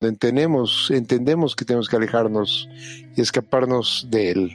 entendemos, 0.00 0.90
entendemos 0.90 1.54
que 1.54 1.64
tenemos 1.64 1.88
que 1.88 1.96
alejarnos 1.96 2.68
y 3.16 3.20
escaparnos 3.20 4.06
de 4.10 4.30
él. 4.30 4.52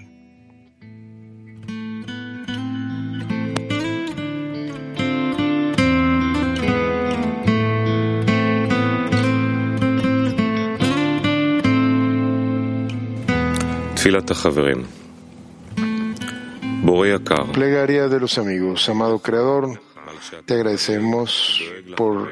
Plegaria 17.52 18.08
de 18.08 18.20
los 18.20 18.38
amigos, 18.38 18.88
amado 18.90 19.20
Creador, 19.20 19.80
te 20.46 20.54
agradecemos 20.54 21.60
por 21.98 22.32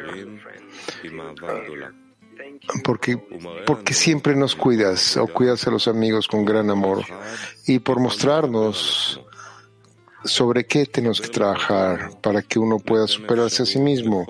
porque, 2.84 3.18
porque 3.66 3.94
siempre 3.94 4.36
nos 4.36 4.56
cuidas 4.56 5.18
o 5.18 5.28
cuidas 5.28 5.68
a 5.68 5.72
los 5.72 5.88
amigos 5.88 6.28
con 6.28 6.46
gran 6.46 6.70
amor 6.70 7.04
y 7.66 7.80
por 7.80 8.00
mostrarnos 8.00 9.22
sobre 10.26 10.66
qué 10.66 10.86
tenemos 10.86 11.20
que 11.20 11.28
trabajar 11.28 12.12
para 12.22 12.42
que 12.42 12.60
uno 12.60 12.80
pueda 12.80 13.08
superarse 13.08 13.64
a 13.64 13.66
sí 13.66 13.80
mismo 13.80 14.26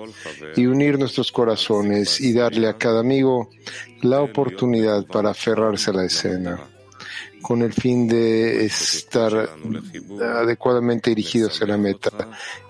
y 0.56 0.66
unir 0.66 0.98
nuestros 0.98 1.30
corazones 1.30 2.20
y 2.20 2.32
darle 2.32 2.68
a 2.68 2.76
cada 2.76 3.00
amigo 3.00 3.50
la 4.02 4.20
oportunidad 4.20 5.06
para 5.06 5.30
aferrarse 5.30 5.90
a 5.90 5.94
la 5.94 6.04
escena 6.04 6.58
con 7.42 7.60
el 7.60 7.74
fin 7.74 8.08
de 8.08 8.64
estar 8.64 9.50
adecuadamente 10.18 11.10
dirigidos 11.10 11.52
hacia 11.52 11.66
la 11.66 11.76
meta. 11.76 12.10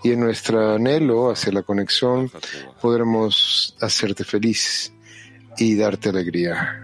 Y 0.03 0.11
en 0.11 0.21
nuestro 0.21 0.75
anhelo 0.75 1.31
hacia 1.31 1.53
la 1.53 1.63
conexión 1.63 2.29
podremos 2.81 3.77
hacerte 3.81 4.25
feliz 4.25 4.93
y 5.59 5.77
darte 5.77 6.09
alegría. 6.09 6.84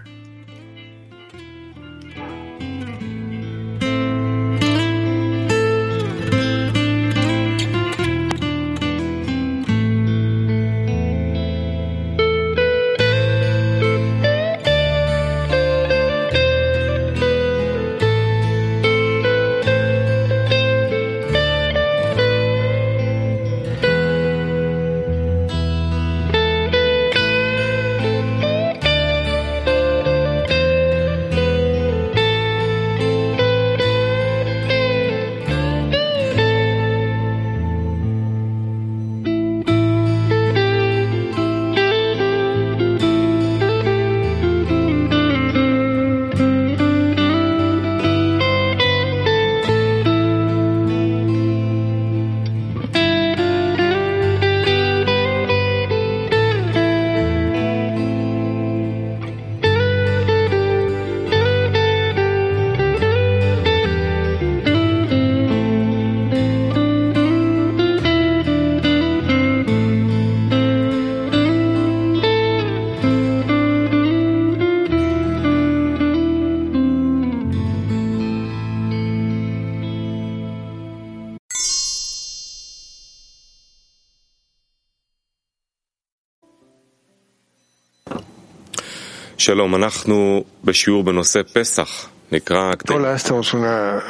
Hola, 92.93 93.15
estamos 93.15 93.51
en 93.55 93.61
una 93.61 94.03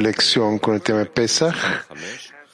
lección 0.00 0.58
con 0.58 0.74
el 0.74 0.82
tema 0.82 0.98
de 0.98 1.06
Pesach 1.06 1.54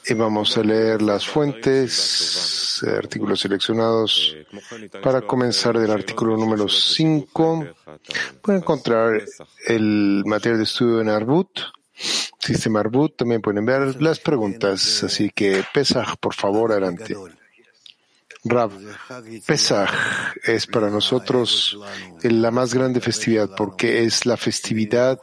y 0.04 0.12
vamos 0.12 0.54
a 0.58 0.62
leer 0.62 1.00
las 1.00 1.26
fuentes, 1.26 2.82
artículos 2.86 3.40
seleccionados 3.40 4.36
para 5.02 5.22
comenzar 5.22 5.78
del 5.78 5.90
artículo 5.90 6.36
número 6.36 6.68
5. 6.68 7.66
Pueden 8.42 8.60
encontrar 8.60 9.22
el 9.66 10.22
material 10.26 10.58
de 10.58 10.64
estudio 10.64 11.00
en 11.00 11.08
Arbut, 11.08 11.58
sistema 12.38 12.80
Arbut, 12.80 13.16
también 13.16 13.40
pueden 13.40 13.64
ver 13.64 14.02
las 14.02 14.20
preguntas, 14.20 15.02
así 15.04 15.30
que 15.34 15.64
Pesach, 15.72 16.18
por 16.20 16.34
favor, 16.34 16.72
adelante. 16.72 17.16
Rav, 18.44 18.72
Pesach 19.46 19.90
es 20.42 20.66
para 20.66 20.88
nosotros 20.88 21.78
la 22.22 22.50
más 22.50 22.72
grande 22.72 23.00
festividad 23.00 23.50
porque 23.54 24.04
es 24.04 24.24
la 24.24 24.36
festividad 24.36 25.20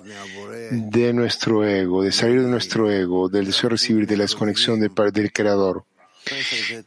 de 0.71 1.13
nuestro 1.13 1.65
ego, 1.65 2.03
de 2.03 2.11
salir 2.11 2.43
de 2.43 2.47
nuestro 2.47 2.91
ego, 2.91 3.27
del 3.27 3.47
deseo 3.47 3.69
de 3.69 3.75
recibir, 3.75 4.05
de 4.05 4.17
la 4.17 4.23
desconexión 4.23 4.79
del, 4.79 4.91
del 5.11 5.31
Creador, 5.31 5.83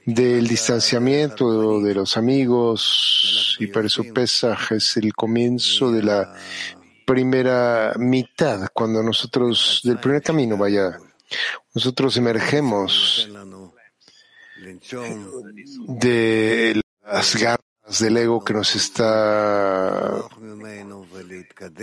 del 0.06 0.46
distanciamiento 0.46 1.80
de 1.80 1.94
los 1.94 2.16
amigos 2.16 3.56
y 3.58 3.66
por 3.66 3.86
eso 3.86 4.04
Pesach 4.14 4.70
es 4.72 4.96
el 4.98 5.12
comienzo 5.14 5.90
de 5.90 6.02
la 6.02 6.32
primera 7.04 7.92
mitad, 7.98 8.68
cuando 8.72 9.02
nosotros, 9.02 9.80
del 9.82 9.98
primer 9.98 10.22
camino, 10.22 10.56
vaya, 10.56 10.96
nosotros 11.74 12.16
emergemos 12.16 13.28
de 15.88 16.80
las 17.04 17.36
garras 17.36 17.98
del 17.98 18.16
ego 18.16 18.44
que 18.44 18.54
nos 18.54 18.76
está 18.76 20.22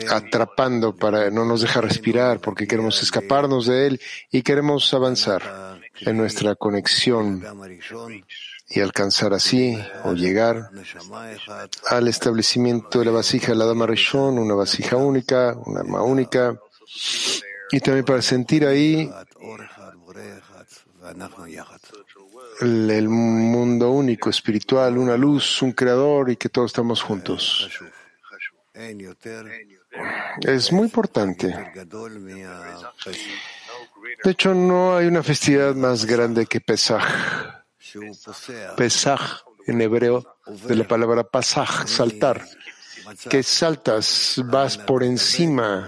atrapando 0.10 0.96
para 0.96 1.30
no 1.30 1.46
nos 1.46 1.62
deja 1.62 1.82
respirar 1.82 2.40
porque 2.40 2.68
queremos 2.68 3.02
escaparnos 3.04 3.68
de 3.68 3.88
él 3.88 4.02
y 4.32 4.42
queremos 4.42 4.94
avanzar 4.94 5.82
en 6.02 6.18
nuestra 6.18 6.56
conexión 6.56 7.44
y 8.70 8.80
alcanzar 8.82 9.34
así 9.34 9.78
o 10.04 10.14
llegar 10.14 10.70
al 11.90 12.08
establecimiento 12.08 13.00
de 13.00 13.06
la 13.06 13.12
vasija 13.12 13.54
de 13.54 13.58
la 13.58 13.66
Dama 13.66 13.88
Rishon, 13.88 14.38
una 14.38 14.56
vasija 14.56 14.98
única, 14.98 15.56
una 15.66 15.82
arma 15.82 16.04
única, 16.04 16.60
y 17.72 17.80
también 17.80 18.06
para 18.06 18.22
sentir 18.22 18.66
ahí 18.66 19.10
el 22.62 23.10
mundo 23.10 23.92
único, 23.92 24.30
espiritual, 24.30 24.98
una 24.98 25.18
luz, 25.18 25.62
un 25.62 25.72
creador 25.72 26.30
y 26.32 26.38
que 26.38 26.50
todos 26.50 26.72
estamos 26.72 27.02
juntos. 27.02 27.70
Es 30.42 30.72
muy 30.72 30.86
importante. 30.86 31.48
De 34.24 34.32
hecho, 34.32 34.54
no 34.54 34.96
hay 34.96 35.08
una 35.08 35.24
festividad 35.24 35.76
más 35.76 36.06
grande 36.06 36.46
que 36.46 36.62
Pesach. 36.62 37.04
Pesach 38.76 39.44
en 39.68 39.82
hebreo 39.82 40.38
de 40.46 40.76
la 40.76 40.88
palabra 40.88 41.24
pasaj, 41.24 41.88
saltar 41.88 42.46
que 43.30 43.44
saltas, 43.44 44.42
vas 44.46 44.78
por 44.78 45.04
encima 45.04 45.88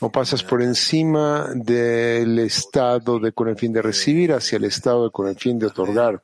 o 0.00 0.10
pasas 0.10 0.42
por 0.42 0.62
encima 0.62 1.48
del 1.54 2.38
estado 2.38 3.18
de 3.18 3.32
con 3.32 3.48
el 3.48 3.56
fin 3.56 3.72
de 3.72 3.82
recibir 3.82 4.32
hacia 4.32 4.56
el 4.56 4.64
estado 4.64 5.04
de 5.04 5.10
con 5.10 5.28
el 5.28 5.36
fin 5.36 5.58
de 5.58 5.66
otorgar. 5.66 6.22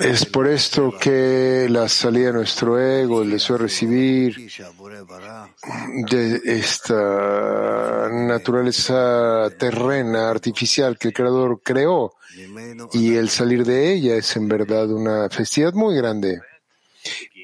Es 0.00 0.26
por 0.26 0.46
esto 0.46 0.92
que 1.00 1.66
la 1.70 1.88
salida 1.88 2.26
de 2.26 2.32
nuestro 2.34 2.78
ego, 2.78 3.22
el 3.22 3.30
deseo 3.30 3.56
de 3.56 3.62
recibir, 3.62 4.50
de 6.10 6.40
esta 6.44 8.10
naturaleza 8.10 9.48
terrena, 9.58 10.28
artificial 10.28 10.98
que 10.98 11.08
el 11.08 11.14
Creador 11.14 11.62
creó, 11.64 12.12
y 12.92 13.14
el 13.14 13.30
salir 13.30 13.64
de 13.64 13.90
ella 13.94 14.16
es 14.16 14.36
en 14.36 14.46
verdad 14.46 14.90
una 14.90 15.30
festividad 15.30 15.72
muy 15.72 15.96
grande. 15.96 16.42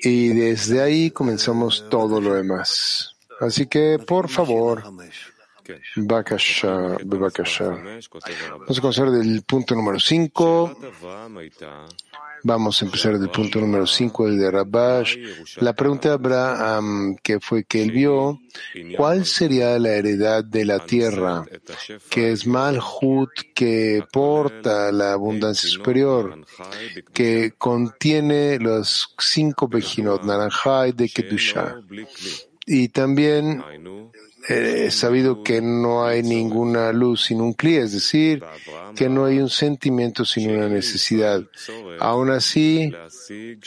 Y 0.03 0.29
desde 0.29 0.83
ahí 0.83 1.11
comenzamos 1.11 1.87
todo 1.89 2.21
lo 2.21 2.35
demás. 2.35 3.17
Así 3.41 3.67
que, 3.67 3.99
por 3.99 4.29
favor, 4.29 4.85
Bakasha, 5.97 6.97
Vamos 8.59 8.79
a 8.79 8.81
comenzar 8.81 9.11
del 9.11 9.43
punto 9.43 9.75
número 9.75 9.99
5. 9.99 10.77
Vamos 12.43 12.81
a 12.81 12.85
empezar 12.85 13.19
del 13.19 13.31
punto 13.31 13.61
número 13.61 13.87
5 13.87 14.31
de 14.31 14.51
Rabash. 14.51 15.17
La 15.57 15.75
pregunta 15.75 16.11
de 16.11 16.15
Abraham, 16.15 17.17
que 17.23 17.41
fue 17.41 17.65
que 17.65 17.83
él 17.83 17.91
vio, 17.91 18.41
¿cuál 18.97 19.25
sería 19.25 19.79
la 19.79 19.95
heredad 19.95 20.45
de 20.45 20.65
la 20.65 20.79
tierra? 20.79 21.45
Que 22.09 22.33
es 22.33 22.47
Malhut, 22.47 23.31
que 23.55 24.05
porta 24.13 24.93
la 24.93 25.13
abundancia 25.15 25.69
superior, 25.69 26.45
que 27.13 27.55
contiene 27.59 28.59
los 28.59 29.15
cinco 29.19 29.67
Bejinot, 29.67 30.23
Naranjai 30.23 30.93
de 30.93 31.09
Kedusha. 31.09 31.81
Y 32.67 32.89
también 32.89 33.63
he 34.49 34.91
sabido 34.91 35.43
que 35.43 35.61
no 35.61 36.05
hay 36.05 36.23
ninguna 36.23 36.93
luz 36.93 37.25
sin 37.25 37.41
un 37.41 37.53
cli, 37.53 37.77
es 37.77 37.93
decir, 37.93 38.43
que 38.95 39.09
no 39.09 39.25
hay 39.25 39.41
un 39.41 39.49
sentimiento 39.49 40.25
sin 40.25 40.51
una 40.51 40.69
necesidad. 40.69 41.43
Aún 41.99 42.31
así, 42.31 42.93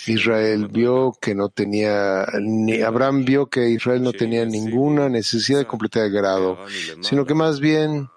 Israel 0.07 0.67
vio 0.67 1.13
que 1.19 1.35
no 1.35 1.49
tenía, 1.49 2.25
ni 2.41 2.81
Abraham 2.81 3.25
vio 3.25 3.47
que 3.47 3.69
Israel 3.69 4.01
no 4.03 4.13
tenía 4.13 4.45
ninguna 4.45 5.09
necesidad 5.09 5.59
de 5.59 5.67
completar 5.67 6.05
el 6.05 6.11
grado, 6.11 6.57
sino 7.01 7.25
que 7.25 7.33
más 7.33 7.59
bien 7.59 8.09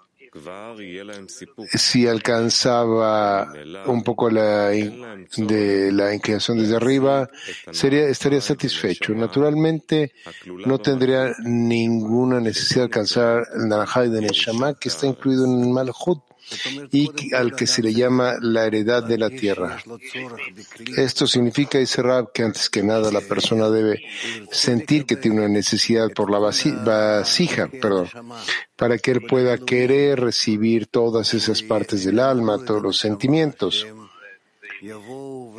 si 1.73 2.07
alcanzaba 2.07 3.53
un 3.85 4.03
poco 4.03 4.29
la, 4.29 4.69
de 4.69 5.91
la 5.91 6.13
inclinación 6.13 6.57
desde 6.57 6.75
arriba, 6.75 7.29
sería, 7.71 8.07
estaría 8.07 8.41
satisfecho. 8.41 9.13
Naturalmente, 9.13 10.13
no 10.65 10.79
tendría 10.79 11.33
ninguna 11.43 12.39
necesidad 12.39 12.81
de 12.81 12.85
alcanzar 12.85 13.47
el 13.55 13.67
Narajai 13.67 14.09
de 14.09 14.21
Neshama, 14.21 14.73
que 14.73 14.89
está 14.89 15.05
incluido 15.05 15.45
en 15.45 15.63
el 15.63 15.69
Malhut 15.69 16.19
y 16.91 17.09
al 17.33 17.55
que 17.55 17.67
se 17.67 17.81
le 17.81 17.93
llama 17.93 18.35
la 18.41 18.65
heredad 18.65 19.03
de 19.03 19.17
la 19.17 19.29
tierra. 19.29 19.77
Esto 20.97 21.27
significa, 21.27 21.77
dice 21.77 22.01
Rab, 22.01 22.31
que 22.31 22.43
antes 22.43 22.69
que 22.69 22.83
nada 22.83 23.11
la 23.11 23.21
persona 23.21 23.69
debe 23.69 24.01
sentir 24.51 25.05
que 25.05 25.15
tiene 25.15 25.37
una 25.37 25.49
necesidad 25.49 26.09
por 26.11 26.29
la 26.29 26.39
vasija, 26.39 27.69
perdón, 27.81 28.09
para 28.75 28.97
que 28.97 29.11
él 29.11 29.21
pueda 29.21 29.57
querer 29.57 30.19
recibir 30.19 30.87
todas 30.87 31.33
esas 31.33 31.61
partes 31.61 32.03
del 32.05 32.19
alma, 32.19 32.63
todos 32.63 32.81
los 32.81 32.97
sentimientos 32.97 33.85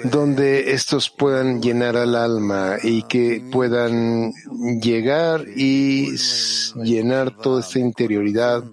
donde 0.05 0.73
estos 0.73 1.08
puedan 1.08 1.62
llenar 1.62 1.97
al 1.97 2.14
alma 2.14 2.76
y 2.82 3.05
que 3.05 3.43
puedan 3.50 4.32
llegar 4.82 5.47
y 5.56 6.14
llenar 6.82 7.37
toda 7.37 7.61
esta 7.61 7.79
interioridad 7.79 8.64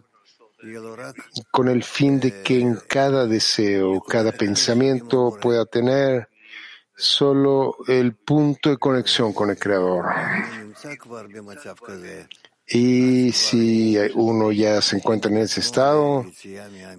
con 1.52 1.70
el 1.70 1.84
fin 1.84 2.20
de 2.20 2.42
que 2.44 2.60
en 2.60 2.76
cada 2.88 3.26
deseo, 3.26 4.02
cada 4.02 4.32
pensamiento 4.32 5.38
pueda 5.42 5.66
tener 5.66 6.30
solo 6.96 7.78
el 7.88 8.16
punto 8.16 8.70
de 8.70 8.78
conexión 8.78 9.34
con 9.34 9.50
el 9.50 9.58
Creador. 9.58 10.06
Y 12.68 13.32
si 13.32 13.98
uno 14.16 14.52
ya 14.52 14.82
se 14.82 14.98
encuentra 14.98 15.32
en 15.32 15.38
ese 15.38 15.60
estado, 15.60 16.26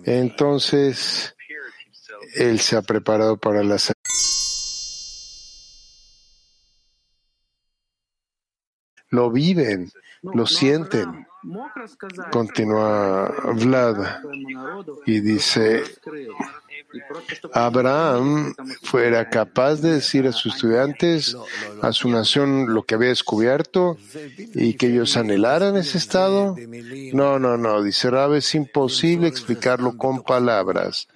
entonces 0.04 1.34
él 2.34 2.60
se 2.60 2.76
ha 2.76 2.82
preparado 2.82 3.36
para 3.36 3.62
la 3.62 3.78
lo 9.12 9.30
viven, 9.30 9.92
lo 10.22 10.46
sienten. 10.46 11.26
Continúa 12.30 13.34
Vlad 13.54 13.96
y 15.06 15.20
dice, 15.20 15.82
Abraham 17.52 18.54
fuera 18.82 19.28
capaz 19.28 19.76
de 19.76 19.94
decir 19.94 20.26
a 20.26 20.32
sus 20.32 20.54
estudiantes, 20.54 21.36
a 21.80 21.92
su 21.92 22.08
nación, 22.08 22.72
lo 22.72 22.84
que 22.84 22.94
había 22.94 23.08
descubierto 23.08 23.96
y 24.54 24.74
que 24.74 24.86
ellos 24.86 25.16
anhelaran 25.16 25.76
ese 25.76 25.98
estado. 25.98 26.54
No, 27.12 27.40
no, 27.40 27.56
no, 27.56 27.82
dice 27.82 28.10
Rab, 28.10 28.34
es 28.34 28.54
imposible 28.54 29.26
explicarlo 29.26 29.96
con 29.96 30.22
palabras 30.22 31.08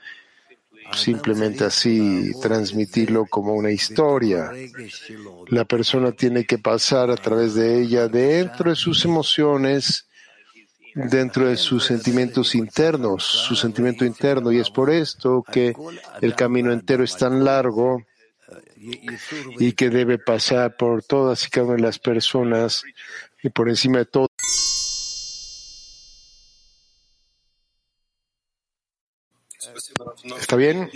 simplemente 0.94 1.64
así 1.64 2.30
transmitirlo 2.40 3.26
como 3.26 3.54
una 3.54 3.70
historia. 3.70 4.52
La 5.48 5.64
persona 5.64 6.12
tiene 6.12 6.44
que 6.44 6.58
pasar 6.58 7.10
a 7.10 7.16
través 7.16 7.54
de 7.54 7.82
ella 7.82 8.08
dentro 8.08 8.70
de 8.70 8.76
sus 8.76 9.04
emociones 9.04 10.05
dentro 10.96 11.46
de 11.46 11.58
sus 11.58 11.84
sentimientos 11.84 12.54
internos, 12.54 13.22
su 13.22 13.54
sentimiento 13.54 14.06
interno, 14.06 14.50
y 14.50 14.58
es 14.60 14.70
por 14.70 14.90
esto 14.90 15.44
que 15.52 15.74
el 16.22 16.34
camino 16.34 16.72
entero 16.72 17.04
es 17.04 17.16
tan 17.16 17.44
largo 17.44 18.02
y 19.58 19.72
que 19.72 19.90
debe 19.90 20.18
pasar 20.18 20.76
por 20.76 21.02
todas 21.02 21.46
y 21.46 21.50
cada 21.50 21.66
una 21.66 21.76
de 21.76 21.82
las 21.82 21.98
personas 21.98 22.82
y 23.42 23.50
por 23.50 23.68
encima 23.68 23.98
de 23.98 24.06
todo. 24.06 24.28
¿Está 30.38 30.56
bien? 30.56 30.90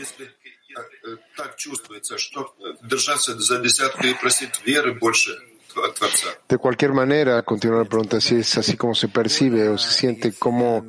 De 6.49 6.58
cualquier 6.58 6.93
manera, 6.93 7.43
continúa 7.43 7.81
la 7.81 7.84
pregunta, 7.84 8.20
si 8.20 8.37
es 8.37 8.58
así 8.58 8.76
como 8.76 8.94
se 8.94 9.08
percibe 9.08 9.69
o 9.69 9.78
se 9.78 9.93
siente 9.93 10.32
como, 10.32 10.84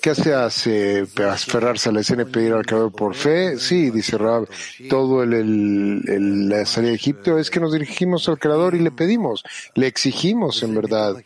¿qué 0.00 0.14
se 0.14 0.34
hace? 0.34 1.06
¿Aferrarse 1.28 1.88
a 1.88 1.92
la 1.92 2.00
escena 2.00 2.22
y 2.22 2.26
pedir 2.26 2.52
al 2.52 2.66
Creador 2.66 2.92
por 2.92 3.14
fe? 3.14 3.58
Sí, 3.58 3.90
dice 3.90 4.18
Rab, 4.18 4.48
todo 4.88 5.22
el, 5.22 6.48
la 6.48 6.66
salida 6.66 6.90
de 6.90 6.96
Egipto 6.96 7.38
es 7.38 7.50
que 7.50 7.60
nos 7.60 7.72
dirigimos 7.72 8.28
al 8.28 8.38
Creador 8.38 8.74
y 8.74 8.80
le 8.80 8.90
pedimos, 8.90 9.44
le 9.74 9.86
exigimos 9.86 10.62
en 10.62 10.74
verdad. 10.74 11.16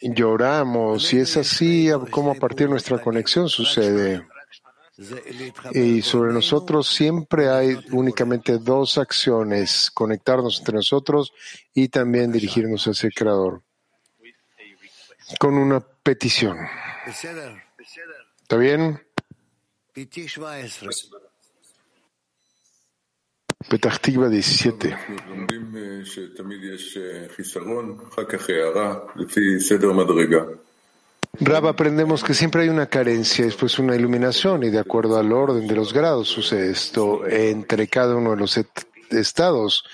Lloramos, 0.00 1.12
y 1.14 1.18
es 1.18 1.36
así 1.36 1.88
como 2.10 2.32
a 2.32 2.34
partir 2.34 2.66
de 2.66 2.72
nuestra 2.72 2.98
conexión 2.98 3.48
sucede. 3.48 4.22
Y 5.72 6.02
sobre 6.02 6.32
nosotros 6.32 6.88
siempre 6.88 7.48
hay 7.48 7.76
únicamente 7.90 8.58
dos 8.58 8.96
acciones, 8.96 9.90
conectarnos 9.92 10.60
entre 10.60 10.76
nosotros 10.76 11.32
y 11.74 11.88
también 11.88 12.30
dirigirnos 12.30 12.86
hacia 12.86 13.08
el 13.08 13.14
Creador, 13.14 13.62
con 15.40 15.54
una 15.54 15.80
petición. 15.80 16.58
¿Está 18.42 18.56
bien? 18.56 19.02
Petachtigba 23.68 24.28
17. 24.28 24.96
Rab, 31.40 31.66
aprendemos 31.66 32.22
que 32.22 32.34
siempre 32.34 32.62
hay 32.62 32.68
una 32.68 32.86
carencia, 32.86 33.44
después 33.44 33.78
una 33.78 33.96
iluminación, 33.96 34.62
y 34.62 34.70
de 34.70 34.78
acuerdo 34.78 35.18
al 35.18 35.32
orden 35.32 35.66
de 35.66 35.74
los 35.74 35.92
grados 35.92 36.28
sucede 36.28 36.70
esto 36.70 37.26
entre 37.26 37.88
cada 37.88 38.14
uno 38.16 38.30
de 38.30 38.36
los 38.36 38.60
estados. 39.10 39.84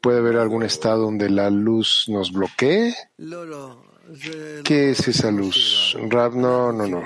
¿Puede 0.00 0.18
haber 0.18 0.36
algún 0.36 0.62
estado 0.62 1.02
donde 1.02 1.28
la 1.28 1.50
luz 1.50 2.04
nos 2.08 2.32
bloquee? 2.32 2.94
¿Qué 4.64 4.90
es 4.90 5.08
esa 5.08 5.30
luz? 5.30 5.96
Rab, 6.08 6.34
no, 6.34 6.72
no, 6.72 6.86
no. 6.86 7.02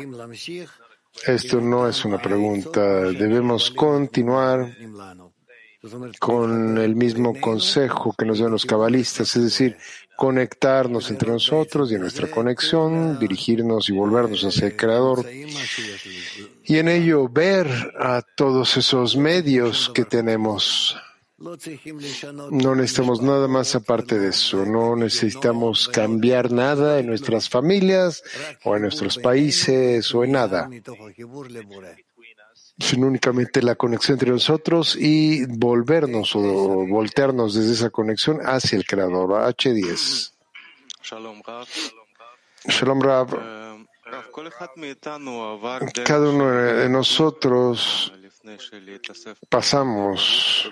Esto 1.27 1.61
no 1.61 1.89
es 1.89 2.05
una 2.05 2.21
pregunta. 2.21 2.81
Debemos 2.81 3.71
continuar 3.71 4.75
con 6.19 6.79
el 6.79 6.95
mismo 6.95 7.39
consejo 7.41 8.15
que 8.17 8.27
nos 8.27 8.39
dan 8.39 8.51
los 8.51 8.67
cabalistas, 8.67 9.35
es 9.37 9.45
decir, 9.45 9.77
conectarnos 10.21 11.11
entre 11.11 11.31
nosotros 11.31 11.91
y 11.91 11.95
en 11.95 12.03
nuestra 12.03 12.31
conexión 12.31 13.19
dirigirnos 13.19 13.89
y 13.89 13.93
volvernos 13.93 14.43
hacia 14.45 14.67
el 14.67 14.77
Creador 14.77 15.25
y 16.63 16.77
en 16.77 16.89
ello 16.89 17.27
ver 17.27 17.67
a 17.99 18.21
todos 18.37 18.77
esos 18.77 19.17
medios 19.17 19.91
que 19.95 20.05
tenemos. 20.05 20.95
No 21.39 22.75
necesitamos 22.75 23.23
nada 23.23 23.49
más 23.49 23.75
aparte 23.75 24.19
de 24.19 24.29
eso. 24.29 24.67
No 24.67 24.95
necesitamos 24.95 25.89
cambiar 25.89 26.53
nada 26.53 26.99
en 26.99 27.07
nuestras 27.07 27.49
familias 27.49 28.23
o 28.63 28.77
en 28.77 28.83
nuestros 28.83 29.17
países 29.17 30.15
o 30.15 30.23
en 30.23 30.33
nada 30.33 30.69
sino 32.81 33.07
únicamente 33.07 33.63
la 33.63 33.77
conexión 33.77 34.17
entre 34.17 34.31
nosotros 34.31 34.97
y 34.97 35.45
volvernos 35.47 36.35
o 36.35 36.87
voltearnos 36.87 37.55
desde 37.55 37.75
esa 37.75 37.91
conexión 37.91 38.41
hacia 38.43 38.77
el 38.77 38.87
Creador. 38.87 39.31
H10. 39.31 40.33
Shalom 42.65 43.01
Rab. 43.01 43.39
Cada 46.05 46.31
uno 46.31 46.51
de 46.51 46.89
nosotros 46.89 48.13
pasamos 49.49 50.71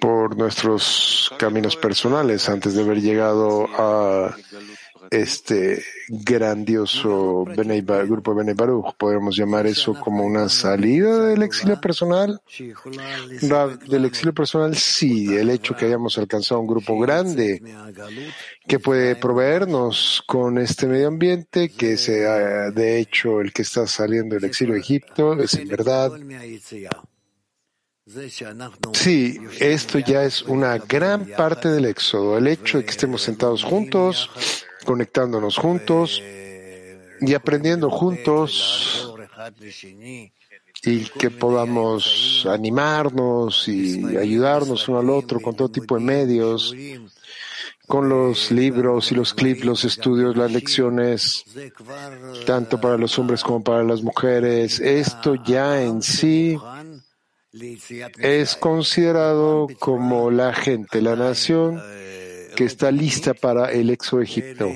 por 0.00 0.36
nuestros 0.36 1.32
caminos 1.38 1.76
personales 1.76 2.48
antes 2.48 2.74
de 2.74 2.82
haber 2.82 3.00
llegado 3.00 3.66
a 3.76 4.34
este 5.10 5.82
grandioso 6.08 7.44
Benei 7.44 7.80
Ba- 7.80 8.04
grupo 8.04 8.34
Benei 8.34 8.54
Baruch. 8.54 8.94
¿Podemos 8.96 9.36
llamar 9.36 9.66
eso 9.66 9.94
como 9.94 10.24
una 10.24 10.48
salida 10.48 11.26
del 11.26 11.42
exilio 11.42 11.80
personal? 11.80 12.40
Del 13.88 14.04
exilio 14.04 14.34
personal, 14.34 14.74
sí. 14.76 15.34
El 15.36 15.50
hecho 15.50 15.74
que 15.76 15.86
hayamos 15.86 16.18
alcanzado 16.18 16.60
un 16.60 16.66
grupo 16.66 16.98
grande 16.98 17.62
que 18.66 18.78
puede 18.78 19.16
proveernos 19.16 20.22
con 20.26 20.58
este 20.58 20.86
medio 20.86 21.08
ambiente, 21.08 21.70
que 21.70 21.96
sea 21.96 22.70
de 22.70 22.98
hecho 22.98 23.40
el 23.40 23.52
que 23.52 23.62
está 23.62 23.86
saliendo 23.86 24.34
del 24.34 24.44
exilio 24.44 24.74
de 24.74 24.80
Egipto, 24.80 25.40
es 25.40 25.54
en 25.54 25.68
verdad. 25.68 26.12
Sí, 28.94 29.38
esto 29.60 29.98
ya 29.98 30.24
es 30.24 30.40
una 30.42 30.78
gran 30.78 31.26
parte 31.26 31.68
del 31.68 31.84
éxodo. 31.84 32.38
El 32.38 32.46
hecho 32.46 32.78
de 32.78 32.84
que 32.84 32.90
estemos 32.90 33.20
sentados 33.20 33.62
juntos, 33.62 34.30
conectándonos 34.88 35.58
juntos 35.58 36.22
y 37.20 37.34
aprendiendo 37.34 37.90
juntos 37.90 39.14
y 40.82 41.04
que 41.04 41.30
podamos 41.30 42.46
animarnos 42.48 43.68
y 43.68 44.16
ayudarnos 44.16 44.88
uno 44.88 45.00
al 45.00 45.10
otro 45.10 45.40
con 45.40 45.54
todo 45.54 45.68
tipo 45.68 45.98
de 45.98 46.04
medios, 46.04 46.74
con 47.86 48.08
los 48.08 48.50
libros 48.50 49.12
y 49.12 49.14
los 49.14 49.34
clips, 49.34 49.66
los 49.66 49.84
estudios, 49.84 50.38
las 50.38 50.50
lecciones, 50.50 51.44
tanto 52.46 52.80
para 52.80 52.96
los 52.96 53.18
hombres 53.18 53.42
como 53.42 53.62
para 53.62 53.84
las 53.84 54.02
mujeres. 54.02 54.80
Esto 54.80 55.34
ya 55.34 55.82
en 55.82 56.00
sí 56.00 56.56
es 58.20 58.56
considerado 58.56 59.66
como 59.78 60.30
la 60.30 60.54
gente, 60.54 61.02
la 61.02 61.14
nación 61.14 61.78
que 62.58 62.64
está 62.64 62.90
lista 62.90 63.34
para 63.34 63.70
el 63.70 63.88
exo 63.88 64.20
Egipto. 64.20 64.72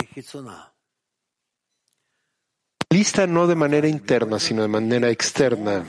Lista 2.91 3.27
no 3.27 3.49
de 3.49 3.57
manera 3.57 3.89
interna, 3.89 4.39
sino 4.39 4.63
de 4.63 4.69
manera 4.69 5.11
externa. 5.11 5.85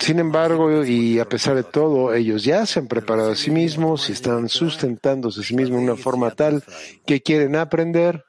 Sin 0.00 0.18
embargo, 0.18 0.82
y 0.82 1.18
a 1.18 1.28
pesar 1.28 1.56
de 1.56 1.64
todo, 1.64 2.14
ellos 2.14 2.44
ya 2.44 2.64
se 2.64 2.78
han 2.78 2.86
preparado 2.86 3.32
a 3.32 3.36
sí 3.36 3.50
mismos 3.50 4.08
y 4.08 4.12
están 4.12 4.48
sustentándose 4.48 5.40
a 5.40 5.44
sí 5.44 5.54
mismos 5.54 5.80
de 5.80 5.84
una 5.84 5.96
forma 5.96 6.30
tal 6.30 6.64
que 7.04 7.20
quieren 7.20 7.56
aprender 7.56 8.24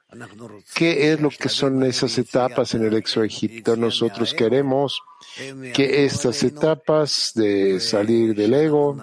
qué 0.74 1.10
es 1.10 1.20
lo 1.22 1.30
que 1.30 1.48
son 1.48 1.82
esas 1.84 2.18
etapas 2.18 2.74
en 2.74 2.84
el 2.84 2.94
exo 2.96 3.24
Egipto. 3.24 3.76
Nosotros 3.76 4.34
queremos 4.34 5.00
que 5.72 6.04
estas 6.04 6.42
etapas 6.42 7.32
de 7.34 7.80
salir 7.80 8.34
del 8.34 8.52
ego 8.52 8.98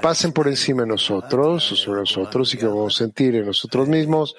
pasen 0.00 0.32
por 0.32 0.48
encima 0.48 0.82
de 0.82 0.88
nosotros, 0.88 1.64
sobre 1.64 2.00
nosotros, 2.00 2.52
y 2.54 2.58
que 2.58 2.66
vamos 2.66 2.94
a 2.94 2.98
sentir 2.98 3.34
en 3.36 3.46
nosotros 3.46 3.88
mismos, 3.88 4.34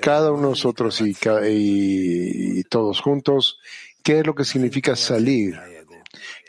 cada 0.00 0.30
uno 0.32 0.42
de 0.42 0.48
nosotros 0.50 1.00
y, 1.00 2.62
todos 2.64 3.00
juntos, 3.00 3.58
qué 4.02 4.20
es 4.20 4.26
lo 4.26 4.34
que 4.34 4.44
significa 4.44 4.96
salir. 4.96 5.58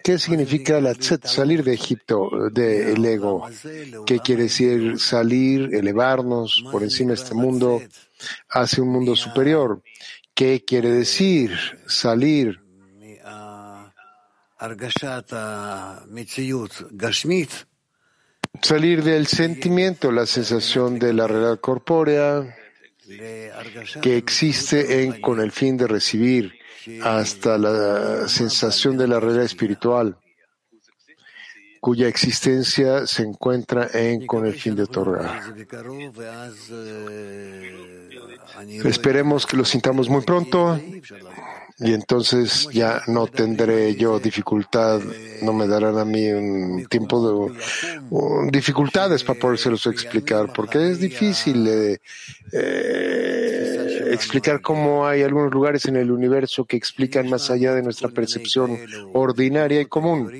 ¿Qué 0.03 0.17
significa 0.17 0.81
la 0.81 0.95
tzet, 0.95 1.27
salir 1.27 1.63
de 1.63 1.75
Egipto, 1.75 2.29
del 2.51 3.05
ego? 3.05 3.47
¿Qué 4.05 4.19
quiere 4.19 4.43
decir 4.43 4.99
salir, 4.99 5.75
elevarnos 5.75 6.63
por 6.71 6.81
encima 6.81 7.09
de 7.09 7.21
este 7.21 7.35
mundo 7.35 7.81
hacia 8.49 8.81
un 8.81 8.89
mundo 8.89 9.15
superior? 9.15 9.83
¿Qué 10.33 10.63
quiere 10.65 10.91
decir 10.91 11.51
salir 11.85 12.59
Salir 18.61 19.03
del 19.03 19.27
sentimiento, 19.27 20.11
la 20.11 20.25
sensación 20.25 20.99
de 20.99 21.13
la 21.13 21.27
realidad 21.27 21.59
corpórea 21.59 22.55
que 24.01 24.17
existe 24.17 25.03
en, 25.03 25.19
con 25.19 25.39
el 25.41 25.51
fin 25.51 25.77
de 25.77 25.87
recibir 25.87 26.53
hasta 27.03 27.57
la 27.57 28.27
sensación 28.27 28.97
de 28.97 29.07
la 29.07 29.19
realidad 29.19 29.45
espiritual, 29.45 30.17
cuya 31.79 32.07
existencia 32.07 33.07
se 33.07 33.23
encuentra 33.23 33.89
en 33.93 34.25
con 34.25 34.45
el 34.45 34.53
fin 34.53 34.75
de 34.75 34.83
otorgar. 34.83 35.41
Esperemos 38.85 39.45
que 39.45 39.57
lo 39.57 39.65
sintamos 39.65 40.09
muy 40.09 40.21
pronto 40.21 40.79
y 41.83 41.93
entonces 41.93 42.67
ya 42.71 43.01
no 43.07 43.25
tendré 43.25 43.95
yo 43.95 44.19
dificultad, 44.19 45.01
no 45.41 45.51
me 45.51 45.67
darán 45.67 45.97
a 45.97 46.05
mí 46.05 46.27
un 46.29 46.85
tiempo 46.87 47.49
de 47.49 48.51
dificultades 48.51 49.23
para 49.23 49.39
podérselos 49.39 49.87
explicar, 49.87 50.53
porque 50.53 50.91
es 50.91 50.99
difícil 50.99 51.67
eh, 51.67 51.97
eh, 52.51 54.09
explicar 54.11 54.61
cómo 54.61 55.07
hay 55.07 55.23
algunos 55.23 55.51
lugares 55.51 55.85
en 55.85 55.95
el 55.95 56.11
universo 56.11 56.65
que 56.65 56.77
explican 56.77 57.27
más 57.27 57.49
allá 57.49 57.73
de 57.73 57.81
nuestra 57.81 58.09
percepción 58.09 58.77
ordinaria 59.13 59.81
y 59.81 59.85
común, 59.85 60.31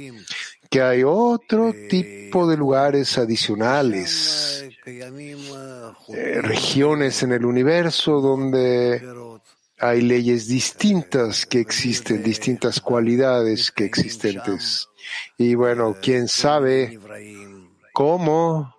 que 0.70 0.82
hay 0.82 1.04
otro 1.04 1.74
tipo 1.90 2.48
de 2.48 2.56
lugares 2.56 3.18
adicionales, 3.18 4.70
eh, 4.86 6.42
regiones 6.42 7.24
en 7.24 7.32
el 7.32 7.46
universo 7.46 8.22
donde 8.22 9.02
hay 9.82 10.02
leyes 10.02 10.48
distintas 10.48 11.46
que 11.46 11.60
existen, 11.60 12.24
distintas 12.24 12.80
cualidades 12.80 13.72
que 13.72 13.84
existentes. 13.84 14.88
Y 15.38 15.56
bueno, 15.56 15.98
quién 16.00 16.28
sabe 16.28 17.00
cómo 17.92 18.76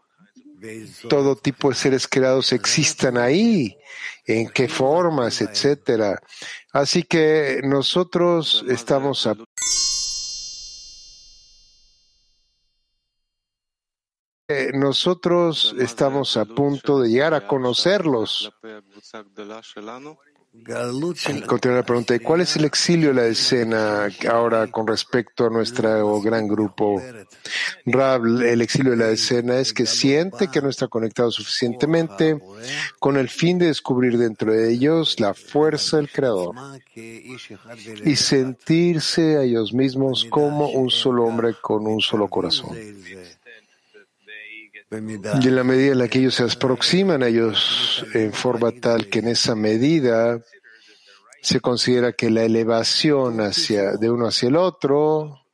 todo 1.09 1.35
tipo 1.35 1.71
de 1.71 1.75
seres 1.75 2.07
creados 2.07 2.53
existan 2.53 3.19
ahí, 3.19 3.77
en 4.27 4.49
qué 4.49 4.69
formas, 4.69 5.41
etcétera. 5.41 6.23
Así 6.73 7.03
que 7.03 7.61
nosotros 7.65 8.65
estamos 8.69 9.27
a 9.27 9.37
eh, 14.49 14.71
nosotros 14.75 15.75
estamos 15.79 16.37
a 16.37 16.45
punto 16.45 17.01
de 17.01 17.09
llegar 17.09 17.35
a 17.35 17.47
conocerlos. 17.49 18.53
Continúa 21.47 21.79
la 21.79 21.83
pregunta, 21.83 22.15
¿y 22.15 22.19
cuál 22.19 22.43
es 22.43 22.57
el 22.57 22.67
exilio 22.67 23.09
de 23.09 23.15
la 23.15 23.27
escena 23.27 24.09
ahora 24.31 24.67
con 24.67 24.87
respecto 24.87 25.47
a 25.47 25.51
nuestro 25.51 26.21
gran 26.21 26.47
grupo? 26.47 27.01
Rab, 27.87 28.27
el 28.27 28.61
exilio 28.61 28.91
de 28.91 28.99
la 28.99 29.09
escena 29.09 29.59
es 29.59 29.73
que 29.73 29.87
siente 29.87 30.49
que 30.49 30.61
no 30.61 30.69
está 30.69 30.89
conectado 30.89 31.31
suficientemente 31.31 32.39
con 32.99 33.17
el 33.17 33.31
fin 33.31 33.59
de 33.59 33.67
descubrir 33.69 34.19
dentro 34.19 34.53
de 34.53 34.71
ellos 34.71 35.19
la 35.21 35.33
fuerza 35.33 35.97
del 35.97 36.11
Creador 36.11 36.55
y 36.95 38.17
sentirse 38.17 39.39
a 39.39 39.45
ellos 39.45 39.73
mismos 39.73 40.27
como 40.27 40.69
un 40.69 40.91
solo 40.91 41.25
hombre 41.25 41.55
con 41.63 41.87
un 41.87 42.03
solo 42.03 42.29
corazón. 42.29 42.77
Y 44.93 45.49
en 45.49 45.57
la 45.57 45.65
medida 45.65 45.93
en 45.93 45.99
la 45.99 46.09
que 46.09 46.19
ellos 46.19 46.35
se 46.35 46.45
aproximan 46.45 47.23
a 47.23 47.29
ellos 47.29 48.05
en 48.13 48.33
forma 48.33 48.73
tal 48.73 49.09
que 49.09 49.21
en 49.21 49.29
esa 49.29 49.55
medida 49.55 50.43
se 51.41 51.61
considera 51.61 52.13
que 52.13 52.31
la 52.31 52.45
elevación 52.45 53.41
hacia, 53.41 53.93
de 53.93 54.11
uno 54.11 54.27
hacia 54.27 54.49
el 54.49 54.57
otro 54.57 55.47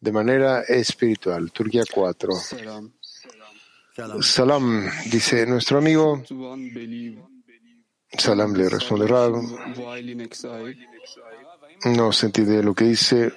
de 0.00 0.12
manera 0.12 0.62
espiritual. 0.62 1.52
Turquía 1.52 1.84
4. 1.92 2.32
Salam, 4.20 4.90
dice 5.10 5.46
nuestro 5.46 5.78
amigo. 5.78 6.22
Salam 8.16 8.54
le 8.54 8.68
responde 8.68 9.06
Rab. 9.06 9.34
No 11.84 12.12
se 12.12 12.26
entiende 12.26 12.62
lo 12.62 12.74
que 12.74 12.84
dice. 12.84 13.32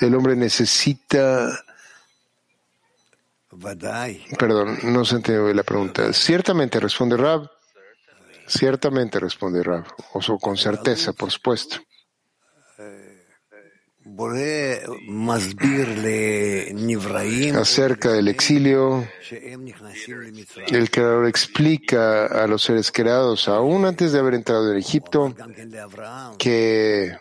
El 0.00 0.14
hombre 0.14 0.36
necesita 0.36 1.65
Perdón, 4.38 4.78
no 4.84 5.04
se 5.04 5.16
entendió 5.16 5.52
la 5.52 5.62
pregunta. 5.62 6.12
Ciertamente 6.12 6.80
responde 6.80 7.16
Rab. 7.16 7.50
Ciertamente 8.46 9.18
responde 9.18 9.62
Rab. 9.62 9.84
O 10.12 10.38
con 10.38 10.56
certeza, 10.56 11.12
por 11.12 11.30
supuesto. 11.30 11.78
Acerca 17.56 18.12
del 18.12 18.28
exilio, 18.28 19.08
el 20.68 20.90
Creador 20.90 21.26
explica 21.26 22.26
a 22.26 22.46
los 22.46 22.62
seres 22.62 22.92
creados, 22.92 23.48
aún 23.48 23.84
antes 23.84 24.12
de 24.12 24.20
haber 24.20 24.34
entrado 24.34 24.70
en 24.70 24.78
Egipto, 24.78 25.34
que, 26.38 27.16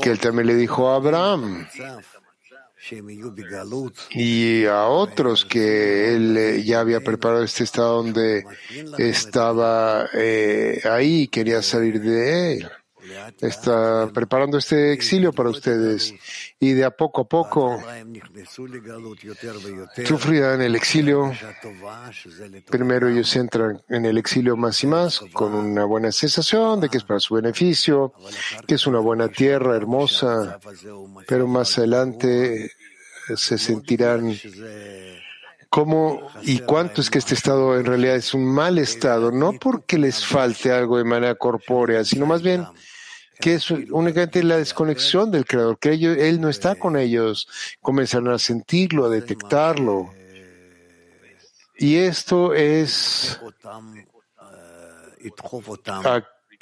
que 0.00 0.10
él 0.10 0.20
también 0.20 0.46
le 0.46 0.54
dijo 0.54 0.90
a 0.90 0.96
Abraham 0.96 1.66
y 4.10 4.64
a 4.66 4.86
otros 4.86 5.44
que 5.44 6.14
él 6.14 6.36
eh, 6.36 6.62
ya 6.64 6.80
había 6.80 7.00
preparado 7.00 7.42
este 7.42 7.64
estado 7.64 8.02
donde 8.02 8.44
estaba 8.98 10.08
eh, 10.12 10.80
ahí, 10.84 11.28
quería 11.28 11.62
salir 11.62 12.00
de 12.00 12.52
él. 12.52 12.70
Está 13.40 14.10
preparando 14.12 14.58
este 14.58 14.92
exilio 14.92 15.32
para 15.32 15.50
ustedes 15.50 16.14
y 16.58 16.72
de 16.72 16.84
a 16.84 16.90
poco 16.90 17.22
a 17.22 17.28
poco 17.28 17.82
sufrirán 20.04 20.62
el 20.62 20.74
exilio. 20.74 21.32
Primero 22.70 23.08
ellos 23.08 23.34
entran 23.36 23.82
en 23.88 24.06
el 24.06 24.18
exilio 24.18 24.56
más 24.56 24.82
y 24.82 24.86
más 24.86 25.20
con 25.32 25.54
una 25.54 25.84
buena 25.84 26.12
sensación 26.12 26.80
de 26.80 26.88
que 26.88 26.98
es 26.98 27.04
para 27.04 27.20
su 27.20 27.34
beneficio, 27.34 28.12
que 28.66 28.76
es 28.76 28.86
una 28.86 28.98
buena 28.98 29.28
tierra 29.28 29.76
hermosa, 29.76 30.58
pero 31.26 31.46
más 31.46 31.78
adelante 31.78 32.70
se 33.34 33.58
sentirán 33.58 34.34
cómo 35.68 36.30
y 36.42 36.60
cuánto 36.60 37.00
es 37.00 37.10
que 37.10 37.18
este 37.18 37.34
estado 37.34 37.78
en 37.78 37.84
realidad 37.84 38.16
es 38.16 38.34
un 38.34 38.46
mal 38.46 38.78
estado, 38.78 39.30
no 39.32 39.52
porque 39.54 39.98
les 39.98 40.24
falte 40.24 40.72
algo 40.72 40.98
de 40.98 41.04
manera 41.04 41.34
corpórea, 41.34 42.04
sino 42.04 42.26
más 42.26 42.42
bien 42.42 42.66
que 43.40 43.54
es 43.54 43.70
únicamente 43.70 44.42
la 44.42 44.56
desconexión 44.56 45.30
del 45.30 45.44
Creador, 45.44 45.78
que 45.78 45.90
Él 45.90 46.40
no 46.40 46.48
está 46.48 46.74
con 46.74 46.96
ellos, 46.96 47.48
comenzarán 47.80 48.32
a 48.32 48.38
sentirlo, 48.38 49.06
a 49.06 49.10
detectarlo. 49.10 50.10
Y 51.78 51.96
esto 51.96 52.54
es 52.54 53.40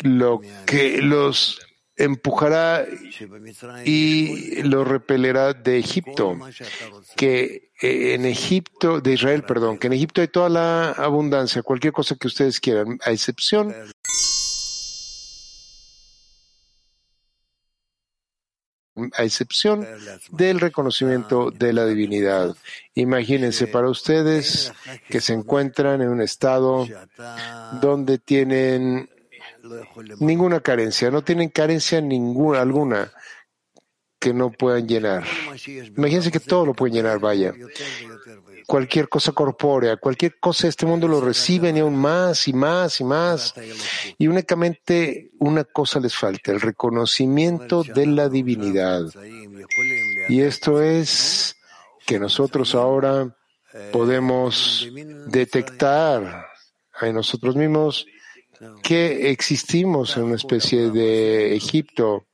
lo 0.03 0.41
que 0.67 1.01
los 1.01 1.61
empujará 1.97 2.85
y 3.85 4.63
lo 4.63 4.85
repelerá 4.85 5.53
de 5.53 5.79
Egipto, 5.79 6.37
que 7.17 7.71
en 7.81 8.25
Egipto, 8.25 9.01
de 9.01 9.13
Israel, 9.13 9.45
perdón, 9.45 9.79
que 9.79 9.87
en 9.87 9.93
Egipto 9.93 10.21
hay 10.21 10.29
toda 10.29 10.49
la 10.49 10.91
abundancia, 10.91 11.63
cualquier 11.63 11.93
cosa 11.93 12.17
que 12.17 12.27
ustedes 12.27 12.59
quieran, 12.59 12.99
a 13.05 13.13
excepción 13.13 13.75
a 19.13 19.25
excepción 19.25 19.87
del 20.31 20.61
reconocimiento 20.61 21.51
de 21.51 21.73
la 21.73 21.87
divinidad. 21.87 22.55
Imagínense 22.95 23.67
para 23.67 23.89
ustedes 23.89 24.73
que 25.09 25.21
se 25.21 25.33
encuentran 25.33 26.01
en 26.01 26.09
un 26.09 26.21
estado 26.21 26.87
donde 27.81 28.19
tienen 28.19 29.11
ninguna 30.21 30.61
carencia, 30.61 31.11
no 31.11 31.23
tienen 31.23 31.49
carencia 31.49 32.01
ninguna 32.01 32.61
alguna 32.61 33.13
que 34.19 34.33
no 34.33 34.51
puedan 34.51 34.87
llenar. 34.87 35.25
Imagínense 35.97 36.31
que 36.31 36.41
todo 36.41 36.65
lo 36.65 36.75
pueden 36.75 36.95
llenar, 36.95 37.19
vaya. 37.19 37.53
Cualquier 38.67 39.09
cosa 39.09 39.33
corpórea, 39.33 39.97
cualquier 39.97 40.39
cosa 40.39 40.65
de 40.65 40.71
este 40.71 40.87
mundo 40.87 41.07
lo 41.07 41.21
reciben 41.21 41.77
y 41.77 41.81
aún 41.81 41.97
más 41.97 42.49
y 42.49 42.53
más 42.53 43.01
y 43.01 43.05
más. 43.05 43.55
Y 44.19 44.27
únicamente 44.27 45.31
una 45.39 45.65
cosa 45.65 46.01
les 46.01 46.15
falta, 46.15 46.53
el 46.53 46.61
reconocimiento 46.61 47.83
de 47.83 48.07
la 48.07 48.29
divinidad. 48.29 49.03
Y 50.29 50.41
esto 50.41 50.81
es 50.83 51.57
que 52.07 52.19
nosotros 52.19 52.75
ahora 52.75 53.37
podemos 53.93 54.89
detectar 55.27 56.47
en 57.01 57.15
nosotros 57.15 57.57
mismos 57.57 58.07
que 58.83 59.31
existimos 59.31 60.17
en 60.17 60.25
una 60.25 60.37
especie 60.37 60.91
de 60.91 61.55
Egipto, 61.55 62.27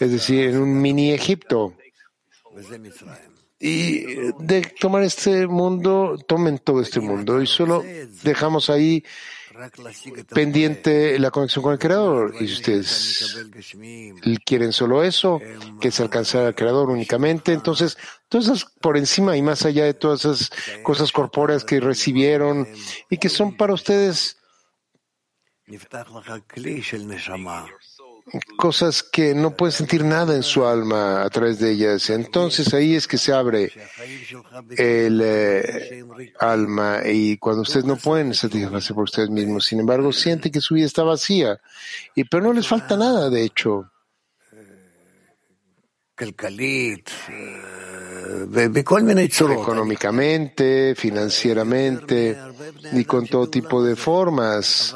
es 0.00 0.10
decir, 0.10 0.50
en 0.50 0.58
un 0.58 0.80
mini 0.80 1.12
Egipto. 1.12 1.74
Y 3.62 4.32
de 4.38 4.62
tomar 4.80 5.02
este 5.02 5.46
mundo, 5.46 6.16
tomen 6.26 6.58
todo 6.58 6.80
este 6.80 6.98
mundo. 6.98 7.42
Y 7.42 7.46
solo 7.46 7.84
dejamos 8.22 8.70
ahí 8.70 9.04
pendiente 10.32 11.18
la 11.18 11.30
conexión 11.30 11.62
con 11.62 11.72
el 11.74 11.78
Creador. 11.78 12.34
Y 12.40 12.48
si 12.48 12.54
ustedes 12.54 13.46
quieren 14.46 14.72
solo 14.72 15.02
eso, 15.02 15.40
que 15.80 15.88
es 15.88 16.00
alcanzar 16.00 16.46
al 16.46 16.54
Creador 16.54 16.88
únicamente, 16.88 17.52
entonces, 17.52 17.98
entonces 18.22 18.64
por 18.80 18.96
encima 18.96 19.36
y 19.36 19.42
más 19.42 19.66
allá 19.66 19.84
de 19.84 19.94
todas 19.94 20.24
esas 20.24 20.50
cosas 20.82 21.12
corpóreas 21.12 21.64
que 21.64 21.80
recibieron 21.80 22.66
y 23.10 23.18
que 23.18 23.28
son 23.28 23.56
para 23.56 23.74
ustedes 23.74 24.38
cosas 28.56 29.02
que 29.02 29.34
no 29.34 29.56
pueden 29.56 29.72
sentir 29.72 30.04
nada 30.04 30.34
en 30.34 30.42
su 30.42 30.64
alma 30.64 31.22
a 31.22 31.30
través 31.30 31.58
de 31.58 31.72
ellas. 31.72 32.10
Entonces 32.10 32.72
ahí 32.74 32.94
es 32.94 33.06
que 33.06 33.18
se 33.18 33.32
abre 33.32 33.72
el 34.76 35.20
eh, 35.24 36.04
alma 36.38 37.00
y 37.04 37.36
cuando 37.38 37.62
ustedes 37.62 37.84
no 37.84 37.96
pueden 37.96 38.34
satisfacerse 38.34 38.94
por 38.94 39.04
ustedes 39.04 39.30
mismos, 39.30 39.66
sin 39.66 39.80
embargo 39.80 40.12
sienten 40.12 40.52
que 40.52 40.60
su 40.60 40.74
vida 40.74 40.86
está 40.86 41.02
vacía, 41.02 41.60
y 42.14 42.24
pero 42.24 42.44
no 42.44 42.52
les 42.52 42.66
falta 42.66 42.96
nada, 42.96 43.30
de 43.30 43.42
hecho 43.42 43.90
económicamente, 49.52 50.94
financieramente 50.94 52.36
y 52.92 53.04
con 53.04 53.26
todo 53.26 53.48
tipo 53.48 53.82
de 53.82 53.96
formas. 53.96 54.94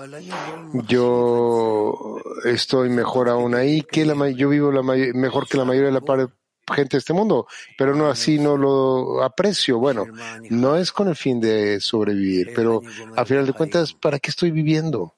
Yo 0.87 2.14
estoy 2.45 2.89
mejor 2.89 3.29
aún 3.29 3.55
ahí 3.55 3.83
que 3.83 4.05
la 4.05 4.29
yo 4.31 4.49
vivo 4.49 4.73
la 4.73 4.83
mejor 4.83 5.47
que 5.49 5.59
la 5.59 5.65
mayoría 5.65 5.91
de 5.91 6.01
la 6.01 6.29
gente 6.73 6.97
de 6.97 6.99
este 6.99 7.13
mundo, 7.13 7.47
pero 7.77 7.95
no 7.95 8.09
así 8.09 8.39
no 8.39 8.57
lo 8.57 9.23
aprecio. 9.23 9.79
Bueno, 9.79 10.07
no 10.51 10.77
es 10.77 10.93
con 10.93 11.09
el 11.09 11.17
fin 11.17 11.41
de 11.41 11.81
sobrevivir, 11.81 12.53
pero 12.55 12.83
a 13.17 13.25
final 13.25 13.47
de 13.47 13.53
cuentas, 13.53 13.93
¿para 13.93 14.19
qué 14.19 14.31
estoy 14.31 14.51
viviendo? 14.51 15.15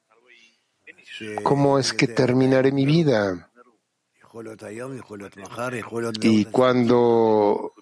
¿Cómo 1.42 1.78
es 1.78 1.92
que 1.92 2.08
terminaré 2.08 2.72
mi 2.72 2.84
vida? 2.84 3.50
Y 6.20 6.44
cuando 6.46 7.72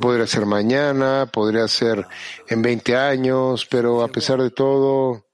podría 0.00 0.26
ser 0.26 0.44
mañana, 0.44 1.30
podría 1.32 1.68
ser 1.68 2.04
en 2.48 2.62
20 2.62 2.96
años, 2.96 3.66
pero 3.70 4.02
a 4.02 4.08
pesar 4.08 4.42
de 4.42 4.50
todo, 4.50 5.27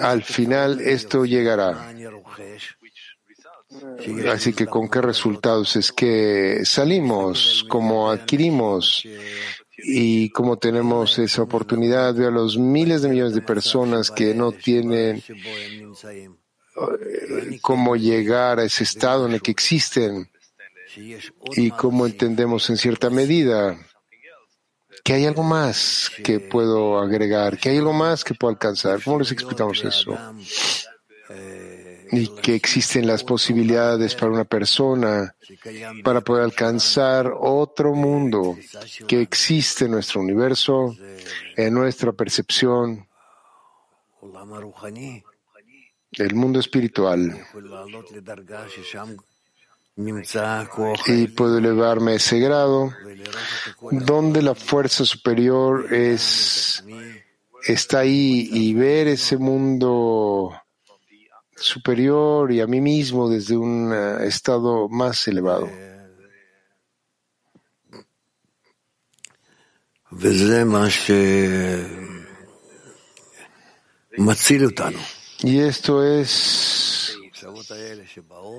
al 0.00 0.22
final 0.22 0.80
esto 0.80 1.24
llegará. 1.24 1.92
Así 4.32 4.52
que 4.52 4.66
con 4.66 4.88
qué 4.88 5.00
resultados 5.00 5.76
es 5.76 5.90
que 5.90 6.64
salimos, 6.64 7.64
cómo 7.68 8.10
adquirimos 8.10 9.04
y 9.76 10.30
cómo 10.30 10.56
tenemos 10.58 11.18
esa 11.18 11.42
oportunidad 11.42 12.14
de 12.14 12.26
a 12.26 12.30
los 12.30 12.56
miles 12.56 13.02
de 13.02 13.08
millones 13.08 13.34
de 13.34 13.42
personas 13.42 14.10
que 14.10 14.34
no 14.34 14.52
tienen 14.52 15.22
eh, 16.06 17.58
cómo 17.60 17.96
llegar 17.96 18.60
a 18.60 18.64
ese 18.64 18.84
estado 18.84 19.26
en 19.26 19.32
el 19.34 19.42
que 19.42 19.50
existen 19.50 20.30
y 21.56 21.70
cómo 21.72 22.06
entendemos 22.06 22.70
en 22.70 22.76
cierta 22.76 23.10
medida 23.10 23.76
que 25.04 25.12
hay 25.12 25.26
algo 25.26 25.42
más 25.42 26.10
que 26.24 26.40
puedo 26.40 26.98
agregar, 26.98 27.58
que 27.58 27.68
hay 27.68 27.76
algo 27.76 27.92
más 27.92 28.24
que 28.24 28.34
puedo 28.34 28.52
alcanzar. 28.52 29.02
¿Cómo 29.02 29.18
les 29.18 29.30
explicamos 29.32 29.84
eso? 29.84 30.18
Y 32.10 32.28
que 32.28 32.54
existen 32.54 33.06
las 33.06 33.22
posibilidades 33.22 34.14
para 34.14 34.32
una 34.32 34.44
persona 34.44 35.36
para 36.02 36.22
poder 36.22 36.44
alcanzar 36.44 37.30
otro 37.38 37.92
mundo 37.92 38.56
que 39.06 39.20
existe 39.20 39.84
en 39.84 39.90
nuestro 39.90 40.22
universo, 40.22 40.96
en 41.54 41.74
nuestra 41.74 42.12
percepción, 42.12 43.06
el 46.12 46.34
mundo 46.34 46.60
espiritual 46.60 47.46
y 49.96 51.28
puedo 51.28 51.58
elevarme 51.58 52.12
a 52.12 52.14
ese 52.16 52.40
grado 52.40 52.92
donde 53.92 54.42
la 54.42 54.54
fuerza 54.54 55.04
superior 55.04 55.92
es 55.94 56.84
está 57.66 58.00
ahí 58.00 58.48
y 58.52 58.74
ver 58.74 59.08
ese 59.08 59.36
mundo 59.36 60.52
superior 61.56 62.50
y 62.52 62.60
a 62.60 62.66
mí 62.66 62.80
mismo 62.80 63.28
desde 63.28 63.56
un 63.56 63.92
eh, 63.94 64.26
estado 64.26 64.88
más 64.88 65.26
elevado. 65.28 65.70
Y 75.42 75.60
esto 75.60 76.04
es 76.04 77.16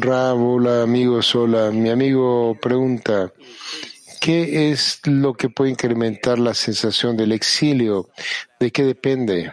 Rab, 0.00 0.40
hola 0.40 0.82
amigos, 0.82 1.34
hola. 1.34 1.70
Mi 1.70 1.90
amigo 1.90 2.56
pregunta, 2.60 3.30
¿qué 4.18 4.70
es 4.70 5.00
lo 5.04 5.34
que 5.34 5.50
puede 5.50 5.72
incrementar 5.72 6.38
la 6.38 6.54
sensación 6.54 7.16
del 7.16 7.32
exilio? 7.32 8.08
¿De 8.58 8.70
qué 8.70 8.84
depende? 8.84 9.52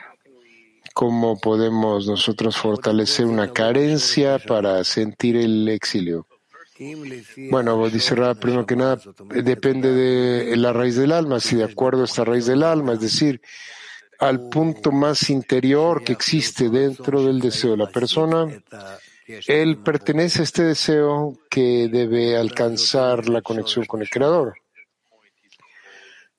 ¿Cómo 0.94 1.38
podemos 1.38 2.08
nosotros 2.08 2.56
fortalecer 2.56 3.26
una 3.26 3.52
carencia 3.52 4.40
para 4.40 4.82
sentir 4.86 5.36
el 5.36 5.68
exilio? 5.68 6.26
Bueno, 7.50 7.90
dice 7.90 8.16
Rab, 8.16 8.40
primero 8.40 8.66
que 8.66 8.78
nada, 8.78 9.02
depende 9.44 9.92
de 9.92 10.56
la 10.56 10.72
raíz 10.72 10.96
del 10.96 11.12
alma, 11.12 11.42
si 11.42 11.58
de 11.58 11.66
acuerdo 11.66 12.04
a 12.04 12.06
esta 12.06 12.24
raíz 12.24 12.46
del 12.46 12.64
alma, 12.64 12.94
es 12.94 13.02
decir, 13.02 13.42
al 14.20 14.48
punto 14.48 14.94
más 14.94 15.30
interior 15.30 16.04
que 16.04 16.14
existe 16.14 16.70
dentro 16.70 17.24
del 17.26 17.42
deseo 17.42 17.72
de 17.72 17.78
la 17.78 17.90
persona, 17.90 18.48
él 19.48 19.78
pertenece 19.78 20.42
a 20.42 20.44
este 20.44 20.64
deseo 20.64 21.38
que 21.50 21.88
debe 21.88 22.36
alcanzar 22.36 23.30
la 23.30 23.42
conexión 23.42 23.86
con 23.86 24.02
el 24.02 24.10
Creador, 24.10 24.56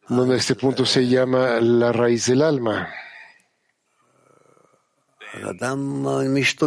donde 0.09 0.37
este 0.37 0.57
punto 0.57 0.85
se 0.85 1.07
llama 1.07 1.61
la 1.61 1.93
raíz 1.93 2.27
del 2.27 2.43
alma. 2.43 2.93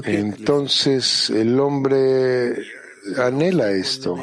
Entonces 0.06 1.30
el 1.30 1.60
hombre 1.60 2.56
anhela 3.18 3.72
esto 3.72 4.16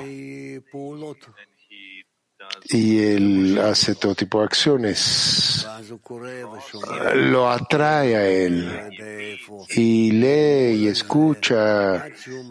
y 2.65 2.99
él 3.03 3.59
hace 3.63 3.95
todo 3.95 4.15
tipo 4.15 4.39
de 4.39 4.45
acciones. 4.47 5.67
Lo 7.15 7.51
atrae 7.51 8.17
a 8.17 8.29
él 8.29 8.91
y 9.71 10.13
lee 10.13 10.85
y 10.85 10.89
escucha 10.89 12.07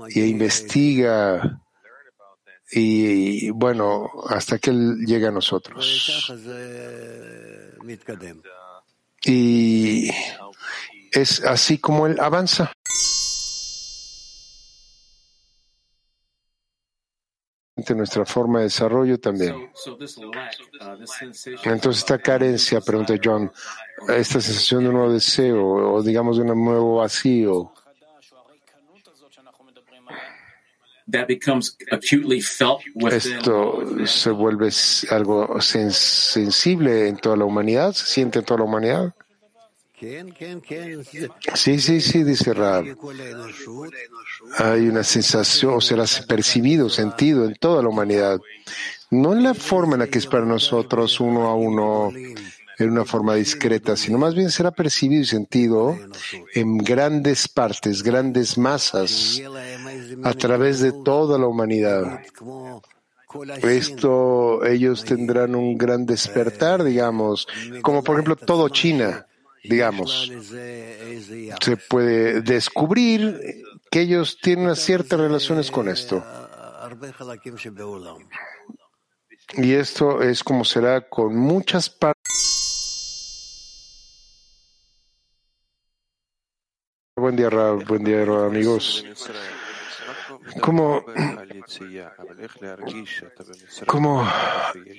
y 0.09 0.21
investiga 0.21 1.61
y 2.71 3.49
bueno, 3.49 4.09
hasta 4.29 4.59
que 4.59 4.69
él 4.69 4.97
llega 5.05 5.29
a 5.29 5.31
nosotros. 5.31 5.85
Y 9.25 10.09
es 11.11 11.43
así 11.43 11.79
como 11.79 12.07
él 12.07 12.19
avanza. 12.19 12.71
Nuestra 17.95 18.25
forma 18.25 18.59
de 18.59 18.65
desarrollo 18.65 19.19
también. 19.19 19.69
Entonces, 21.63 21.99
esta 22.03 22.17
carencia, 22.19 22.81
pregunta 22.81 23.15
John, 23.23 23.51
esta 24.07 24.41
sensación 24.41 24.83
de 24.83 24.89
un 24.89 24.95
nuevo 24.95 25.13
deseo 25.13 25.65
o 25.93 26.03
digamos 26.03 26.37
de 26.37 26.43
un 26.43 26.63
nuevo 26.63 26.97
vacío, 26.97 27.71
esto 33.11 34.05
se 34.05 34.29
vuelve 34.29 34.69
algo 35.09 35.59
sensible 35.61 37.07
en 37.07 37.17
toda 37.17 37.35
la 37.35 37.45
humanidad, 37.45 37.93
se 37.93 38.05
siente 38.05 38.39
en 38.39 38.45
toda 38.45 38.59
la 38.59 38.65
humanidad. 38.65 39.15
Sí, 41.55 41.79
sí, 41.79 41.99
sí, 41.99 42.23
dice 42.23 42.53
Rab. 42.53 42.85
Hay 44.57 44.87
una 44.87 45.03
sensación, 45.03 45.73
o 45.73 45.81
será 45.81 46.05
percibido, 46.27 46.89
sentido 46.89 47.45
en 47.45 47.55
toda 47.55 47.83
la 47.83 47.89
humanidad. 47.89 48.39
No 49.11 49.33
en 49.33 49.43
la 49.43 49.53
forma 49.53 49.95
en 49.95 49.99
la 50.01 50.07
que 50.07 50.19
es 50.19 50.25
para 50.25 50.45
nosotros 50.45 51.19
uno 51.19 51.47
a 51.47 51.55
uno, 51.55 52.11
en 52.13 52.89
una 52.89 53.03
forma 53.03 53.35
discreta, 53.35 53.97
sino 53.97 54.17
más 54.17 54.35
bien 54.35 54.51
será 54.51 54.71
percibido 54.71 55.21
y 55.21 55.25
sentido 55.25 55.97
en 56.53 56.77
grandes 56.77 57.47
partes, 57.49 58.01
grandes 58.01 58.57
masas, 58.57 59.41
a 60.23 60.33
través 60.33 60.79
de 60.79 60.93
toda 60.93 61.37
la 61.37 61.47
humanidad. 61.47 62.21
Esto, 63.61 64.65
ellos 64.65 65.03
tendrán 65.03 65.55
un 65.55 65.77
gran 65.77 66.05
despertar, 66.05 66.83
digamos, 66.83 67.47
como 67.81 68.01
por 68.01 68.15
ejemplo 68.15 68.35
todo 68.35 68.69
China 68.69 69.25
digamos, 69.63 70.31
se 71.61 71.77
puede 71.77 72.41
descubrir 72.41 73.39
que 73.91 74.01
ellos 74.01 74.37
tienen 74.41 74.75
ciertas 74.75 75.19
relaciones 75.19 75.71
con 75.71 75.89
esto. 75.89 76.23
Y 79.57 79.73
esto 79.73 80.21
es 80.21 80.43
como 80.43 80.63
será 80.63 81.07
con 81.09 81.35
muchas 81.35 81.89
partes. 81.89 82.19
Buen 87.15 87.35
día, 87.35 87.49
Buen 87.49 88.03
día, 88.03 88.21
amigos. 88.21 89.05
¿Cómo, 90.61 91.03
¿Cómo 93.85 94.27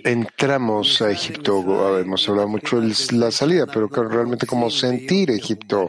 entramos 0.04 1.02
a 1.02 1.10
Egipto? 1.10 1.98
Hemos 1.98 2.28
hablado 2.28 2.48
mucho 2.48 2.80
de 2.80 2.94
la 3.12 3.30
salida, 3.30 3.66
pero 3.66 3.88
realmente 3.88 4.46
cómo 4.46 4.70
sentir 4.70 5.30
Egipto. 5.30 5.88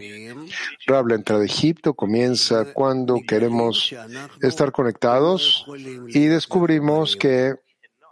Rab, 0.88 1.08
la 1.08 1.16
entrada 1.16 1.42
de 1.42 1.48
Egipto 1.48 1.94
comienza 1.94 2.74
cuando 2.74 3.20
queremos 3.28 3.94
estar 4.42 4.72
conectados 4.72 5.66
y 6.08 6.26
descubrimos 6.26 7.16
que 7.16 7.56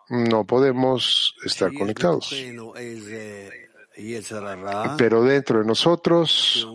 no 0.10 0.43
podemos 0.45 1.36
estar 1.43 1.73
conectados. 1.73 2.34
Pero 4.98 5.24
dentro 5.24 5.60
de 5.60 5.66
nosotros 5.66 6.68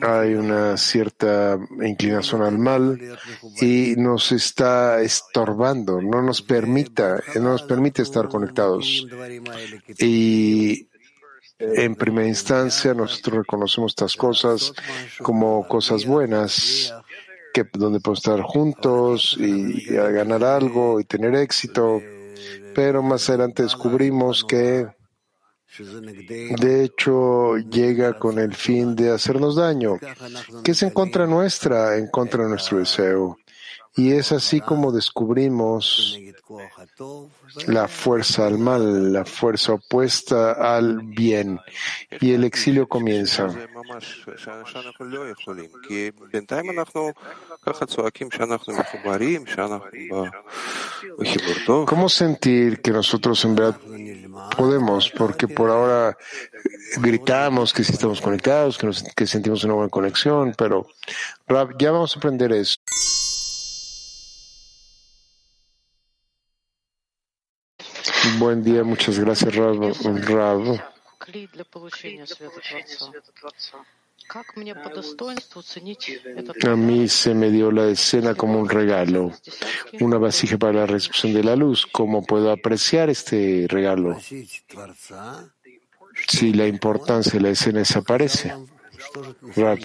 hay 0.00 0.34
una 0.34 0.76
cierta 0.76 1.58
inclinación 1.82 2.42
al 2.42 2.58
mal 2.58 2.98
y 3.60 3.94
nos 3.96 4.32
está 4.32 5.00
estorbando, 5.00 6.00
no 6.00 6.22
nos 6.22 6.42
permita, 6.42 7.20
no 7.36 7.52
nos 7.52 7.62
permite 7.62 8.02
estar 8.02 8.28
conectados. 8.28 9.06
Y 9.98 10.88
en 11.58 11.94
primera 11.96 12.28
instancia 12.28 12.94
nosotros 12.94 13.38
reconocemos 13.38 13.92
estas 13.92 14.16
cosas 14.16 14.72
como 15.22 15.66
cosas 15.66 16.06
buenas, 16.06 16.94
que 17.52 17.64
donde 17.72 18.00
podemos 18.00 18.20
estar 18.20 18.40
juntos 18.42 19.36
y 19.38 19.84
ganar 19.86 20.44
algo 20.44 21.00
y 21.00 21.04
tener 21.04 21.34
éxito, 21.34 22.00
pero 22.74 23.02
más 23.02 23.28
adelante 23.28 23.64
descubrimos 23.64 24.44
que 24.44 24.86
de 25.76 26.84
hecho, 26.84 27.56
llega 27.56 28.18
con 28.18 28.38
el 28.38 28.54
fin 28.54 28.96
de 28.96 29.10
hacernos 29.10 29.56
daño, 29.56 29.98
que 30.64 30.72
es 30.72 30.82
en 30.82 30.90
contra 30.90 31.26
nuestra, 31.26 31.96
en 31.96 32.08
contra 32.08 32.44
de 32.44 32.50
nuestro 32.50 32.78
deseo. 32.78 33.38
Y 33.96 34.12
es 34.12 34.30
así 34.30 34.60
como 34.60 34.92
descubrimos 34.92 36.16
la 37.66 37.88
fuerza 37.88 38.46
al 38.46 38.56
mal, 38.56 39.12
la 39.12 39.24
fuerza 39.24 39.72
opuesta 39.72 40.52
al 40.52 41.00
bien. 41.02 41.58
Y 42.20 42.32
el 42.32 42.44
exilio 42.44 42.88
comienza. 42.88 43.48
¿Cómo 51.86 52.08
sentir 52.08 52.80
que 52.80 52.90
nosotros 52.92 53.44
en 53.44 53.54
verdad 53.56 53.80
podemos? 54.56 55.10
Porque 55.10 55.48
por 55.48 55.70
ahora 55.70 56.16
gritamos 56.98 57.72
que 57.72 57.84
sí 57.84 57.92
estamos 57.92 58.20
conectados, 58.20 58.78
que, 58.78 58.90
que 59.14 59.26
sentimos 59.26 59.64
una 59.64 59.74
buena 59.74 59.90
conexión, 59.90 60.54
pero 60.56 60.86
ya 61.78 61.90
vamos 61.90 62.14
a 62.14 62.18
aprender 62.18 62.52
eso. 62.52 62.76
Buen 68.38 68.62
día, 68.62 68.84
muchas 68.84 69.18
gracias, 69.18 69.54
Rav. 69.54 69.94
A 76.64 76.76
mí 76.76 77.08
se 77.08 77.34
me 77.34 77.50
dio 77.50 77.70
la 77.70 77.88
escena 77.88 78.34
como 78.34 78.58
un 78.58 78.68
regalo, 78.68 79.32
una 80.00 80.18
vasija 80.18 80.58
para 80.58 80.80
la 80.80 80.86
recepción 80.86 81.32
de 81.32 81.44
la 81.44 81.56
luz. 81.56 81.86
¿Cómo 81.90 82.24
puedo 82.24 82.50
apreciar 82.50 83.08
este 83.08 83.66
regalo? 83.68 84.18
Si 86.26 86.52
la 86.52 86.66
importancia 86.66 87.32
de 87.32 87.40
la 87.40 87.50
escena 87.50 87.78
desaparece. 87.78 88.54
Rav. 89.56 89.78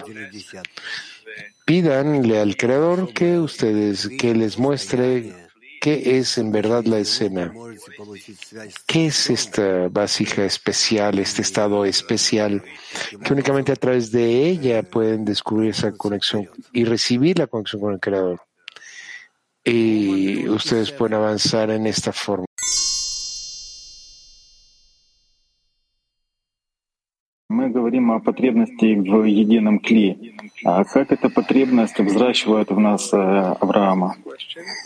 Pídanle 1.65 2.39
al 2.39 2.58
Creador 2.58 3.13
que 3.13 3.39
ustedes, 3.39 4.10
que 4.19 4.36
les 4.36 4.58
muestre 4.58 5.42
¿Qué 5.83 6.17
es 6.17 6.37
en 6.37 6.49
verdad 6.49 6.85
la 6.85 6.99
escena? 6.99 7.53
¿Qué 8.87 9.07
es 9.07 9.29
esta 9.29 9.89
vasija 9.89 10.45
especial, 10.45 11.19
este 11.19 11.41
estado 11.41 11.83
especial, 11.83 12.63
que 13.21 13.33
únicamente 13.33 13.73
a 13.73 13.75
través 13.75 14.09
de 14.09 14.47
ella 14.47 14.81
pueden 14.83 15.25
descubrir 15.25 15.71
esa 15.71 15.91
conexión 15.91 16.49
y 16.71 16.85
recibir 16.85 17.37
la 17.37 17.47
conexión 17.47 17.81
con 17.81 17.93
el 17.95 17.99
Creador? 17.99 18.39
Y 19.65 20.47
ustedes 20.47 20.89
pueden 20.93 21.15
avanzar 21.15 21.69
en 21.69 21.85
esta 21.85 22.13
forma. 22.13 22.45
Мы 27.62 27.70
говорим 27.70 28.12
о 28.12 28.20
потребности 28.20 28.94
в 28.94 29.24
едином 29.24 29.78
кли. 29.78 30.37
А 30.64 30.84
как 30.84 31.11
эта 31.12 31.30
потребность 31.30 31.98
взращивает 31.98 32.70
в 32.70 32.78
нас 32.78 33.12
Авраама? 33.12 34.16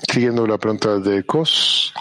Siguiendo 0.08 0.46
la 0.46 0.58
pregunta 0.58 0.98
de 0.98 1.22
Kos, 1.24 1.92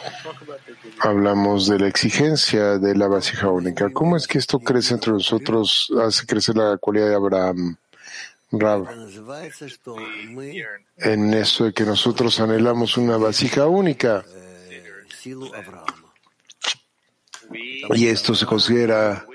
hablamos 1.00 1.68
de 1.68 1.80
la 1.80 1.88
exigencia 1.88 2.78
de 2.78 2.96
la 2.96 3.08
vasija 3.08 3.50
única. 3.50 3.90
¿Cómo 3.90 4.18
es 4.18 4.28
que 4.28 4.38
esto 4.38 4.60
crece 4.60 4.94
entre 4.96 5.14
nosotros, 5.14 5.92
hace 6.00 6.28
crecer 6.28 6.56
la 6.58 6.78
cualidad 6.78 7.10
de 7.10 7.16
Abraham? 7.16 7.78
Rab, 8.52 8.86
en 10.98 11.34
eso 11.34 11.64
de 11.64 11.74
que 11.74 11.86
nosotros 11.86 12.40
anhelamos 12.42 12.98
una 12.98 13.16
vasija 13.16 13.68
única. 13.68 14.26
Y 17.94 18.08
esto 18.08 18.36
se 18.36 18.46
considera 18.46 19.26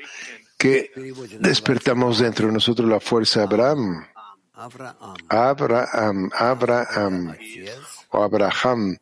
que 0.61 0.91
despertamos 1.39 2.19
dentro 2.19 2.45
de 2.45 2.53
nosotros 2.53 2.87
la 2.87 2.99
fuerza 2.99 3.43
Abraham. 3.43 4.05
Abraham, 5.27 6.29
Abraham 6.37 7.35
o 8.09 8.23
Abraham 8.23 8.95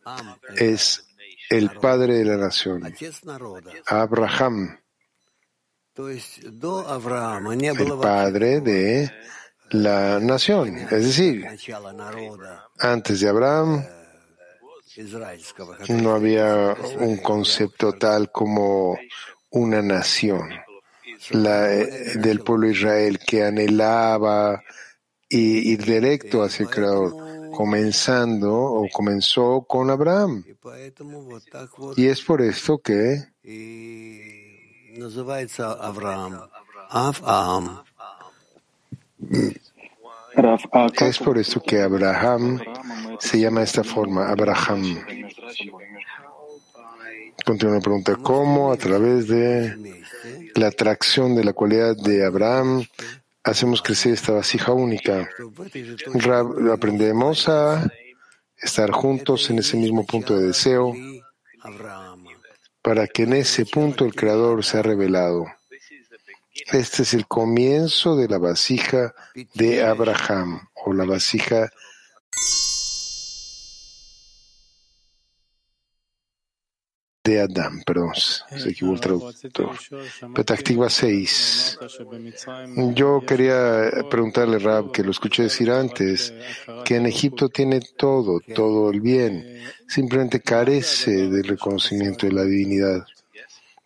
es 0.55 1.05
el 1.49 1.69
padre 1.71 2.19
de 2.19 2.25
la 2.25 2.37
nación. 2.37 2.93
Abraham, 3.87 4.79
el 5.97 6.21
padre 8.01 8.61
de 8.61 9.11
la 9.71 10.19
nación. 10.21 10.77
Es 10.77 11.03
decir, 11.03 11.45
antes 12.79 13.19
de 13.19 13.27
Abraham 13.27 13.85
no 15.89 16.15
había 16.15 16.73
un 16.99 17.17
concepto 17.17 17.91
tal 17.93 18.31
como 18.31 18.97
una 19.49 19.81
nación 19.81 20.49
la, 21.31 21.67
del 21.67 22.41
pueblo 22.41 22.67
de 22.67 22.73
Israel 22.73 23.19
que 23.19 23.43
anhelaba 23.43 24.61
ir 25.29 25.83
directo 25.83 26.43
hacia 26.43 26.63
el 26.63 26.69
Creador, 26.69 27.51
comenzando 27.51 28.53
o 28.53 28.87
comenzó 28.91 29.65
con 29.67 29.89
Abraham. 29.89 30.43
Y 31.95 32.07
es 32.07 32.21
por 32.21 32.41
esto 32.41 32.79
que 32.79 33.27
es 41.07 41.19
por 41.19 41.37
eso 41.37 41.61
que 41.61 41.81
Abraham 41.81 42.59
se 43.19 43.39
llama 43.39 43.59
de 43.59 43.65
esta 43.65 43.83
forma, 43.83 44.29
Abraham. 44.29 45.05
Continúa 47.45 47.75
la 47.75 47.81
pregunta, 47.81 48.15
¿cómo 48.15 48.71
a 48.71 48.77
través 48.77 49.27
de 49.27 49.98
la 50.59 50.67
atracción 50.67 51.35
de 51.35 51.43
la 51.43 51.53
cualidad 51.53 51.95
de 51.95 52.25
Abraham 52.25 52.85
hacemos 53.43 53.81
crecer 53.81 54.13
esta 54.13 54.33
vasija 54.33 54.73
única? 54.73 55.29
aprendemos 56.73 57.47
a 57.47 57.89
estar 58.57 58.91
juntos 58.91 59.49
en 59.49 59.59
ese 59.59 59.77
mismo 59.77 60.05
punto 60.05 60.37
de 60.37 60.47
deseo 60.47 60.93
para 62.81 63.07
que 63.07 63.23
en 63.23 63.33
ese 63.33 63.65
punto 63.65 64.05
el 64.05 64.13
Creador 64.13 64.63
sea 64.63 64.81
revelado. 64.81 65.45
Este 66.71 67.03
es 67.03 67.13
el 67.13 67.25
comienzo 67.25 68.17
de 68.17 68.27
la 68.27 68.37
vasija 68.37 69.13
de 69.53 69.83
Abraham 69.83 70.67
o 70.73 70.93
la 70.93 71.05
vasija 71.05 71.69
de 77.29 77.41
Adam, 77.41 77.81
perdón, 77.85 78.13
se 78.15 78.69
equivocó 78.69 78.95
el 78.95 79.01
traductor. 79.01 79.71
Petactiva 80.33 80.89
6. 80.89 81.79
Yo 82.95 83.21
quería 83.25 83.91
preguntarle, 84.09 84.59
Rab, 84.59 84.91
que 84.91 85.03
lo 85.03 85.11
escuché 85.11 85.43
decir 85.43 85.69
antes, 85.71 86.33
que 86.85 86.95
en 86.95 87.05
Egipto 87.05 87.49
tiene 87.49 87.79
todo, 87.97 88.39
todo 88.55 88.89
el 88.91 89.01
bien, 89.01 89.61
simplemente 89.87 90.41
carece 90.41 91.29
del 91.29 91.43
reconocimiento 91.43 92.25
de 92.25 92.33
la 92.33 92.43
divinidad. 92.43 93.05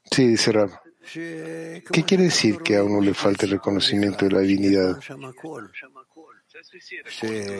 Sí, 0.10 0.28
dice 0.28 0.52
Rab. 0.52 0.70
¿Qué 1.14 2.04
quiere 2.08 2.24
decir 2.24 2.60
que 2.60 2.78
a 2.78 2.84
uno 2.84 3.02
le 3.02 3.14
falta 3.14 3.46
el 3.46 3.52
reconocimiento 3.52 4.26
de 4.26 4.32
la 4.32 4.40
divinidad? 4.40 5.00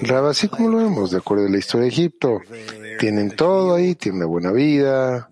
Rab, 0.04 0.26
así 0.28 0.48
como 0.48 0.70
lo 0.70 0.78
vemos, 0.78 1.12
de 1.12 1.18
acuerdo 1.18 1.46
a 1.46 1.50
la 1.50 1.58
historia 1.58 1.84
de 1.84 1.90
Egipto, 1.90 2.42
tienen 3.00 3.36
todo 3.36 3.76
ahí, 3.76 3.96
tienen 3.96 4.22
una 4.22 4.28
buena 4.28 4.52
vida, 4.52 5.30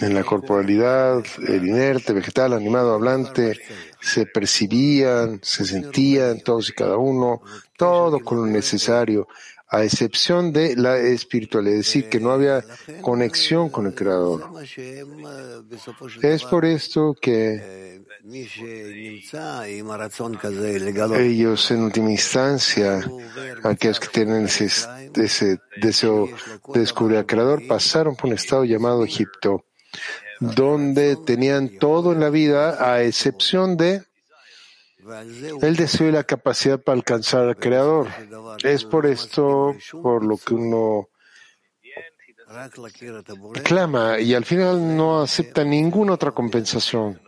en 0.00 0.14
la 0.14 0.24
corporalidad, 0.24 1.24
el 1.46 1.66
inerte, 1.66 2.12
vegetal, 2.12 2.52
animado, 2.52 2.94
hablante, 2.94 3.58
se 4.00 4.26
percibían, 4.26 5.40
se 5.42 5.64
sentían 5.64 6.40
todos 6.40 6.70
y 6.70 6.72
cada 6.72 6.96
uno, 6.96 7.42
todo 7.76 8.20
con 8.20 8.38
lo 8.38 8.46
necesario, 8.46 9.28
a 9.68 9.82
excepción 9.82 10.52
de 10.52 10.76
la 10.76 10.96
espiritualidad, 10.96 11.78
es 11.78 11.86
decir, 11.86 12.08
que 12.08 12.20
no 12.20 12.30
había 12.30 12.64
conexión 13.00 13.68
con 13.68 13.86
el 13.86 13.94
Creador. 13.94 14.50
Es 16.22 16.44
por 16.44 16.64
esto 16.64 17.16
que 17.20 17.95
ellos 21.20 21.70
en 21.70 21.82
última 21.82 22.10
instancia, 22.10 23.00
aquellos 23.62 24.00
que 24.00 24.08
tienen 24.08 24.46
ese, 24.46 24.66
ese 25.14 25.60
deseo 25.76 26.28
de 26.74 26.80
descubrir 26.80 27.18
al 27.18 27.26
Creador, 27.26 27.66
pasaron 27.66 28.16
por 28.16 28.26
un 28.26 28.34
estado 28.34 28.64
llamado 28.64 29.04
Egipto, 29.04 29.64
donde 30.40 31.16
tenían 31.16 31.78
todo 31.78 32.12
en 32.12 32.20
la 32.20 32.30
vida 32.30 32.92
a 32.92 33.02
excepción 33.02 33.76
de 33.76 34.02
el 35.62 35.76
deseo 35.76 36.08
y 36.08 36.12
la 36.12 36.24
capacidad 36.24 36.80
para 36.80 36.96
alcanzar 36.96 37.48
al 37.48 37.56
Creador. 37.56 38.08
Es 38.64 38.84
por 38.84 39.06
esto 39.06 39.76
por 40.02 40.24
lo 40.24 40.36
que 40.36 40.54
uno 40.54 41.10
clama 43.64 44.18
y 44.18 44.34
al 44.34 44.44
final 44.44 44.96
no 44.96 45.22
acepta 45.22 45.64
ninguna 45.64 46.14
otra 46.14 46.32
compensación, 46.32 47.20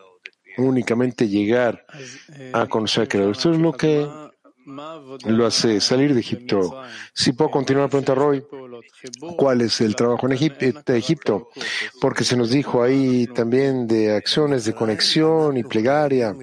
únicamente 0.59 1.29
llegar 1.29 1.85
a 2.53 2.67
conocer 2.67 3.03
al 3.03 3.09
Creador. 3.09 3.33
Esto 3.33 3.53
es 3.53 3.59
lo 3.59 3.73
que 3.73 4.07
lo 5.27 5.47
hace 5.47 5.81
salir 5.81 6.13
de 6.13 6.21
Egipto. 6.21 6.83
Si 7.15 7.33
puedo 7.33 7.51
continuar, 7.51 7.87
la 7.87 7.89
pregunta 7.89 8.15
Roy, 8.15 8.45
¿cuál 9.37 9.63
es 9.63 9.81
el 9.81 9.97
trabajo 9.97 10.27
en 10.27 10.33
Egipto? 10.33 11.49
Porque 12.01 12.23
se 12.23 12.37
nos 12.37 12.51
dijo 12.51 12.83
ahí 12.83 13.27
también 13.29 13.87
de 13.87 14.15
acciones 14.15 14.67
de 14.67 14.75
conexión 14.75 15.57
y 15.57 15.65
plegaria, 15.65 16.37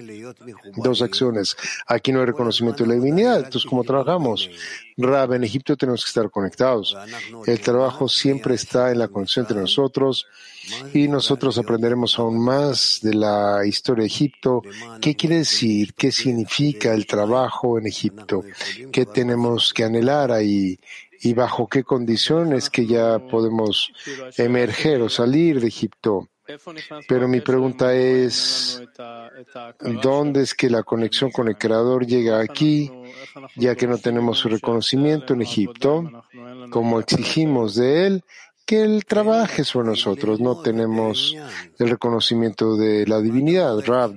dos 0.76 1.02
acciones. 1.02 1.56
Aquí 1.86 2.10
no 2.10 2.18
hay 2.18 2.26
reconocimiento 2.26 2.82
de 2.82 2.88
la 2.88 2.94
divinidad, 2.96 3.36
entonces 3.36 3.64
¿cómo 3.64 3.84
trabajamos? 3.84 4.50
Rab, 4.96 5.34
en 5.34 5.44
Egipto 5.44 5.76
tenemos 5.76 6.04
que 6.04 6.08
estar 6.08 6.28
conectados. 6.30 6.96
El 7.46 7.60
trabajo 7.60 8.08
siempre 8.08 8.56
está 8.56 8.90
en 8.90 8.98
la 8.98 9.08
conexión 9.08 9.44
entre 9.44 9.60
nosotros 9.60 10.26
y 10.92 11.08
nosotros 11.08 11.58
aprenderemos 11.58 12.18
aún 12.18 12.38
más 12.42 13.00
de 13.02 13.14
la 13.14 13.60
historia 13.66 14.02
de 14.02 14.08
Egipto. 14.08 14.62
¿Qué 15.00 15.14
quiere 15.14 15.38
decir? 15.38 15.94
¿Qué 15.94 16.10
significa 16.12 16.94
el 16.94 17.06
trabajo 17.06 17.78
en 17.78 17.86
Egipto? 17.86 18.42
¿Qué 18.92 19.06
tenemos 19.06 19.72
que 19.72 19.84
anhelar 19.84 20.32
ahí? 20.32 20.78
¿Y 21.22 21.34
bajo 21.34 21.66
qué 21.66 21.82
condiciones 21.82 22.70
que 22.70 22.86
ya 22.86 23.18
podemos 23.18 23.90
emerger 24.36 25.02
o 25.02 25.08
salir 25.08 25.60
de 25.60 25.68
Egipto? 25.68 26.28
Pero 27.08 27.26
mi 27.26 27.40
pregunta 27.40 27.92
es, 27.94 28.80
¿dónde 30.02 30.42
es 30.42 30.54
que 30.54 30.70
la 30.70 30.84
conexión 30.84 31.30
con 31.32 31.48
el 31.48 31.58
Creador 31.58 32.06
llega 32.06 32.40
aquí, 32.40 32.90
ya 33.56 33.74
que 33.74 33.86
no 33.86 33.98
tenemos 33.98 34.38
su 34.38 34.48
reconocimiento 34.48 35.34
en 35.34 35.42
Egipto, 35.42 36.24
como 36.70 37.00
exigimos 37.00 37.74
de 37.74 38.06
Él 38.06 38.24
que 38.66 38.82
Él 38.82 39.04
trabaje 39.06 39.64
sobre 39.64 39.88
nosotros. 39.88 40.40
No 40.40 40.60
tenemos 40.60 41.34
el 41.78 41.88
reconocimiento 41.88 42.76
de 42.76 43.06
la 43.06 43.20
divinidad. 43.20 43.78
Rab, 43.86 44.12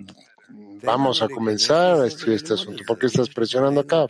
vamos 0.84 1.22
a 1.22 1.30
comenzar 1.30 2.02
a 2.02 2.08
estudiar 2.08 2.38
este 2.38 2.56
asunto. 2.56 2.84
¿Por 2.86 2.98
qué 2.98 3.06
estás 3.06 3.30
presionando 3.30 3.82
acá? 3.82 4.08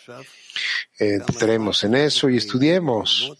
Eh, 0.97 1.19
entremos 1.27 1.83
en 1.83 1.95
eso 1.95 2.29
y 2.29 2.37
estudiemos. 2.37 3.33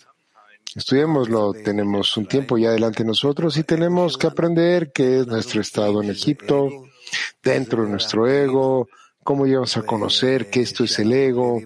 Estudiémoslo. 0.76 1.54
Tenemos 1.54 2.16
un 2.18 2.28
tiempo 2.28 2.58
ya 2.58 2.72
delante 2.72 3.04
de 3.04 3.08
nosotros 3.08 3.58
y 3.58 3.64
tenemos 3.64 4.18
que 4.18 4.28
aprender 4.28 4.92
qué 4.92 5.22
es 5.22 5.28
nuestro 5.28 5.62
estado 5.62 6.04
en 6.04 6.12
Egipto, 6.12 6.70
dentro 7.42 7.84
de 7.84 7.90
nuestro 7.90 8.28
ego, 8.28 8.88
cómo 9.24 9.46
llegamos 9.46 9.78
a 9.78 9.84
conocer 9.84 10.50
que 10.50 10.62
esto 10.62 10.84
es 10.84 11.00
el 11.00 11.12
ego 11.12 11.62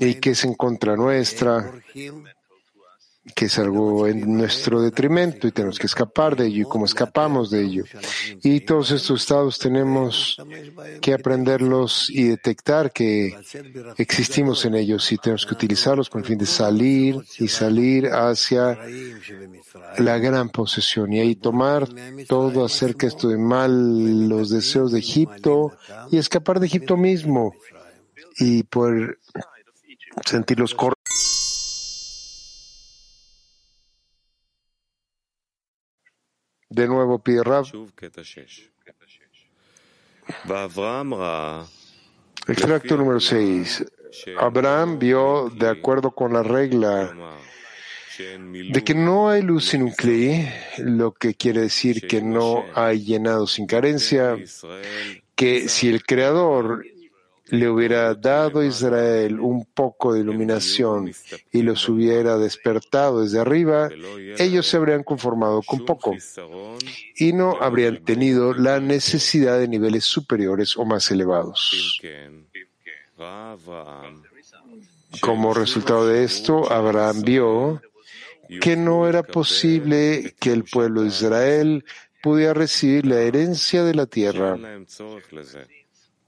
y 0.00 0.14
que 0.14 0.30
es 0.30 0.44
en 0.44 0.54
contra 0.54 0.96
nuestra 0.96 1.70
que 3.34 3.46
es 3.46 3.58
algo 3.58 4.06
en 4.06 4.36
nuestro 4.36 4.80
detrimento 4.80 5.46
y 5.46 5.52
tenemos 5.52 5.78
que 5.78 5.86
escapar 5.86 6.36
de 6.36 6.46
ello 6.46 6.62
y 6.62 6.68
cómo 6.68 6.84
escapamos 6.84 7.50
de 7.50 7.62
ello. 7.62 7.84
Y 8.42 8.60
todos 8.60 8.90
estos 8.90 9.22
estados 9.22 9.58
tenemos 9.58 10.36
que 11.00 11.14
aprenderlos 11.14 12.10
y 12.10 12.24
detectar 12.24 12.92
que 12.92 13.34
existimos 13.96 14.64
en 14.64 14.74
ellos 14.74 15.10
y 15.12 15.18
tenemos 15.18 15.46
que 15.46 15.54
utilizarlos 15.54 16.10
con 16.10 16.22
el 16.22 16.26
fin 16.26 16.38
de 16.38 16.46
salir 16.46 17.16
y 17.38 17.48
salir 17.48 18.08
hacia 18.08 18.78
la 19.98 20.18
gran 20.18 20.50
posesión 20.50 21.12
y 21.12 21.20
ahí 21.20 21.34
tomar 21.36 21.88
todo 22.26 22.64
acerca 22.64 23.06
de 23.06 23.08
esto 23.08 23.28
de 23.28 23.38
mal, 23.38 24.28
los 24.28 24.50
deseos 24.50 24.92
de 24.92 25.00
Egipto 25.00 25.72
y 26.10 26.18
escapar 26.18 26.60
de 26.60 26.66
Egipto 26.66 26.96
mismo 26.96 27.54
y 28.38 28.62
poder 28.64 29.18
sentir 30.24 30.58
los 30.58 30.74
De 36.70 36.86
nuevo 36.86 37.18
pide 37.18 37.42
Rab. 37.42 37.66
Extracto 42.46 42.96
número 42.96 43.20
6. 43.20 43.84
Abraham 44.38 44.98
vio, 44.98 45.50
de 45.50 45.68
acuerdo 45.68 46.10
con 46.10 46.32
la 46.32 46.42
regla 46.42 47.14
de 48.18 48.84
que 48.84 48.94
no 48.94 49.30
hay 49.30 49.42
luz 49.42 49.66
sin 49.66 49.82
un 49.82 49.92
cli, 49.92 50.48
lo 50.78 51.12
que 51.12 51.34
quiere 51.34 51.62
decir 51.62 52.06
que 52.06 52.20
no 52.20 52.64
hay 52.74 53.04
llenado 53.04 53.46
sin 53.46 53.66
carencia, 53.66 54.36
que 55.34 55.68
si 55.68 55.88
el 55.88 56.04
Creador 56.04 56.84
le 57.50 57.68
hubiera 57.68 58.14
dado 58.14 58.60
a 58.60 58.66
Israel 58.66 59.40
un 59.40 59.64
poco 59.64 60.12
de 60.12 60.20
iluminación 60.20 61.12
y 61.52 61.62
los 61.62 61.88
hubiera 61.88 62.36
despertado 62.36 63.22
desde 63.22 63.40
arriba, 63.40 63.88
ellos 64.38 64.66
se 64.66 64.76
habrían 64.76 65.02
conformado 65.02 65.62
con 65.62 65.84
poco 65.84 66.14
y 67.16 67.32
no 67.32 67.56
habrían 67.60 68.04
tenido 68.04 68.52
la 68.54 68.80
necesidad 68.80 69.58
de 69.58 69.68
niveles 69.68 70.04
superiores 70.04 70.76
o 70.76 70.84
más 70.84 71.10
elevados. 71.10 72.00
Como 75.20 75.54
resultado 75.54 76.06
de 76.06 76.24
esto, 76.24 76.70
Abraham 76.70 77.22
vio 77.22 77.82
que 78.60 78.76
no 78.76 79.08
era 79.08 79.22
posible 79.22 80.34
que 80.38 80.52
el 80.52 80.64
pueblo 80.64 81.02
de 81.02 81.08
Israel 81.08 81.84
pudiera 82.22 82.54
recibir 82.54 83.06
la 83.06 83.20
herencia 83.20 83.84
de 83.84 83.94
la 83.94 84.06
tierra 84.06 84.58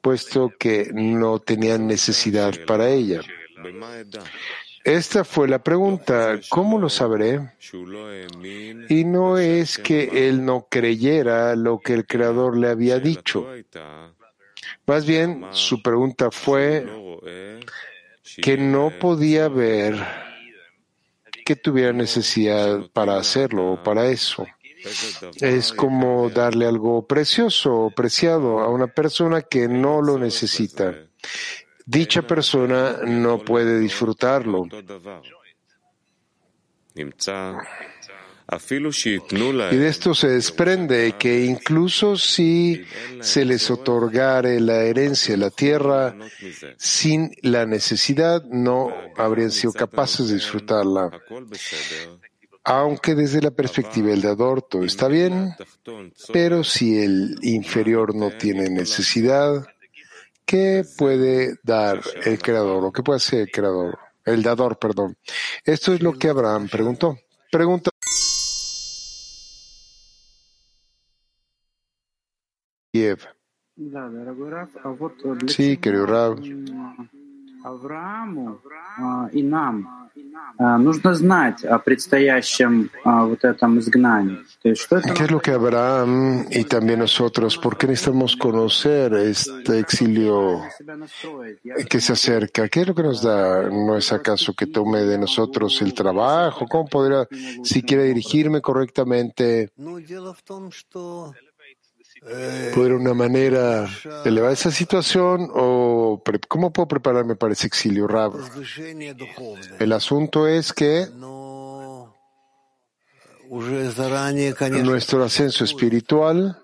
puesto 0.01 0.53
que 0.59 0.91
no 0.93 1.39
tenían 1.39 1.87
necesidad 1.87 2.55
para 2.67 2.89
ella. 2.89 3.21
Esta 4.85 5.25
fue 5.25 5.47
la 5.47 5.63
pregunta, 5.63 6.41
¿cómo 6.49 6.79
lo 6.79 6.89
sabré? 6.89 7.53
Y 8.89 9.05
no 9.05 9.37
es 9.37 9.77
que 9.79 10.29
él 10.29 10.45
no 10.45 10.67
creyera 10.71 11.55
lo 11.55 11.81
que 11.81 11.93
el 11.93 12.07
Creador 12.07 12.57
le 12.57 12.69
había 12.69 12.99
dicho. 12.99 13.47
Más 14.87 15.07
bien, 15.07 15.47
su 15.53 15.83
pregunta 15.83 16.31
fue 16.31 16.87
que 18.43 18.57
no 18.57 18.91
podía 18.99 19.49
ver 19.49 19.97
que 21.45 21.57
tuviera 21.57 21.93
necesidad 21.93 22.89
para 22.93 23.17
hacerlo 23.17 23.73
o 23.73 23.83
para 23.83 24.07
eso. 24.07 24.47
Es 25.41 25.73
como 25.73 26.31
darle 26.31 26.67
algo 26.67 27.07
precioso 27.07 27.75
o 27.75 27.91
preciado 27.91 28.61
a 28.61 28.69
una 28.69 28.87
persona 28.87 29.43
que 29.43 29.69
no 29.69 30.01
lo 30.03 30.19
necesita. 30.19 30.95
Dicha 31.85 32.23
persona 32.23 32.99
no 33.05 33.39
puede 33.39 33.79
disfrutarlo. 33.81 34.67
Y 39.71 39.77
de 39.77 39.89
esto 39.89 40.15
se 40.15 40.29
desprende 40.29 41.15
que 41.19 41.45
incluso 41.45 42.17
si 42.17 42.85
se 43.21 43.45
les 43.45 43.71
otorgare 43.71 44.61
la 44.61 44.83
herencia 44.83 45.35
de 45.35 45.39
la 45.39 45.51
tierra 45.51 46.17
sin 46.77 47.31
la 47.43 47.65
necesidad, 47.65 48.43
no 48.45 48.93
habrían 49.17 49.53
sido 49.53 49.73
capaces 49.73 50.29
de 50.29 50.35
disfrutarla 50.35 51.11
aunque 52.71 53.17
desde 53.17 53.43
la 53.43 53.51
perspectiva 53.51 54.11
del 54.11 54.23
dador 54.23 54.63
todo 54.63 54.85
está 54.85 55.09
bien, 55.09 55.55
pero 56.33 56.63
si 56.63 57.03
el 57.03 57.37
inferior 57.43 58.15
no 58.15 58.31
tiene 58.31 58.71
necesidad, 58.71 59.67
¿qué 60.45 60.85
puede 60.97 61.59
dar 61.65 62.01
el 62.25 62.39
creador 62.39 62.85
o 62.85 62.93
qué 62.93 63.03
puede 63.03 63.17
hacer 63.17 63.41
el 63.41 63.51
creador? 63.51 63.99
El 64.25 64.45
dador, 64.45 64.79
perdón. 64.79 65.17
Esto 65.65 65.93
es 65.95 66.01
lo 66.01 66.13
que 66.13 66.29
Abraham 66.29 66.69
preguntó. 66.71 67.19
Pregunta. 67.51 67.91
Sí, 75.49 75.77
querido 75.79 76.07
Rab. 76.07 76.39
Нужно 80.58 81.14
знать 81.14 81.66
о 81.66 81.80
предстоящем 81.80 82.90
вот 83.04 83.44
этом 83.44 83.80
изгнании. 83.80 84.38
¿Qué 84.62 84.72
es 84.72 85.32
lo 85.32 85.40
que 85.40 85.52
Abraham 85.52 86.46
y 86.50 86.64
también 86.64 87.00
nosotros, 87.00 87.58
por 87.58 87.78
qué 87.78 87.88
necesitamos 87.88 88.36
conocer 88.36 89.14
este 89.16 89.80
exilio 89.80 90.62
que 91.90 92.00
se 92.00 92.14
acerca? 92.14 92.70
¿Qué 92.70 92.82
es 92.82 92.88
lo 92.88 92.96
que 92.96 93.04
nos 93.04 93.22
da? 93.22 93.64
¿No 93.70 93.98
es 93.98 94.12
acaso 94.14 94.54
que 94.54 94.68
tome 94.68 95.02
de 95.02 95.18
nosotros 95.18 95.82
el 95.82 95.94
trabajo? 95.94 96.66
¿Cómo 96.68 96.88
podría 96.88 97.28
siquiera 97.64 98.04
dirigirme 98.04 98.62
correctamente? 98.62 99.72
¿Podría 102.75 102.97
una 102.97 103.15
manera 103.15 103.89
elevar 104.25 104.53
esa 104.53 104.71
situación 104.71 105.51
o 105.55 106.23
cómo 106.49 106.71
puedo 106.73 106.87
prepararme 106.87 107.35
para 107.35 107.55
ese 107.55 107.67
exilio, 107.67 108.07
Rab? 108.07 108.33
El 109.79 109.93
asunto 109.93 110.47
es 110.47 110.73
que 110.73 111.07
nuestro 114.83 115.25
ascenso 115.25 115.65
espiritual 115.65 116.59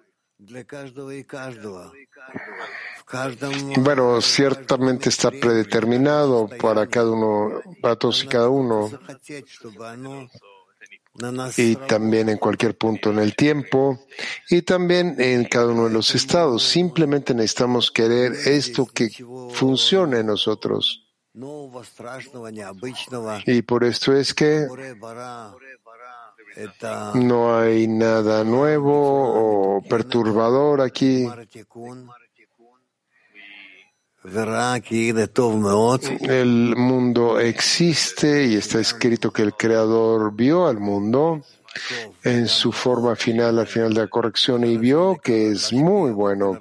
bueno, 3.79 4.21
ciertamente 4.21 5.09
está 5.09 5.31
predeterminado 5.31 6.49
para 6.61 6.87
cada 6.87 7.11
uno, 7.11 7.63
para 7.81 7.97
todos 7.97 8.25
y 8.25 8.27
cada 8.27 8.51
uno 8.51 8.91
y 11.57 11.77
también 11.77 12.29
en 12.29 12.39
cualquier 12.39 12.77
punto 12.77 13.11
en 13.11 13.19
el 13.19 13.35
tiempo 13.35 14.01
y 14.51 14.63
también 14.63 15.17
en 15.19 15.45
cada 15.45 15.69
uno 15.69 15.85
de 15.85 15.91
los 15.91 16.15
estados. 16.15 16.63
Simplemente 16.63 17.35
necesitamos 17.35 17.91
querer 17.91 18.33
esto 18.33 18.87
que 18.87 19.11
funcione 19.53 20.21
en 20.21 20.27
nosotros. 20.27 21.07
Y 23.47 23.63
por 23.63 23.85
esto 23.85 24.17
es 24.17 24.35
que 24.35 24.67
no 27.15 27.59
hay 27.59 27.87
nada 27.87 28.45
nuevo 28.45 29.77
o 29.77 29.83
perturbador 29.83 30.81
aquí. 30.81 31.29
El 36.21 36.75
mundo 36.77 37.39
existe 37.39 38.47
y 38.47 38.57
está 38.57 38.81
escrito 38.81 39.31
que 39.31 39.43
el 39.43 39.55
Creador 39.55 40.35
vio 40.35 40.67
al 40.67 40.81
mundo 40.81 41.43
en 42.25 42.49
su 42.49 42.73
forma 42.73 43.15
final, 43.15 43.59
al 43.59 43.67
final 43.67 43.95
de 43.95 44.01
la 44.01 44.07
corrección, 44.09 44.65
y 44.65 44.79
vio 44.79 45.17
que 45.23 45.51
es 45.51 45.73
muy 45.73 46.11
bueno, 46.11 46.59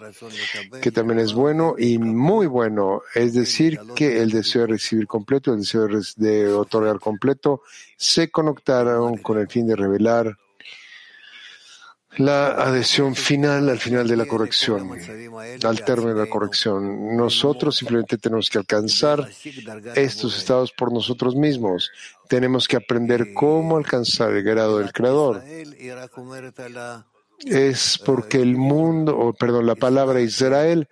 que 0.81 0.91
también 0.91 1.19
es 1.19 1.33
bueno 1.33 1.75
y 1.77 1.97
muy 1.97 2.45
bueno. 2.45 3.01
Es 3.15 3.33
decir, 3.33 3.79
que 3.95 4.21
el 4.21 4.29
deseo 4.29 4.61
de 4.61 4.67
recibir 4.67 5.07
completo, 5.07 5.53
el 5.53 5.61
deseo 5.61 5.87
de 6.17 6.53
otorgar 6.53 6.99
completo, 6.99 7.63
se 7.97 8.29
conectaron 8.29 9.17
con 9.17 9.39
el 9.39 9.47
fin 9.47 9.65
de 9.65 9.75
revelar 9.75 10.37
la 12.17 12.51
adhesión 12.51 13.15
final 13.15 13.69
al 13.69 13.79
final 13.79 14.07
de 14.07 14.15
la 14.15 14.25
corrección, 14.25 14.91
al 15.63 15.83
término 15.83 16.13
de 16.13 16.25
la 16.25 16.29
corrección. 16.29 17.15
Nosotros 17.15 17.75
simplemente 17.75 18.17
tenemos 18.17 18.49
que 18.49 18.57
alcanzar 18.57 19.29
estos 19.95 20.37
estados 20.37 20.71
por 20.71 20.91
nosotros 20.91 21.35
mismos. 21.35 21.91
Tenemos 22.27 22.67
que 22.67 22.77
aprender 22.77 23.33
cómo 23.33 23.77
alcanzar 23.77 24.31
el 24.31 24.43
grado 24.43 24.79
del 24.79 24.91
Creador. 24.91 25.43
Es 27.45 27.99
porque 28.03 28.41
el 28.41 28.55
mundo, 28.55 29.17
o 29.17 29.33
perdón, 29.33 29.65
la 29.65 29.75
palabra 29.75 30.21
Israel 30.21 30.87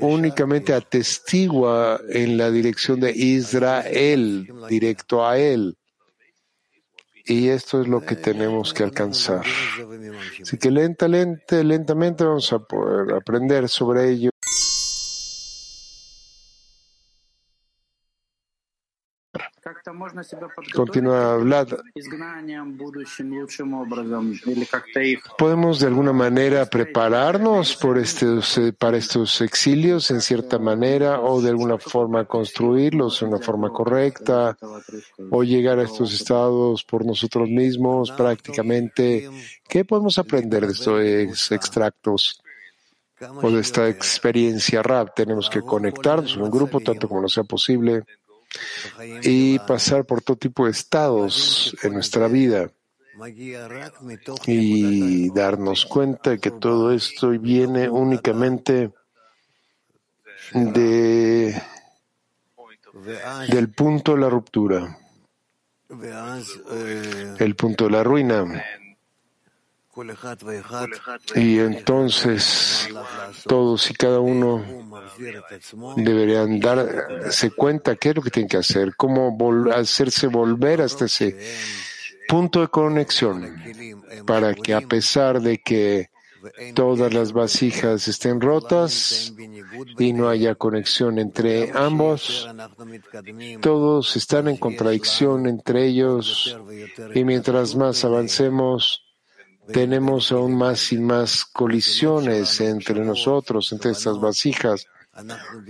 únicamente 0.00 0.72
atestigua 0.72 2.00
en 2.08 2.36
la 2.36 2.50
dirección 2.50 3.00
de 3.00 3.12
Israel, 3.12 4.52
directo 4.68 5.26
a 5.26 5.38
él. 5.38 5.76
Y 7.26 7.48
esto 7.48 7.80
es 7.80 7.88
lo 7.88 8.02
que 8.02 8.16
tenemos 8.16 8.74
que 8.74 8.82
alcanzar. 8.82 9.44
Así 10.42 10.58
que 10.58 10.70
lenta, 10.70 11.08
lenta, 11.08 11.62
lentamente 11.62 12.22
vamos 12.24 12.52
a 12.52 12.58
poder 12.58 13.14
aprender 13.14 13.68
sobre 13.68 14.10
ello. 14.10 14.30
Continúa 20.74 21.36
Vlad. 21.36 21.68
¿Podemos 25.38 25.80
de 25.80 25.86
alguna 25.86 26.12
manera 26.12 26.66
prepararnos 26.66 27.76
por 27.76 27.98
estos, 27.98 28.60
para 28.78 28.96
estos 28.96 29.40
exilios 29.40 30.10
en 30.10 30.20
cierta 30.20 30.58
manera 30.58 31.20
o 31.20 31.40
de 31.40 31.50
alguna 31.50 31.78
forma 31.78 32.24
construirlos 32.24 33.20
de 33.20 33.26
una 33.26 33.38
forma 33.38 33.70
correcta 33.70 34.56
o 35.30 35.42
llegar 35.42 35.78
a 35.78 35.84
estos 35.84 36.12
estados 36.12 36.84
por 36.84 37.04
nosotros 37.04 37.48
mismos 37.48 38.10
prácticamente? 38.12 39.30
¿Qué 39.68 39.84
podemos 39.84 40.18
aprender 40.18 40.66
de 40.66 40.72
estos 40.72 41.52
extractos? 41.52 42.40
o 43.42 43.50
de 43.50 43.60
esta 43.60 43.88
experiencia 43.88 44.82
rap. 44.82 45.14
Tenemos 45.14 45.48
que 45.48 45.62
conectarnos 45.62 46.34
en 46.34 46.42
un 46.42 46.50
grupo 46.50 46.80
tanto 46.80 47.08
como 47.08 47.22
no 47.22 47.28
sea 47.28 47.44
posible 47.44 48.04
y 49.22 49.58
pasar 49.60 50.04
por 50.04 50.22
todo 50.22 50.36
tipo 50.36 50.66
de 50.66 50.72
estados 50.72 51.76
en 51.82 51.94
nuestra 51.94 52.28
vida 52.28 52.70
y 54.46 55.30
darnos 55.30 55.86
cuenta 55.86 56.30
de 56.30 56.38
que 56.38 56.50
todo 56.50 56.92
esto 56.92 57.30
viene 57.30 57.88
únicamente 57.88 58.92
de, 60.52 61.62
del 63.48 63.70
punto 63.70 64.14
de 64.14 64.20
la 64.20 64.28
ruptura, 64.28 64.98
el 67.38 67.56
punto 67.56 67.84
de 67.84 67.90
la 67.90 68.02
ruina. 68.02 68.64
Y 71.34 71.58
entonces 71.58 72.88
todos 73.46 73.90
y 73.90 73.94
cada 73.94 74.20
uno 74.20 74.64
deberían 75.96 76.58
darse 76.60 77.50
cuenta 77.50 77.96
qué 77.96 78.10
es 78.10 78.16
lo 78.16 78.22
que 78.22 78.30
tienen 78.30 78.48
que 78.48 78.56
hacer, 78.56 78.96
cómo 78.96 79.36
hacerse 79.72 80.26
volver 80.26 80.80
hasta 80.80 81.04
ese 81.04 81.36
punto 82.28 82.60
de 82.60 82.68
conexión 82.68 83.56
para 84.26 84.54
que 84.54 84.74
a 84.74 84.80
pesar 84.80 85.40
de 85.40 85.58
que 85.58 86.10
todas 86.74 87.12
las 87.12 87.32
vasijas 87.32 88.06
estén 88.08 88.40
rotas 88.40 89.32
y 89.98 90.12
no 90.12 90.28
haya 90.28 90.54
conexión 90.54 91.18
entre 91.18 91.70
ambos, 91.72 92.48
todos 93.60 94.16
están 94.16 94.48
en 94.48 94.56
contradicción 94.56 95.46
entre 95.46 95.86
ellos 95.86 96.58
y 97.14 97.24
mientras 97.24 97.74
más 97.76 98.04
avancemos, 98.04 99.03
tenemos 99.72 100.32
aún 100.32 100.56
más 100.56 100.92
y 100.92 100.98
más 100.98 101.44
colisiones 101.44 102.60
entre 102.60 103.04
nosotros, 103.04 103.72
entre 103.72 103.92
estas 103.92 104.20
vasijas, 104.20 104.86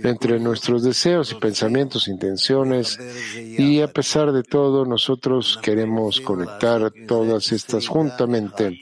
entre 0.03 0.39
nuestros 0.39 0.83
deseos 0.83 1.31
y 1.31 1.35
pensamientos, 1.35 2.07
intenciones, 2.07 2.99
y 3.35 3.81
a 3.81 3.87
pesar 3.87 4.31
de 4.31 4.43
todo, 4.43 4.85
nosotros 4.85 5.59
queremos 5.61 6.19
conectar 6.21 6.91
todas 7.07 7.51
estas 7.51 7.87
juntamente. 7.87 8.79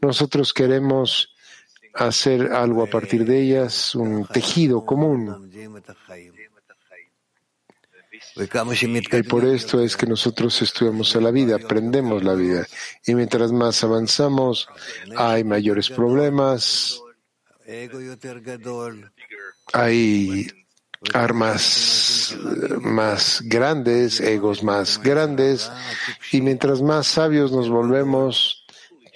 Nosotros 0.00 0.52
queremos 0.52 1.34
hacer 1.94 2.52
algo 2.52 2.84
a 2.84 2.86
partir 2.86 3.24
de 3.24 3.42
ellas, 3.42 3.94
un 3.94 4.26
tejido 4.26 4.84
común. 4.84 5.50
Y 9.18 9.22
por 9.22 9.44
esto 9.44 9.82
es 9.82 9.96
que 9.96 10.06
nosotros 10.06 10.60
estudiamos 10.62 11.14
a 11.16 11.20
la 11.20 11.30
vida, 11.30 11.56
aprendemos 11.56 12.22
la 12.24 12.34
vida. 12.34 12.66
Y 13.06 13.14
mientras 13.14 13.52
más 13.52 13.82
avanzamos, 13.84 14.68
hay 15.16 15.44
mayores 15.44 15.90
problemas, 15.90 17.00
hay 19.72 20.50
armas 21.14 22.36
más 22.80 23.42
grandes, 23.44 24.20
egos 24.20 24.62
más 24.62 25.00
grandes, 25.02 25.70
y 26.32 26.40
mientras 26.40 26.82
más 26.82 27.06
sabios 27.06 27.52
nos 27.52 27.68
volvemos, 27.68 28.59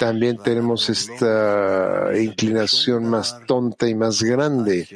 también 0.04 0.36
tenemos 0.36 0.90
esta 0.90 2.10
inclinación 2.14 3.06
más 3.06 3.40
tonta 3.46 3.88
y 3.88 3.94
más 3.94 4.22
grande. 4.22 4.86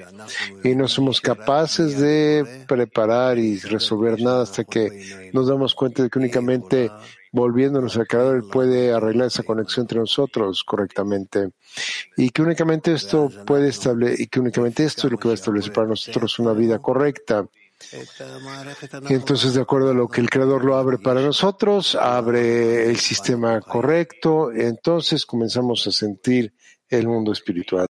Y 0.63 0.75
no 0.75 0.87
somos 0.87 1.23
capaces 1.23 1.99
de 1.99 2.65
preparar 2.69 3.39
y 3.39 3.59
resolver 3.59 4.21
nada 4.21 4.43
hasta 4.43 4.65
que 4.65 5.31
nos 5.33 5.49
damos 5.49 5.75
cuenta 5.75 6.03
de 6.03 6.11
que 6.11 6.19
únicamente 6.19 6.91
volviéndonos 7.33 7.97
al 7.97 8.07
Creador 8.07 8.51
puede 8.51 8.93
arreglar 8.93 9.29
esa 9.29 9.45
conexión 9.45 9.85
entre 9.85 9.99
nosotros 9.99 10.63
correctamente. 10.63 11.53
Y 12.19 12.29
que 12.29 12.43
únicamente 12.43 12.93
esto 12.93 13.31
puede 13.47 13.69
establecer 13.69 14.21
y 14.21 14.27
que 14.27 14.41
únicamente 14.41 14.85
esto 14.85 15.07
es 15.07 15.13
lo 15.13 15.19
que 15.19 15.29
va 15.29 15.33
a 15.33 15.37
establecer 15.37 15.73
para 15.73 15.87
nosotros 15.87 16.39
una 16.39 16.53
vida 16.53 16.81
correcta 16.81 17.47
y 19.09 19.15
entonces, 19.15 19.55
de 19.55 19.61
acuerdo 19.61 19.91
a 19.91 19.95
lo 19.95 20.09
que 20.09 20.21
el 20.21 20.29
Creador 20.29 20.65
lo 20.65 20.77
abre 20.77 20.99
para 20.99 21.21
nosotros, 21.23 21.95
abre 21.95 22.89
el 22.89 22.99
sistema 22.99 23.61
correcto, 23.61 24.51
entonces 24.53 25.25
comenzamos 25.25 25.87
a 25.87 25.93
sentir 25.93 26.53
el 26.89 27.07
mundo 27.07 27.33
espiritual. 27.33 27.87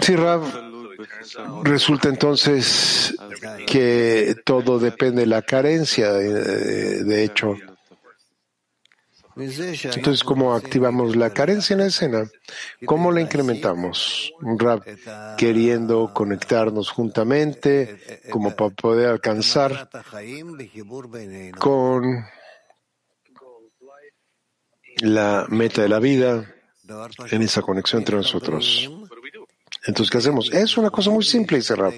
Sí, 0.00 0.16
Rav, 0.16 0.42
resulta 1.62 2.08
entonces 2.08 3.14
que 3.66 4.36
todo 4.44 4.78
depende 4.78 5.22
de 5.22 5.26
la 5.26 5.42
carencia, 5.42 6.12
de 6.12 7.24
hecho. 7.24 7.56
Entonces, 9.36 10.22
¿cómo 10.22 10.54
activamos 10.54 11.16
la 11.16 11.30
carencia 11.30 11.74
en 11.74 11.80
la 11.80 11.86
escena? 11.86 12.30
¿Cómo 12.84 13.10
la 13.10 13.20
incrementamos? 13.20 14.32
Rap, 14.58 14.86
queriendo 15.36 16.12
conectarnos 16.14 16.90
juntamente, 16.90 18.20
como 18.30 18.54
para 18.54 18.70
poder 18.70 19.08
alcanzar 19.08 19.88
con 21.58 22.24
la 24.98 25.46
meta 25.48 25.82
de 25.82 25.88
la 25.88 25.98
vida 25.98 26.54
en 27.30 27.42
esa 27.42 27.62
conexión 27.62 28.02
entre 28.02 28.16
nosotros. 28.16 28.88
Entonces, 29.86 30.10
¿qué 30.10 30.18
hacemos? 30.18 30.52
Es 30.52 30.76
una 30.76 30.90
cosa 30.90 31.10
muy 31.10 31.24
simple, 31.24 31.58
dice 31.58 31.74
Rap. 31.74 31.92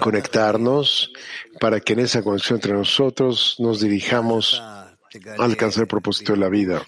Conectarnos 0.00 1.12
para 1.60 1.78
que 1.78 1.92
en 1.92 2.00
esa 2.00 2.22
conexión 2.22 2.56
entre 2.56 2.72
nosotros 2.72 3.54
nos 3.60 3.80
dirijamos 3.80 4.60
alcanzar 5.38 5.82
el 5.82 5.88
propósito 5.88 6.32
de 6.32 6.38
la 6.38 6.48
vida. 6.48 6.82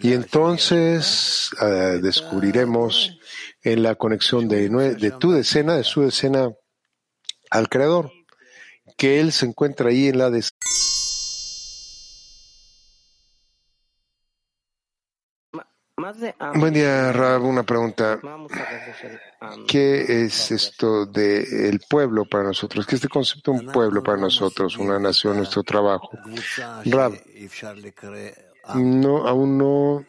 Y 0.00 0.12
entonces 0.12 1.50
eh, 1.60 1.98
descubriremos 2.02 3.18
en 3.62 3.82
la 3.82 3.94
conexión 3.94 4.48
de, 4.48 4.68
de 4.68 5.10
tu 5.12 5.32
decena, 5.32 5.76
de 5.76 5.84
su 5.84 6.02
decena 6.02 6.50
al 7.50 7.68
Creador, 7.68 8.12
que 8.96 9.20
Él 9.20 9.32
se 9.32 9.46
encuentra 9.46 9.90
ahí 9.90 10.08
en 10.08 10.18
la 10.18 10.30
decena. 10.30 10.53
Buen 16.54 16.74
día, 16.74 17.12
Rab. 17.12 17.44
Una 17.44 17.62
pregunta. 17.62 18.20
¿Qué 19.66 20.24
es 20.24 20.50
esto 20.50 21.06
de 21.06 21.68
el 21.68 21.80
pueblo 21.88 22.24
para 22.24 22.44
nosotros? 22.44 22.86
¿Qué 22.86 22.96
es 22.96 23.02
este 23.02 23.08
concepto 23.08 23.52
un 23.52 23.66
pueblo 23.66 24.02
para 24.02 24.18
nosotros, 24.18 24.76
una 24.78 24.98
nación, 24.98 25.36
nuestro 25.36 25.62
trabajo? 25.62 26.10
Rab, 26.84 27.12
no, 28.74 29.26
aún 29.26 29.58
no 29.58 30.04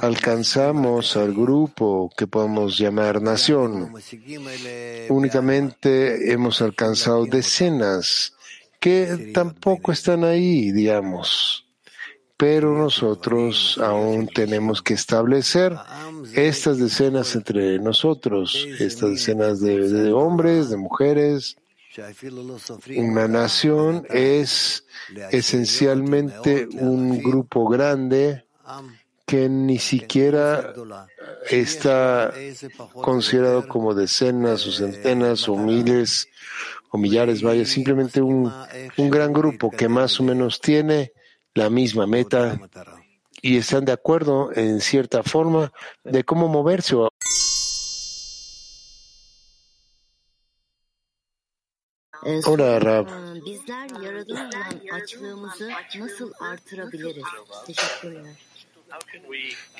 alcanzamos 0.00 1.16
al 1.16 1.32
grupo 1.32 2.10
que 2.16 2.26
podemos 2.26 2.78
llamar 2.78 3.20
nación. 3.20 3.92
Únicamente 5.08 6.32
hemos 6.32 6.62
alcanzado 6.62 7.26
decenas 7.26 8.34
que 8.80 9.32
tampoco 9.34 9.92
están 9.92 10.24
ahí, 10.24 10.72
digamos 10.72 11.67
pero 12.38 12.72
nosotros 12.72 13.78
aún 13.82 14.28
tenemos 14.28 14.80
que 14.80 14.94
establecer 14.94 15.76
estas 16.34 16.78
decenas 16.78 17.34
entre 17.34 17.80
nosotros, 17.80 18.64
estas 18.78 19.10
decenas 19.10 19.60
de, 19.60 20.12
hombres, 20.12 20.70
de 20.70 20.76
mujeres. 20.76 21.56
Una 22.96 23.26
nación 23.26 24.06
es 24.08 24.84
esencialmente 25.32 26.68
un 26.78 27.20
grupo 27.20 27.68
grande 27.68 28.44
que 29.26 29.48
ni 29.48 29.78
siquiera 29.78 30.72
está 31.50 32.32
considerado 32.94 33.66
como 33.66 33.94
decenas 33.94 34.64
o 34.64 34.70
centenas 34.70 35.48
o 35.48 35.56
miles 35.56 36.28
o 36.90 36.98
millares, 36.98 37.42
vaya, 37.42 37.66
simplemente 37.66 38.22
un, 38.22 38.50
gran 38.96 39.32
grupo 39.32 39.72
que 39.72 39.88
más 39.88 40.20
o 40.20 40.22
menos 40.22 40.60
tiene 40.60 41.12
la 41.54 41.70
misma 41.70 42.06
meta 42.06 42.58
y 43.42 43.56
están 43.56 43.84
de 43.84 43.92
acuerdo 43.92 44.50
en 44.54 44.80
cierta 44.80 45.22
forma 45.22 45.72
de 46.04 46.24
cómo 46.24 46.48
moverse. 46.48 46.96
Hola, 52.46 52.78
Rab. 52.80 53.06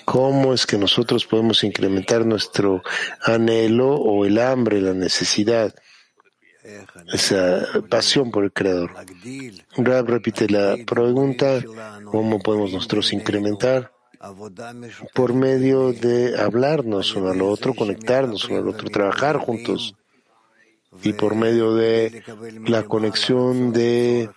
¿Cómo 0.05 0.55
es 0.55 0.67
que 0.67 0.79
nosotros 0.79 1.27
podemos 1.27 1.65
incrementar 1.65 2.25
nuestro 2.25 2.83
anhelo 3.23 3.95
o 3.95 4.25
el 4.25 4.39
hambre, 4.39 4.81
la 4.81 4.95
necesidad, 4.95 5.75
esa 7.13 7.67
pasión 7.89 8.31
por 8.31 8.45
el 8.45 8.53
Creador? 8.53 8.93
Rab 9.77 10.07
repite 10.07 10.49
la 10.49 10.77
pregunta, 10.87 11.63
¿cómo 12.05 12.39
podemos 12.39 12.73
nosotros 12.73 13.13
incrementar? 13.13 13.93
Por 15.15 15.33
medio 15.33 15.93
de 15.93 16.39
hablarnos 16.41 17.15
uno 17.15 17.29
al 17.29 17.43
otro, 17.43 17.75
conectarnos 17.75 18.45
uno 18.49 18.59
al 18.59 18.69
otro, 18.69 18.91
trabajar 18.91 19.37
juntos 19.37 19.95
y 21.03 21.13
por 21.13 21.35
medio 21.35 21.75
de 21.75 22.23
la 22.67 22.83
conexión 22.85 23.73
de 23.73 24.31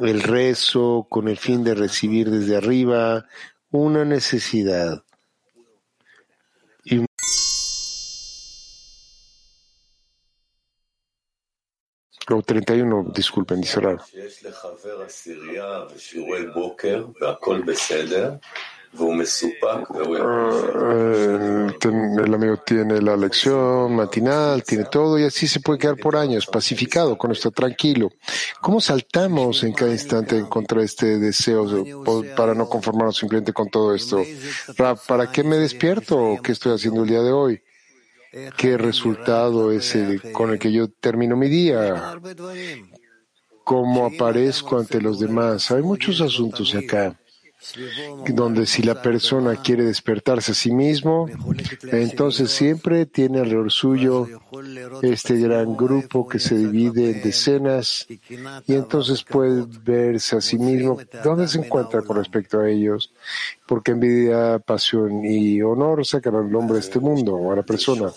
el 0.00 0.22
rezo 0.22 1.06
con 1.08 1.28
el 1.28 1.38
fin 1.38 1.64
de 1.64 1.74
recibir 1.74 2.30
desde 2.30 2.56
arriba 2.56 3.26
una 3.70 4.04
necesidad. 4.04 5.02
No, 12.28 12.42
31, 12.42 13.12
disculpen, 13.14 13.60
dice 13.60 13.80
Rab. 13.80 14.00
Eh, 20.24 21.66
el 22.24 22.34
amigo 22.34 22.56
tiene 22.64 23.00
la 23.02 23.16
lección 23.16 23.94
matinal, 23.94 24.62
tiene 24.64 24.84
todo 24.84 25.18
y 25.18 25.24
así 25.24 25.46
se 25.46 25.60
puede 25.60 25.78
quedar 25.78 25.96
por 25.96 26.16
años, 26.16 26.46
pacificado, 26.46 27.16
cuando 27.18 27.34
está 27.34 27.50
tranquilo. 27.50 28.10
¿Cómo 28.60 28.80
saltamos 28.80 29.62
en 29.64 29.72
cada 29.72 29.92
instante 29.92 30.38
en 30.38 30.46
contra 30.46 30.80
de 30.80 30.86
este 30.86 31.18
deseo 31.18 31.66
para 32.36 32.54
no 32.54 32.68
conformarnos 32.68 33.16
simplemente 33.16 33.52
con 33.52 33.68
todo 33.68 33.94
esto? 33.94 34.22
¿Para 35.06 35.30
qué 35.30 35.44
me 35.44 35.56
despierto? 35.56 36.38
¿Qué 36.42 36.52
estoy 36.52 36.74
haciendo 36.74 37.02
el 37.02 37.08
día 37.08 37.22
de 37.22 37.32
hoy? 37.32 37.62
¿Qué 38.56 38.76
resultado 38.76 39.72
es 39.72 39.94
el 39.94 40.32
con 40.32 40.50
el 40.50 40.58
que 40.58 40.72
yo 40.72 40.88
termino 40.88 41.36
mi 41.36 41.48
día? 41.48 42.14
¿Cómo 43.64 44.06
aparezco 44.06 44.78
ante 44.78 45.00
los 45.00 45.18
demás? 45.18 45.70
Hay 45.70 45.82
muchos 45.82 46.20
asuntos 46.20 46.74
acá 46.74 47.18
donde 48.28 48.66
si 48.66 48.82
la 48.82 49.00
persona 49.00 49.56
quiere 49.56 49.84
despertarse 49.84 50.52
a 50.52 50.54
sí 50.54 50.72
mismo, 50.72 51.26
entonces 51.90 52.50
siempre 52.50 53.06
tiene 53.06 53.40
alrededor 53.40 53.70
suyo 53.70 54.26
este 55.02 55.38
gran 55.38 55.76
grupo 55.76 56.28
que 56.28 56.38
se 56.38 56.56
divide 56.56 57.10
en 57.10 57.22
decenas 57.22 58.06
y 58.08 58.74
entonces 58.74 59.22
puede 59.24 59.64
verse 59.82 60.36
a 60.36 60.40
sí 60.40 60.58
mismo 60.58 60.98
dónde 61.24 61.48
se 61.48 61.58
encuentra 61.58 62.02
con 62.02 62.16
respecto 62.16 62.60
a 62.60 62.68
ellos, 62.68 63.12
porque 63.66 63.92
envidia, 63.92 64.58
pasión 64.58 65.24
y 65.24 65.60
honor 65.62 66.04
sacan 66.06 66.34
al 66.36 66.54
hombre 66.54 66.74
de 66.74 66.80
este 66.80 67.00
mundo 67.00 67.34
o 67.34 67.52
a 67.52 67.56
la 67.56 67.62
persona. 67.62 68.12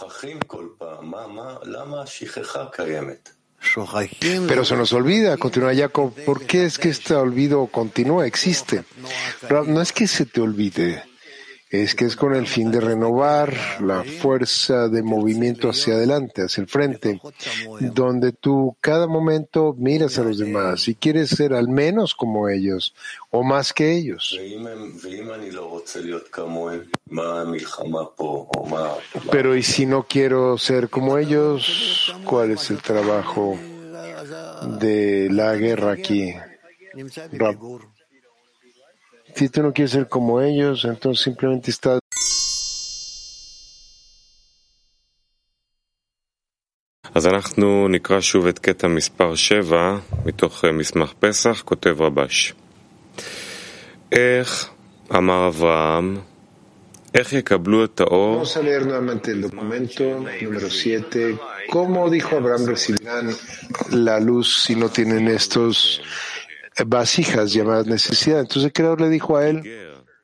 Pero 4.47 4.66
se 4.66 4.76
nos 4.76 4.93
olvida, 4.93 5.38
continúa 5.38 5.76
Jacob, 5.76 6.14
¿por 6.26 6.45
qué 6.45 6.66
es 6.66 6.78
que 6.78 6.89
este 6.89 7.14
olvido 7.14 7.68
continúa, 7.68 8.26
existe? 8.26 8.84
No 9.49 9.82
es 9.82 9.91
que 9.91 10.07
se 10.07 10.26
te 10.26 10.41
olvide, 10.41 11.03
es 11.70 11.94
que 11.94 12.06
es 12.06 12.16
con 12.16 12.34
el 12.34 12.48
fin 12.48 12.72
de 12.72 12.82
renovar 12.82 13.56
la 13.80 14.04
fuerza 14.04 14.88
de 14.88 15.04
movimiento 15.04 15.70
hacia 15.70 15.94
adelante, 15.94 16.42
hacia 16.42 16.62
el 16.62 16.68
frente, 16.68 17.22
donde 17.80 18.32
tú 18.32 18.76
cada 18.82 19.06
momento 19.06 19.76
miras 19.78 20.18
a 20.18 20.24
los 20.24 20.40
demás 20.40 20.88
y 20.88 20.96
quieres 20.96 21.30
ser 21.30 21.54
al 21.54 21.68
menos 21.68 22.16
como 22.16 22.50
ellos 22.50 22.96
o 23.30 23.44
más 23.44 23.72
que 23.72 23.96
ellos. 23.96 24.36
Pero 29.32 29.56
¿y 29.56 29.64
si 29.64 29.86
no 29.86 30.04
quiero 30.04 30.58
ser 30.58 30.90
como 30.90 31.20
ellos? 31.20 32.14
¿Cuál 32.26 32.52
es 32.52 32.72
el 32.72 32.82
trabajo 32.82 33.60
de 34.80 35.30
la 35.32 35.56
guerra 35.56 35.92
aquí? 35.92 36.34
Si 39.35 39.49
tú 39.49 39.62
no 39.62 39.73
quieres 39.73 39.93
ser 39.93 40.09
como 40.09 40.41
ellos, 40.41 40.85
entonces 40.85 41.25
simplemente 41.25 41.71
estás 41.71 41.99
אז 47.15 47.27
אנחנו 47.27 47.89
נקרא 47.89 48.21
שוב 48.21 48.47
את 48.47 48.59
קטע 48.59 48.89
מספר 48.89 49.35
7 49.35 49.99
מתוך 50.27 50.65
מסמך 50.65 51.12
פסח, 51.21 51.62
כותב 51.65 52.01
רבש. 52.01 52.55
איך 54.12 54.69
אמר 55.15 55.49
אברהם 55.49 56.21
Vamos 57.15 58.57
a 58.57 58.62
leer 58.62 58.87
nuevamente 58.87 59.31
el 59.31 59.43
documento 59.43 60.03
número 60.43 60.69
7. 60.69 61.39
¿Cómo 61.71 62.11
dijo 62.11 62.37
Abraham 62.37 62.67
recibirán 62.67 63.31
la 63.93 64.19
luz 64.19 64.65
si 64.65 64.75
no 64.75 64.89
tienen 64.89 65.29
estos 65.29 66.03
vasijas 66.86 67.54
llamadas 67.54 67.88
necesidad? 67.88 68.40
Entonces 68.40 68.66
el 68.66 68.74
Creador 68.74 69.02
le 69.02 69.10
dijo 69.10 69.38
a 69.38 69.48
él, 69.48 69.64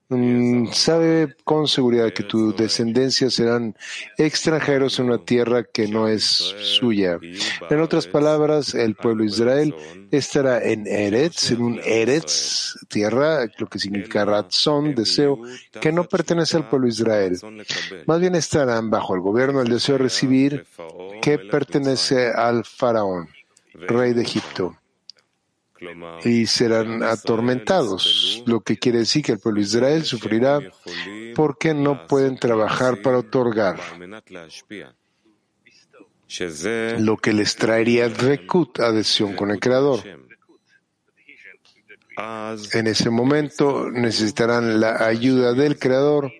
Mm, 0.07 0.67
sabe 0.67 1.35
con 1.43 1.67
seguridad 1.67 2.13
que 2.13 2.21
tu 2.21 2.55
descendencia 2.55 3.31
serán 3.31 3.75
extranjeros 4.19 4.99
en 4.99 5.05
una 5.05 5.17
tierra 5.17 5.63
que 5.63 5.87
no 5.87 6.07
es 6.07 6.21
suya. 6.61 7.17
En 7.71 7.81
otras 7.81 8.05
palabras, 8.05 8.75
el 8.75 8.93
pueblo 8.93 9.23
de 9.23 9.29
Israel 9.29 9.75
estará 10.11 10.63
en 10.63 10.85
Eretz, 10.85 11.49
en 11.49 11.61
un 11.63 11.81
Eretz, 11.83 12.75
tierra, 12.87 13.47
lo 13.57 13.65
que 13.65 13.79
significa 13.79 14.25
razón, 14.25 14.93
deseo, 14.93 15.39
que 15.81 15.91
no 15.91 16.03
pertenece 16.03 16.57
al 16.57 16.69
pueblo 16.69 16.85
de 16.85 16.93
Israel. 16.93 17.39
Más 18.05 18.19
bien 18.19 18.35
estarán 18.35 18.91
bajo 18.91 19.15
el 19.15 19.21
gobierno 19.21 19.59
del 19.59 19.69
deseo 19.69 19.97
de 19.97 20.03
recibir 20.03 20.67
que 21.19 21.39
pertenece 21.39 22.31
al 22.31 22.63
faraón, 22.63 23.27
rey 23.73 24.13
de 24.13 24.21
Egipto 24.21 24.77
y 26.23 26.45
serán 26.45 27.03
atormentados, 27.03 28.43
lo 28.45 28.61
que 28.61 28.77
quiere 28.77 28.99
decir 28.99 29.23
que 29.23 29.33
el 29.33 29.39
pueblo 29.39 29.59
de 29.59 29.67
Israel 29.67 30.03
sufrirá 30.03 30.59
porque 31.35 31.73
no 31.73 32.07
pueden 32.07 32.37
trabajar 32.37 33.01
para 33.01 33.19
otorgar. 33.19 33.79
Lo 36.99 37.17
que 37.17 37.33
les 37.33 37.55
traería 37.55 38.07
Rekut, 38.07 38.79
adhesión 38.79 39.35
con 39.35 39.51
el 39.51 39.59
Creador. 39.59 39.99
En 42.73 42.87
ese 42.87 43.09
momento 43.09 43.89
necesitarán 43.91 44.79
la 44.79 45.05
ayuda 45.05 45.53
del 45.53 45.77
Creador, 45.77 46.31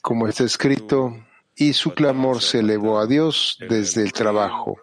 como 0.00 0.28
está 0.28 0.44
escrito, 0.44 1.23
y 1.56 1.72
su 1.72 1.94
clamor 1.94 2.42
se 2.42 2.60
elevó 2.60 2.98
a 2.98 3.06
Dios 3.06 3.58
desde 3.68 4.02
el 4.02 4.12
trabajo. 4.12 4.76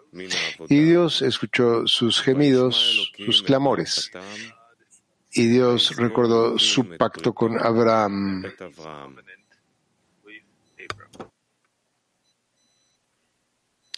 Y 0.68 0.80
Dios 0.80 1.22
escuchó 1.22 1.86
sus 1.86 2.20
gemidos, 2.22 3.12
sus 3.24 3.42
clamores. 3.42 4.10
Y 5.32 5.46
Dios 5.46 5.96
recordó 5.96 6.58
su 6.58 6.96
pacto 6.96 7.34
con 7.34 7.58
Abraham. 7.58 8.44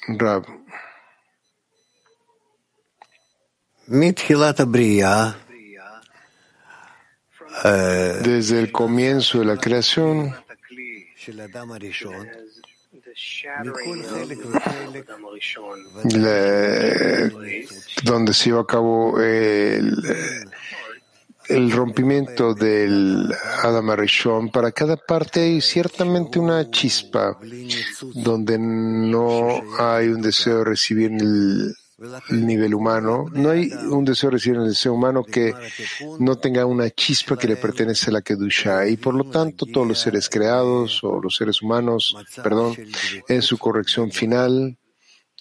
Rab. 0.07 0.47
Desde 8.22 8.61
el 8.61 8.72
comienzo 8.72 9.39
de 9.39 9.45
la 9.45 9.57
creación, 9.57 10.35
donde 18.03 18.35
se 18.35 18.45
llevó 18.47 18.61
a 18.61 18.67
cabo 18.67 19.21
el, 19.21 19.97
el 21.49 21.71
rompimiento 21.73 22.55
del 22.55 23.33
Adam 23.62 23.91
Arishon, 23.91 24.51
para 24.51 24.73
cada 24.73 24.97
parte 24.97 25.41
hay 25.41 25.61
ciertamente 25.61 26.39
una 26.39 26.71
chispa 26.71 27.39
donde 28.15 28.59
no 28.59 29.62
hay 29.79 30.09
un 30.09 30.23
deseo 30.23 30.59
de 30.59 30.65
recibir 30.65 31.12
el 31.12 31.75
nivel 32.31 32.75
humano. 32.75 33.27
No 33.33 33.51
hay 33.51 33.71
un 33.73 34.05
deseo 34.05 34.31
de 34.31 34.35
recibir 34.37 34.59
el 34.59 34.69
deseo 34.69 34.95
humano 34.95 35.25
que 35.25 35.55
no 36.19 36.37
tenga 36.37 36.67
una 36.67 36.91
chispa 36.91 37.37
que 37.37 37.49
le 37.49 37.57
pertenece 37.57 38.11
a 38.11 38.15
la 38.15 38.23
Kedusha. 38.23 38.87
Y 38.87 38.97
por 38.97 39.15
lo 39.15 39.25
tanto, 39.25 39.67
todos 39.67 39.87
los 39.87 40.01
seres 40.01 40.29
creados 40.29 41.03
o 41.03 41.21
los 41.21 41.37
seres 41.37 41.63
humanos, 41.63 42.17
perdón, 42.43 42.77
en 43.29 43.43
su 43.43 43.59
corrección 43.59 44.11
final, 44.11 44.77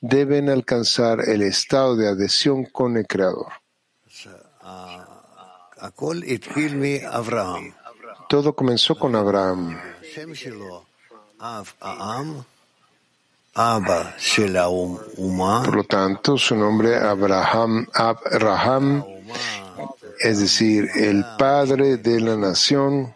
deben 0.02 0.50
alcanzar 0.50 1.22
el 1.28 1.42
estado 1.42 1.96
de 1.96 2.10
adhesión 2.10 2.66
con 2.66 2.98
el 2.98 3.08
Creador. 3.08 3.52
Todo 8.30 8.54
comenzó 8.54 8.96
con 8.96 9.16
Abraham. 9.16 9.80
Por 15.66 15.76
lo 15.76 15.84
tanto, 15.84 16.38
su 16.38 16.56
nombre 16.56 16.96
Abraham, 16.96 17.88
Abraham, 17.94 19.06
es 20.20 20.40
decir, 20.40 20.90
el 20.96 21.24
padre 21.38 21.98
de 21.98 22.20
la 22.20 22.36
nación, 22.36 23.14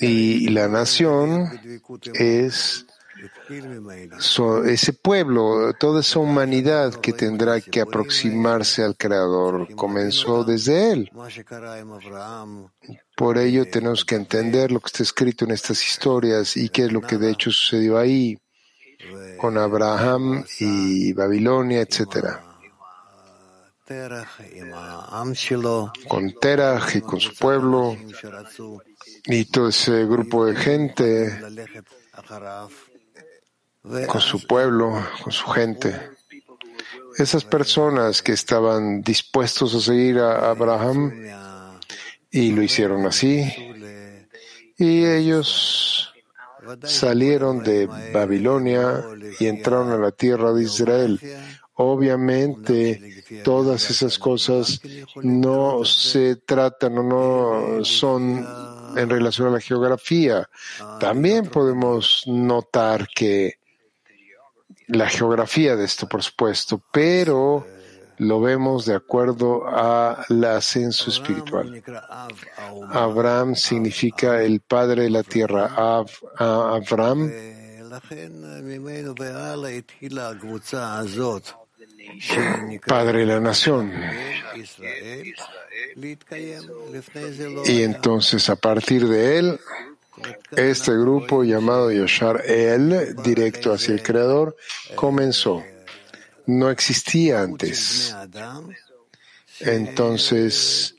Y 0.00 0.48
la 0.48 0.68
nación 0.68 1.48
es 2.14 2.86
ese 4.66 4.92
pueblo, 4.92 5.72
toda 5.78 6.00
esa 6.00 6.18
humanidad 6.18 6.94
que 6.94 7.12
tendrá 7.12 7.60
que 7.60 7.80
aproximarse 7.80 8.82
al 8.82 8.96
Creador, 8.96 9.74
comenzó 9.74 10.44
desde 10.44 10.92
Él. 10.92 11.10
Por 13.16 13.38
ello 13.38 13.68
tenemos 13.68 14.04
que 14.04 14.16
entender 14.16 14.72
lo 14.72 14.80
que 14.80 14.86
está 14.86 15.02
escrito 15.02 15.44
en 15.44 15.52
estas 15.52 15.84
historias 15.84 16.56
y 16.56 16.68
qué 16.68 16.84
es 16.84 16.92
lo 16.92 17.00
que 17.00 17.18
de 17.18 17.30
hecho 17.30 17.50
sucedió 17.50 17.98
ahí 17.98 18.38
con 19.38 19.58
Abraham 19.58 20.44
y 20.58 21.12
Babilonia, 21.12 21.80
etcétera 21.80 22.50
con 26.06 26.32
Terach 26.40 26.94
y 26.94 27.00
con 27.00 27.18
su 27.18 27.34
pueblo 27.34 27.96
y 29.24 29.44
todo 29.46 29.68
ese 29.68 30.06
grupo 30.06 30.46
de 30.46 30.54
gente 30.54 31.40
con 34.06 34.20
su 34.20 34.46
pueblo, 34.46 35.04
con 35.22 35.32
su 35.32 35.46
gente. 35.46 36.10
Esas 37.16 37.44
personas 37.44 38.22
que 38.22 38.32
estaban 38.32 39.02
dispuestos 39.02 39.74
a 39.74 39.80
seguir 39.80 40.20
a 40.20 40.50
Abraham 40.50 41.12
y 42.30 42.52
lo 42.52 42.62
hicieron 42.62 43.06
así, 43.06 43.52
y 44.78 45.04
ellos 45.04 46.09
salieron 46.84 47.62
de 47.62 47.86
Babilonia 48.12 49.04
y 49.38 49.46
entraron 49.46 49.90
a 49.92 49.98
la 49.98 50.12
tierra 50.12 50.52
de 50.52 50.62
Israel. 50.62 51.20
Obviamente, 51.74 53.24
todas 53.42 53.90
esas 53.90 54.18
cosas 54.18 54.80
no 55.22 55.84
se 55.84 56.36
tratan 56.36 56.98
o 56.98 57.02
no 57.02 57.84
son 57.84 58.46
en 58.96 59.08
relación 59.08 59.48
a 59.48 59.52
la 59.52 59.60
geografía. 59.60 60.48
También 60.98 61.46
podemos 61.46 62.24
notar 62.26 63.08
que 63.14 63.54
la 64.88 65.08
geografía 65.08 65.76
de 65.76 65.84
esto, 65.84 66.08
por 66.08 66.22
supuesto, 66.22 66.82
pero 66.92 67.64
lo 68.20 68.38
vemos 68.38 68.84
de 68.84 68.94
acuerdo 68.94 69.66
al 69.66 70.44
ascenso 70.44 71.08
espiritual. 71.08 71.82
Abraham 72.90 73.54
significa 73.56 74.42
el 74.42 74.60
padre 74.60 75.04
de 75.04 75.10
la 75.10 75.22
tierra. 75.22 75.74
Abraham 76.36 77.32
padre 82.86 83.18
de 83.20 83.26
la 83.26 83.40
nación. 83.40 83.90
Y 87.64 87.82
entonces 87.82 88.50
a 88.50 88.56
partir 88.56 89.08
de 89.08 89.38
él, 89.38 89.60
este 90.50 90.92
grupo 90.92 91.42
llamado 91.42 91.90
Yashar 91.90 92.42
El, 92.44 93.16
directo 93.22 93.72
hacia 93.72 93.94
el 93.94 94.02
Creador, 94.02 94.56
comenzó. 94.94 95.62
No 96.46 96.70
existía 96.70 97.42
antes. 97.42 98.14
Entonces 99.60 100.94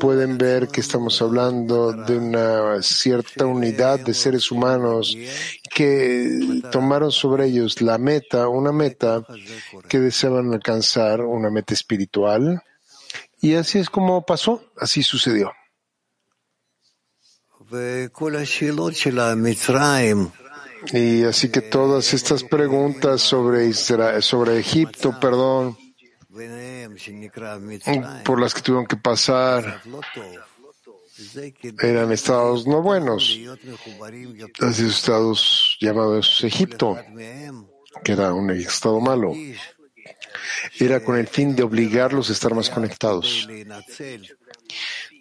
pueden 0.00 0.38
ver 0.38 0.68
que 0.68 0.80
estamos 0.80 1.20
hablando 1.20 1.92
de 1.92 2.16
una 2.16 2.82
cierta 2.82 3.44
unidad 3.44 4.00
de 4.00 4.14
seres 4.14 4.50
humanos 4.50 5.16
que 5.74 6.62
tomaron 6.72 7.12
sobre 7.12 7.46
ellos 7.46 7.82
la 7.82 7.98
meta, 7.98 8.48
una 8.48 8.72
meta 8.72 9.22
que 9.88 10.00
deseaban 10.00 10.52
alcanzar, 10.52 11.20
una 11.20 11.50
meta 11.50 11.74
espiritual. 11.74 12.62
Y 13.40 13.54
así 13.54 13.78
es 13.78 13.90
como 13.90 14.24
pasó, 14.24 14.64
así 14.80 15.02
sucedió. 15.02 15.52
Y 20.92 21.24
así 21.24 21.50
que 21.50 21.60
todas 21.60 22.12
estas 22.14 22.44
preguntas 22.44 23.20
sobre 23.20 23.66
Israel, 23.66 24.22
sobre 24.22 24.58
Egipto, 24.58 25.18
perdón, 25.20 25.76
por 28.24 28.40
las 28.40 28.54
que 28.54 28.62
tuvieron 28.62 28.86
que 28.86 28.96
pasar, 28.96 29.82
eran 31.80 32.12
estados 32.12 32.66
no 32.66 32.82
buenos, 32.82 33.38
esos 34.58 34.80
estados 34.80 35.76
llamados 35.80 36.44
Egipto, 36.44 36.98
que 38.04 38.12
era 38.12 38.32
un 38.32 38.50
estado 38.50 39.00
malo. 39.00 39.32
Era 40.78 41.02
con 41.02 41.16
el 41.16 41.26
fin 41.26 41.56
de 41.56 41.62
obligarlos 41.62 42.28
a 42.28 42.32
estar 42.32 42.54
más 42.54 42.70
conectados 42.70 43.48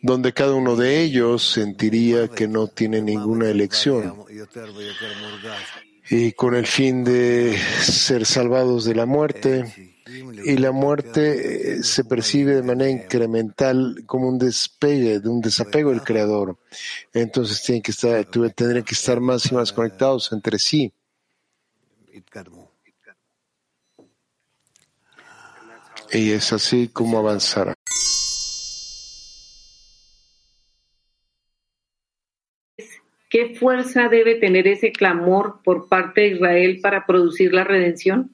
donde 0.02 0.34
cada 0.34 0.54
uno 0.54 0.76
de 0.76 1.02
ellos 1.02 1.44
sentiría 1.52 2.28
que 2.28 2.48
no 2.48 2.68
tiene 2.68 3.02
ninguna 3.02 3.50
elección 3.50 4.14
y 6.10 6.34
con 6.34 6.56
el 6.56 6.68
fin 6.68 7.04
de 7.04 7.58
ser 7.82 8.26
salvados 8.26 8.86
de 8.86 8.96
la 8.96 9.06
muerte. 9.06 9.94
Y 10.46 10.58
la 10.58 10.72
muerte 10.72 11.80
eh, 11.80 11.84
se 11.84 12.04
percibe 12.04 12.54
de 12.54 12.62
manera 12.62 12.92
incremental 12.92 14.04
como 14.06 14.30
un 14.30 14.38
despegue, 14.38 15.20
de 15.20 15.28
un 15.28 15.42
desapego 15.42 15.90
del 15.90 16.04
Creador. 16.04 16.58
Entonces 17.12 17.64
tienen 17.64 17.82
que 17.82 17.92
estar, 17.92 18.24
tendrían 18.26 18.84
que 18.84 18.94
estar 18.94 19.20
más 19.20 19.52
y 19.52 19.56
más 19.56 19.74
conectados 19.74 20.32
entre 20.32 20.60
sí. 20.60 20.94
Y 26.12 26.32
es 26.32 26.54
así 26.54 26.88
como 26.90 27.18
avanzará. 27.18 27.74
¿Qué 33.36 33.54
fuerza 33.54 34.08
debe 34.08 34.36
tener 34.36 34.66
ese 34.66 34.94
clamor 34.94 35.60
por 35.62 35.90
parte 35.90 36.22
de 36.22 36.28
Israel 36.28 36.80
para 36.82 37.06
producir 37.06 37.54
la 37.54 37.66
redención? 37.66 38.34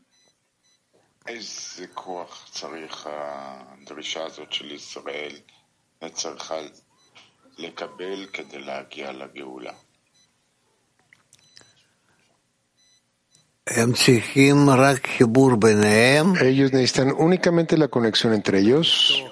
Ellos 16.41 16.73
necesitan 16.73 17.13
únicamente 17.15 17.77
la 17.77 17.89
conexión 17.89 18.33
entre 18.33 18.59
ellos 18.59 19.23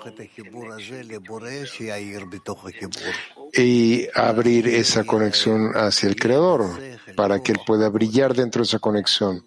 y 3.53 4.07
abrir 4.13 4.67
esa 4.67 5.03
conexión 5.03 5.71
hacia 5.73 6.09
el 6.09 6.15
Creador 6.15 6.79
para 7.15 7.41
que 7.41 7.53
Él 7.53 7.59
pueda 7.65 7.89
brillar 7.89 8.35
dentro 8.35 8.61
de 8.61 8.67
esa 8.67 8.77
conexión. 8.77 9.43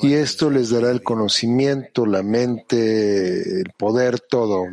Y 0.00 0.12
esto 0.14 0.48
les 0.48 0.70
dará 0.70 0.92
el 0.92 1.02
conocimiento, 1.02 2.06
la 2.06 2.22
mente, 2.22 3.62
el 3.62 3.72
poder, 3.76 4.20
todo. 4.20 4.66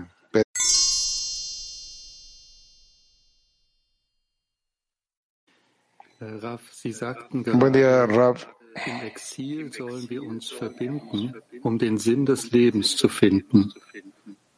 Buen 7.54 7.74
día, 7.74 8.06
Rav. 8.06 8.61
Im 8.86 9.02
Exil 9.02 9.72
sollen 9.74 10.10
wir 10.10 10.24
uns 10.24 10.50
verbinden, 10.50 11.34
um 11.62 11.78
den 11.78 11.98
Sinn 11.98 12.26
des 12.26 12.52
Lebens 12.52 12.96
zu 12.96 13.10
finden. 13.10 13.74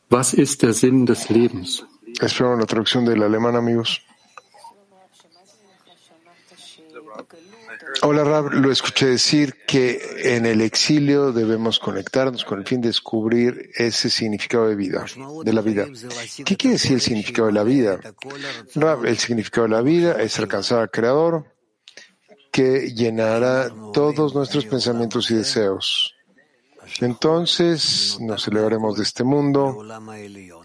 Was 0.10 0.34
ist 0.34 0.62
der 0.62 0.74
Sinn 0.74 1.06
des 1.06 1.30
Lebens? 1.30 1.86
Espero 2.20 2.56
la 2.56 2.66
traducción 2.66 3.06
del 3.06 3.24
alemán, 3.24 3.56
amigos. 3.56 4.02
Hola, 8.02 8.24
Rab. 8.24 8.54
Lo 8.54 8.72
escuché 8.72 9.08
decir 9.08 9.56
que 9.68 10.00
en 10.36 10.46
el 10.46 10.62
exilio 10.62 11.32
debemos 11.32 11.80
conectarnos 11.80 12.44
con 12.44 12.60
el 12.60 12.66
fin 12.66 12.82
de 12.82 12.90
descubrir 12.90 13.72
ese 13.76 14.10
significado 14.10 14.68
de 14.68 14.76
vida, 14.76 15.06
de 15.44 15.54
la 15.54 15.62
vida. 15.62 15.88
¿Qué 16.46 16.58
quiere 16.58 16.74
decir 16.74 16.94
el 16.94 17.02
significado 17.02 17.48
de 17.48 17.54
la 17.54 17.64
vida? 17.64 18.00
Rab, 18.76 19.06
el 19.06 19.18
significado 19.18 19.68
de 19.68 19.74
la 19.74 19.82
vida 19.82 20.22
es 20.22 20.38
alcanzar 20.40 20.80
al 20.80 20.92
Creador 20.92 21.46
que 22.54 22.94
llenará 22.94 23.74
todos 23.94 24.36
nuestros 24.36 24.66
pensamientos 24.68 25.32
y 25.32 25.36
deseos. 25.36 26.16
Entonces 27.02 28.18
nos 28.22 28.48
elevaremos 28.48 28.96
de 28.96 29.04
este 29.04 29.24
mundo, 29.24 29.84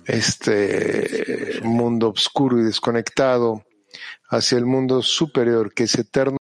este 0.04 1.60
mundo 1.62 2.10
oscuro 2.10 2.60
y 2.60 2.64
desconectado, 2.64 3.64
hacia 4.28 4.58
el 4.58 4.66
mundo 4.66 5.00
superior 5.00 5.72
que 5.72 5.84
es 5.84 5.94
eterno. 5.94 6.36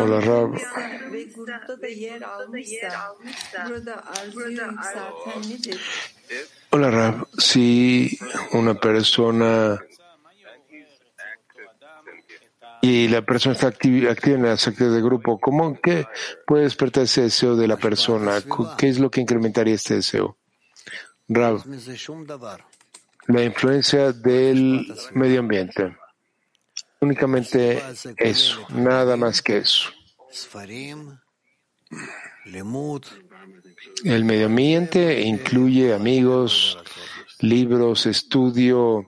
Hola, 0.00 0.20
Rab. 0.20 0.54
Hola, 6.70 6.90
Rab. 6.90 7.28
Si 7.36 8.18
una 8.52 8.74
persona 8.74 9.80
y 12.82 13.08
la 13.08 13.22
persona 13.22 13.54
está 13.54 13.68
activa, 13.68 14.14
en 14.24 14.42
las 14.42 14.66
actividades 14.66 14.96
de 14.96 15.02
grupo, 15.02 15.38
¿cómo 15.38 15.78
que 15.80 16.06
puede 16.46 16.64
despertar 16.64 17.04
ese 17.04 17.22
deseo 17.22 17.56
de 17.56 17.68
la 17.68 17.76
persona? 17.76 18.42
¿Qué 18.78 18.88
es 18.88 18.98
lo 18.98 19.10
que 19.10 19.20
incrementaría 19.20 19.74
este 19.74 19.96
deseo? 19.96 20.36
Rab, 21.28 21.62
la 23.26 23.42
influencia 23.42 24.12
del 24.12 24.94
medio 25.14 25.40
ambiente. 25.40 25.96
Únicamente 27.00 27.82
eso, 28.16 28.66
nada 28.70 29.16
más 29.16 29.42
que 29.42 29.58
eso. 29.58 29.90
El 34.04 34.24
medio 34.24 34.46
ambiente 34.46 35.20
incluye 35.20 35.92
amigos, 35.92 36.78
libros, 37.40 38.06
estudio, 38.06 39.06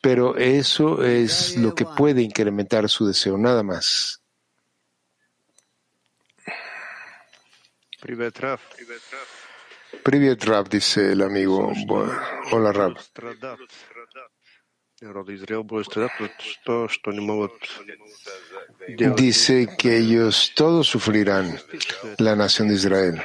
pero 0.00 0.36
eso 0.36 1.04
es 1.04 1.56
lo 1.56 1.74
que 1.74 1.84
puede 1.84 2.22
incrementar 2.22 2.88
su 2.88 3.06
deseo, 3.06 3.36
nada 3.36 3.62
más. 3.62 4.22
Privet 10.02 10.44
Rav. 10.44 10.68
Dice 10.68 11.12
el 11.12 11.22
amigo. 11.22 11.72
Hola 12.52 12.72
Rav. 12.72 12.94
Dice 19.16 19.68
que 19.78 19.96
ellos 19.98 20.52
todos 20.54 20.88
sufrirán, 20.88 21.58
la 22.18 22.36
nación 22.36 22.68
de 22.68 22.74
Israel 22.74 23.22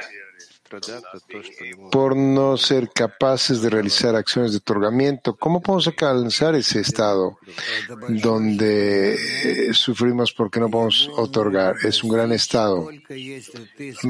por 1.90 2.16
no 2.16 2.56
ser 2.56 2.90
capaces 2.90 3.62
de 3.62 3.70
realizar 3.70 4.14
acciones 4.16 4.52
de 4.52 4.58
otorgamiento. 4.58 5.36
¿Cómo 5.36 5.60
podemos 5.60 5.86
alcanzar 5.86 6.54
ese 6.54 6.80
estado 6.80 7.38
donde 8.08 9.14
eh, 9.14 9.74
sufrimos 9.74 10.32
porque 10.32 10.60
no 10.60 10.68
podemos 10.68 11.10
otorgar? 11.16 11.76
Es 11.84 12.02
un 12.02 12.10
gran 12.10 12.32
estado. 12.32 12.88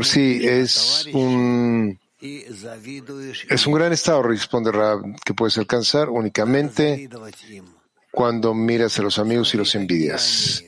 Sí, 0.02 0.40
es 0.42 1.06
un, 1.12 1.98
es 2.20 3.66
un 3.66 3.74
gran 3.74 3.92
estado, 3.92 4.22
responde 4.22 4.72
Rab, 4.72 5.02
que 5.24 5.34
puedes 5.34 5.58
alcanzar 5.58 6.08
únicamente 6.08 7.08
cuando 8.10 8.54
miras 8.54 8.98
a 8.98 9.02
los 9.02 9.18
amigos 9.18 9.52
y 9.54 9.58
los 9.58 9.74
envidias. 9.74 10.64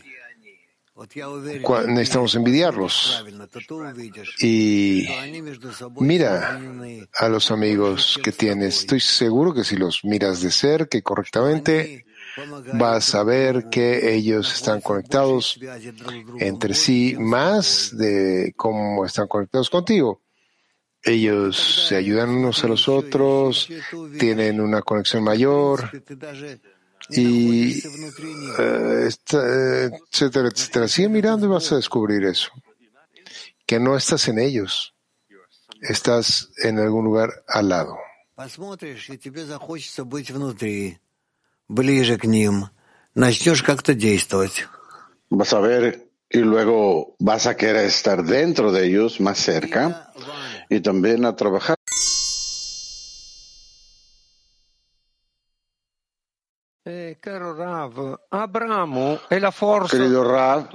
Necesitamos 1.89 2.35
envidiarlos. 2.35 3.25
Y 4.41 5.07
mira 6.01 6.59
a 7.19 7.29
los 7.29 7.51
amigos 7.51 8.19
que 8.23 8.33
tienes. 8.33 8.81
Estoy 8.81 9.01
seguro 9.01 9.53
que 9.53 9.65
si 9.65 9.77
los 9.77 10.05
miras 10.05 10.41
de 10.41 10.51
cerca 10.51 10.97
y 10.97 11.03
correctamente, 11.03 12.07
vas 12.75 13.15
a 13.15 13.25
ver 13.25 13.69
que 13.71 14.15
ellos 14.15 14.55
están 14.55 14.81
conectados 14.81 15.61
entre 16.39 16.75
sí 16.75 17.15
más 17.19 17.95
de 17.97 18.55
cómo 18.57 19.05
están 19.05 19.29
conectados 19.29 19.69
contigo. 19.69 20.23
Ellos 21.03 21.87
se 21.89 21.97
ayudan 21.97 22.31
unos 22.31 22.65
a 22.65 22.69
los 22.69 22.89
otros, 22.89 23.69
tienen 24.19 24.61
una 24.61 24.81
conexión 24.83 25.23
mayor 25.23 25.91
y 27.11 27.79
eh, 28.59 29.09
eh, 29.09 29.91
etcétera, 30.13 30.49
etcétera. 30.49 30.89
Sigue 30.89 31.09
mirando 31.09 31.47
y 31.47 31.49
vas 31.49 31.71
a 31.73 31.77
descubrir 31.77 32.25
eso. 32.25 32.51
Que 33.67 33.81
no 33.81 33.97
estás 33.97 34.29
en 34.29 34.39
ellos, 34.39 34.95
estás 35.81 36.51
en 36.63 36.79
algún 36.79 37.05
lugar 37.05 37.31
al 37.49 37.69
lado. 37.69 37.97
Vas 45.31 45.53
a 45.53 45.61
ver 45.61 46.11
y 46.29 46.39
luego 46.39 47.17
vas 47.19 47.47
a 47.47 47.57
querer 47.57 47.87
estar 47.87 48.25
dentro 48.25 48.73
de 48.73 48.87
ellos, 48.87 49.21
más 49.21 49.39
cerca, 49.39 50.13
y 50.69 50.81
también 50.81 51.25
a 51.25 51.35
trabajar. 51.35 51.76
Querido 59.91 60.25
Rav, 60.25 60.69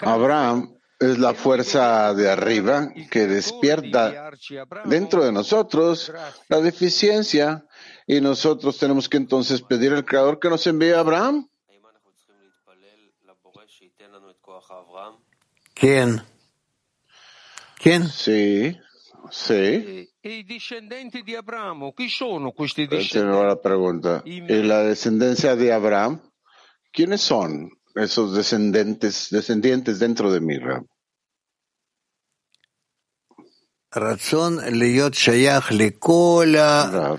Abraham 0.00 0.78
es 0.98 1.18
la 1.18 1.34
fuerza 1.34 2.12
de 2.14 2.30
arriba 2.30 2.88
que 3.10 3.26
despierta 3.26 4.30
dentro 4.84 5.24
de 5.24 5.32
nosotros 5.32 6.12
la 6.48 6.60
deficiencia 6.60 7.64
y 8.06 8.20
nosotros 8.20 8.78
tenemos 8.78 9.08
que 9.08 9.16
entonces 9.16 9.62
pedir 9.62 9.92
al 9.92 10.04
Creador 10.04 10.40
que 10.40 10.48
nos 10.48 10.66
envíe 10.66 10.92
a 10.92 11.00
Abraham. 11.00 11.48
Ken. 15.74 16.20
Ken? 17.78 18.08
Sí, 18.08 18.76
Sí. 19.30 19.52
E, 19.52 20.10
e 20.20 20.32
i 20.38 20.44
discendenti 20.44 21.22
di 21.22 21.34
Abramo, 21.34 21.92
chi 21.92 22.08
sono 22.08 22.52
questi 22.52 22.86
esos 27.94 28.34
descendentes, 28.34 29.28
descendientes 29.30 29.98
dentro 29.98 30.30
de 30.30 30.40
Mirra? 30.40 30.82
Razón 33.90 34.60
leyot 34.78 35.14
shayach 35.14 35.70
le 35.70 35.98
cola 35.98 37.16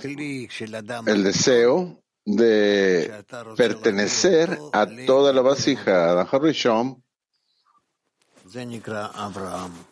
el 1.05 1.24
deseo 1.24 2.03
de 2.24 3.26
pertenecer 3.57 4.55
a 4.72 4.86
toda 5.07 5.34
la 5.34 5.41
vasija. 5.41 6.30
Zenikra 8.47 9.07
Abraham 9.07 9.89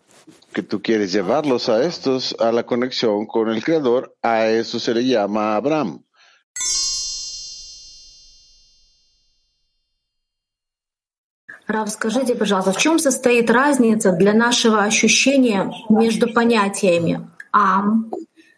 que 0.57 0.62
tú 0.62 0.83
quieres 0.83 1.12
llevarlos 1.12 1.68
a 1.68 1.83
estos 1.85 2.37
a 2.39 2.53
la 2.53 2.64
conexión 2.64 3.26
con 3.26 3.49
el 3.49 3.62
Creador, 3.62 4.14
a 4.22 4.47
eso 4.47 4.78
se 4.78 4.95
le 4.95 5.05
llama 5.05 5.57
Abraham. 5.57 6.05
Рав, 11.68 11.91
скажите, 11.91 12.35
пожалуйста, 12.35 12.72
в 12.72 12.76
чем 12.76 12.99
состоит 12.99 13.49
разница 13.51 14.12
для 14.12 14.35
нашего 14.35 14.83
ощущения 14.83 15.72
между 15.89 16.33
понятиями 16.33 17.30
«ам», 17.53 18.11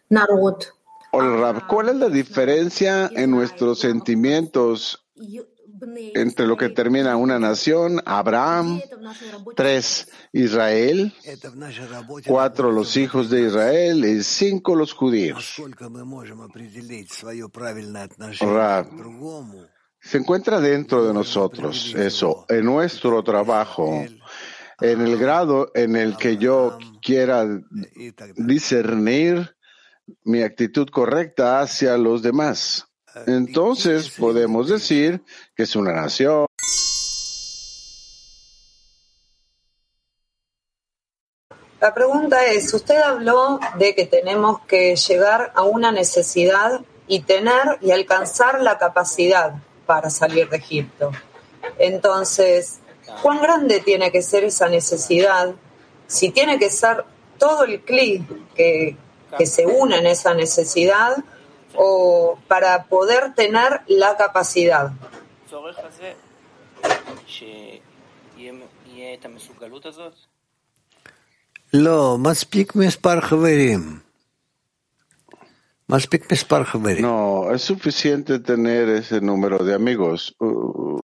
«народ», 0.09 0.73
Hola, 1.17 1.37
Rab, 1.37 1.67
¿cuál 1.67 1.87
es 1.87 1.95
la 1.95 2.09
diferencia 2.09 3.09
en 3.15 3.31
nuestros 3.31 3.79
sentimientos 3.79 5.05
entre 6.14 6.46
lo 6.46 6.56
que 6.56 6.68
termina 6.68 7.16
una 7.16 7.38
nación, 7.38 8.00
Abraham, 8.04 8.80
tres, 9.56 10.08
Israel, 10.32 11.12
cuatro, 12.26 12.70
los 12.70 12.96
hijos 12.96 13.30
de 13.30 13.46
Israel 13.46 14.04
y 14.04 14.22
cinco, 14.22 14.74
los 14.74 14.92
judíos. 14.92 15.56
Rab, 18.40 18.86
se 20.00 20.18
encuentra 20.18 20.60
dentro 20.60 21.06
de 21.06 21.12
nosotros 21.12 21.94
eso, 21.94 22.46
en 22.48 22.64
nuestro 22.64 23.22
trabajo, 23.22 24.04
en 24.80 25.00
el 25.00 25.18
grado 25.18 25.70
en 25.74 25.96
el 25.96 26.16
que 26.16 26.36
yo 26.38 26.78
quiera 27.02 27.46
discernir 28.36 29.54
mi 30.24 30.42
actitud 30.42 30.88
correcta 30.88 31.60
hacia 31.60 31.96
los 31.96 32.22
demás. 32.22 32.89
Entonces 33.26 34.10
podemos 34.10 34.68
decir 34.68 35.22
que 35.56 35.64
es 35.64 35.76
una 35.76 35.92
nación. 35.92 36.46
La 41.80 41.94
pregunta 41.94 42.44
es, 42.44 42.72
usted 42.74 42.98
habló 42.98 43.58
de 43.78 43.94
que 43.94 44.04
tenemos 44.04 44.60
que 44.66 44.94
llegar 44.96 45.50
a 45.54 45.62
una 45.62 45.90
necesidad 45.90 46.82
y 47.06 47.20
tener 47.20 47.78
y 47.80 47.90
alcanzar 47.90 48.60
la 48.60 48.76
capacidad 48.76 49.54
para 49.86 50.10
salir 50.10 50.50
de 50.50 50.58
Egipto. 50.58 51.10
Entonces, 51.78 52.80
¿cuán 53.22 53.40
grande 53.40 53.80
tiene 53.80 54.12
que 54.12 54.20
ser 54.20 54.44
esa 54.44 54.68
necesidad? 54.68 55.54
Si 56.06 56.30
tiene 56.30 56.58
que 56.58 56.68
ser 56.68 57.04
todo 57.38 57.64
el 57.64 57.80
clic 57.80 58.22
que, 58.54 58.96
que 59.38 59.46
se 59.46 59.66
une 59.66 59.96
en 59.96 60.06
esa 60.06 60.34
necesidad 60.34 61.16
o 61.74 62.38
para 62.48 62.84
poder 62.84 63.34
tener 63.34 63.82
la 63.86 64.16
capacidad. 64.16 64.92
No, 77.00 77.50
es 77.52 77.62
suficiente 77.62 78.38
tener 78.38 78.88
ese 78.88 79.20
número 79.20 79.58
de 79.64 79.74
amigos. 79.74 80.34
Uh, 80.38 81.00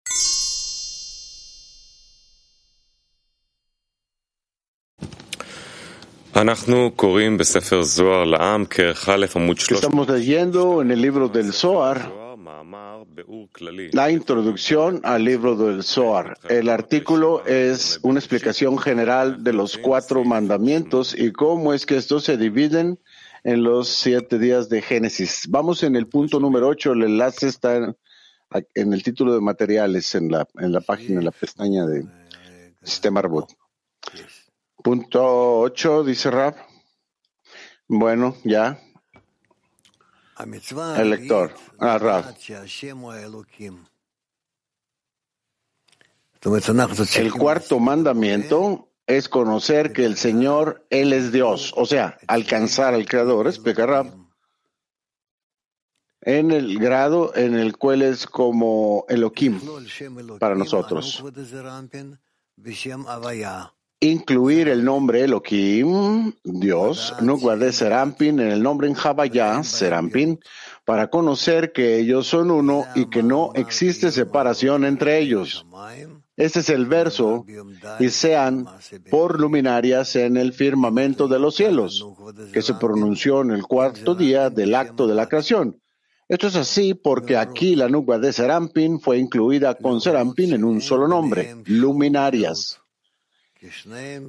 Estamos 9.75 10.09
leyendo 10.09 10.81
en 10.81 10.89
el 10.89 10.99
libro 10.99 11.29
del 11.29 11.53
Zohar 11.53 12.11
la 13.91 14.09
introducción 14.09 15.01
al 15.03 15.23
libro 15.23 15.55
del 15.55 15.83
Zohar. 15.83 16.37
El 16.49 16.69
artículo 16.69 17.45
es 17.45 17.99
una 18.01 18.19
explicación 18.19 18.79
general 18.79 19.43
de 19.43 19.53
los 19.53 19.77
cuatro 19.77 20.23
mandamientos 20.23 21.15
y 21.17 21.31
cómo 21.31 21.73
es 21.73 21.85
que 21.85 21.97
estos 21.97 22.23
se 22.23 22.37
dividen 22.37 22.99
en 23.43 23.63
los 23.63 23.89
siete 23.89 24.39
días 24.39 24.69
de 24.69 24.81
Génesis. 24.81 25.45
Vamos 25.49 25.83
en 25.83 25.95
el 25.95 26.07
punto 26.07 26.39
número 26.39 26.67
ocho. 26.67 26.93
El 26.93 27.03
enlace 27.03 27.47
está 27.47 27.75
en, 27.75 27.95
el 28.93 29.03
título 29.03 29.35
de 29.35 29.41
materiales, 29.41 30.15
en 30.15 30.31
la, 30.31 30.47
en 30.59 30.71
la 30.71 30.81
página, 30.81 31.19
en 31.19 31.25
la 31.25 31.31
pestaña 31.31 31.85
de 31.85 32.05
Sistema 32.81 33.19
Arbot. 33.19 33.49
Punto 34.83 35.61
ocho, 35.61 36.03
dice 36.03 36.29
Rab. 36.29 36.55
Bueno, 37.87 38.35
ya. 38.43 38.79
El 40.99 41.09
lector, 41.09 41.53
ah, 41.79 41.97
Rab. 41.97 42.35
El 47.15 47.33
cuarto 47.33 47.79
mandamiento 47.79 48.89
es 49.07 49.29
conocer 49.29 49.93
que 49.93 50.03
el 50.03 50.17
Señor, 50.17 50.85
Él 50.89 51.13
es 51.13 51.31
Dios, 51.31 51.73
o 51.77 51.85
sea, 51.85 52.17
alcanzar 52.27 52.93
al 52.93 53.05
Creador, 53.05 53.47
explica 53.47 53.85
Rab, 53.85 54.13
en 56.19 56.51
el 56.51 56.77
grado 56.77 57.33
en 57.35 57.55
el 57.55 57.77
cual 57.77 58.01
es 58.01 58.27
como 58.27 59.05
Elohim 59.07 59.61
para 60.39 60.55
nosotros. 60.55 61.23
Incluir 64.03 64.67
el 64.67 64.83
nombre 64.83 65.21
Elohim, 65.21 66.33
Dios, 66.43 67.15
Nukva 67.21 67.55
de 67.55 67.71
Serampin, 67.71 68.37
en 68.41 68.51
el 68.51 68.61
nombre 68.61 68.89
en 68.89 68.95
Javayá, 68.95 69.63
Serampin, 69.63 70.41
para 70.83 71.09
conocer 71.09 71.71
que 71.71 71.99
ellos 71.99 72.27
son 72.27 72.51
uno 72.51 72.83
y 72.95 73.05
que 73.05 73.23
no 73.23 73.51
existe 73.55 74.11
separación 74.11 74.83
entre 74.83 75.19
ellos. 75.19 75.65
Este 76.35 76.59
es 76.59 76.69
el 76.69 76.85
verso, 76.85 77.45
y 77.97 78.09
sean 78.09 78.65
por 79.09 79.39
luminarias 79.39 80.17
en 80.17 80.35
el 80.35 80.51
firmamento 80.51 81.29
de 81.29 81.39
los 81.39 81.55
cielos, 81.55 82.05
que 82.51 82.61
se 82.61 82.73
pronunció 82.73 83.39
en 83.39 83.51
el 83.51 83.63
cuarto 83.63 84.15
día 84.15 84.49
del 84.49 84.75
acto 84.75 85.07
de 85.07 85.15
la 85.15 85.29
creación. 85.29 85.79
Esto 86.27 86.47
es 86.47 86.57
así 86.57 86.93
porque 86.93 87.37
aquí 87.37 87.77
la 87.77 87.87
nubia 87.87 88.19
de 88.19 88.33
Serampin 88.33 88.99
fue 88.99 89.17
incluida 89.17 89.75
con 89.75 90.01
Serampin 90.01 90.51
en 90.51 90.65
un 90.65 90.81
solo 90.81 91.07
nombre, 91.07 91.55
luminarias, 91.65 92.82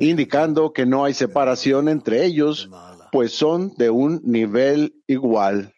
indicando 0.01 0.73
que 0.73 0.87
no 0.87 1.05
hay 1.05 1.15
separación 1.15 1.89
entre 1.89 2.25
ellos, 2.25 2.71
pues 3.13 3.33
son 3.33 3.75
de 3.77 3.91
un 3.91 4.21
nivel 4.25 5.03
igual. 5.07 5.75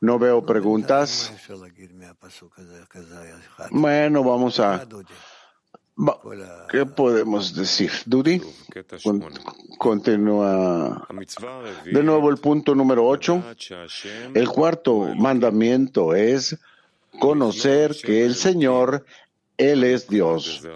No 0.00 0.18
veo 0.18 0.44
preguntas. 0.44 1.32
Bueno, 3.70 4.24
vamos 4.24 4.60
a... 4.60 4.86
¿Qué 6.70 6.84
podemos 6.86 7.54
decir? 7.54 7.92
Dudi, 8.04 8.42
continúa. 9.78 11.06
De 11.84 12.02
nuevo 12.02 12.30
el 12.30 12.38
punto 12.38 12.74
número 12.74 13.06
ocho. 13.06 13.44
El 14.34 14.48
cuarto 14.48 15.14
mandamiento 15.14 16.16
es 16.16 16.58
conocer 17.20 17.94
que 18.02 18.24
el 18.24 18.34
Señor 18.34 19.06
él 19.56 19.84
es 19.84 20.08
Dios, 20.08 20.66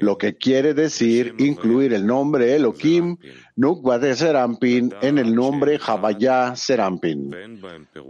lo 0.00 0.16
que 0.16 0.36
quiere 0.36 0.74
decir 0.74 1.34
incluir 1.38 1.92
el 1.92 2.06
nombre 2.06 2.54
Elohim, 2.54 3.16
Nukwa 3.56 3.98
de 3.98 4.14
Serampin, 4.14 4.94
en 5.02 5.18
el 5.18 5.34
nombre 5.34 5.78
Javayá 5.78 6.54
Serampin, 6.54 7.34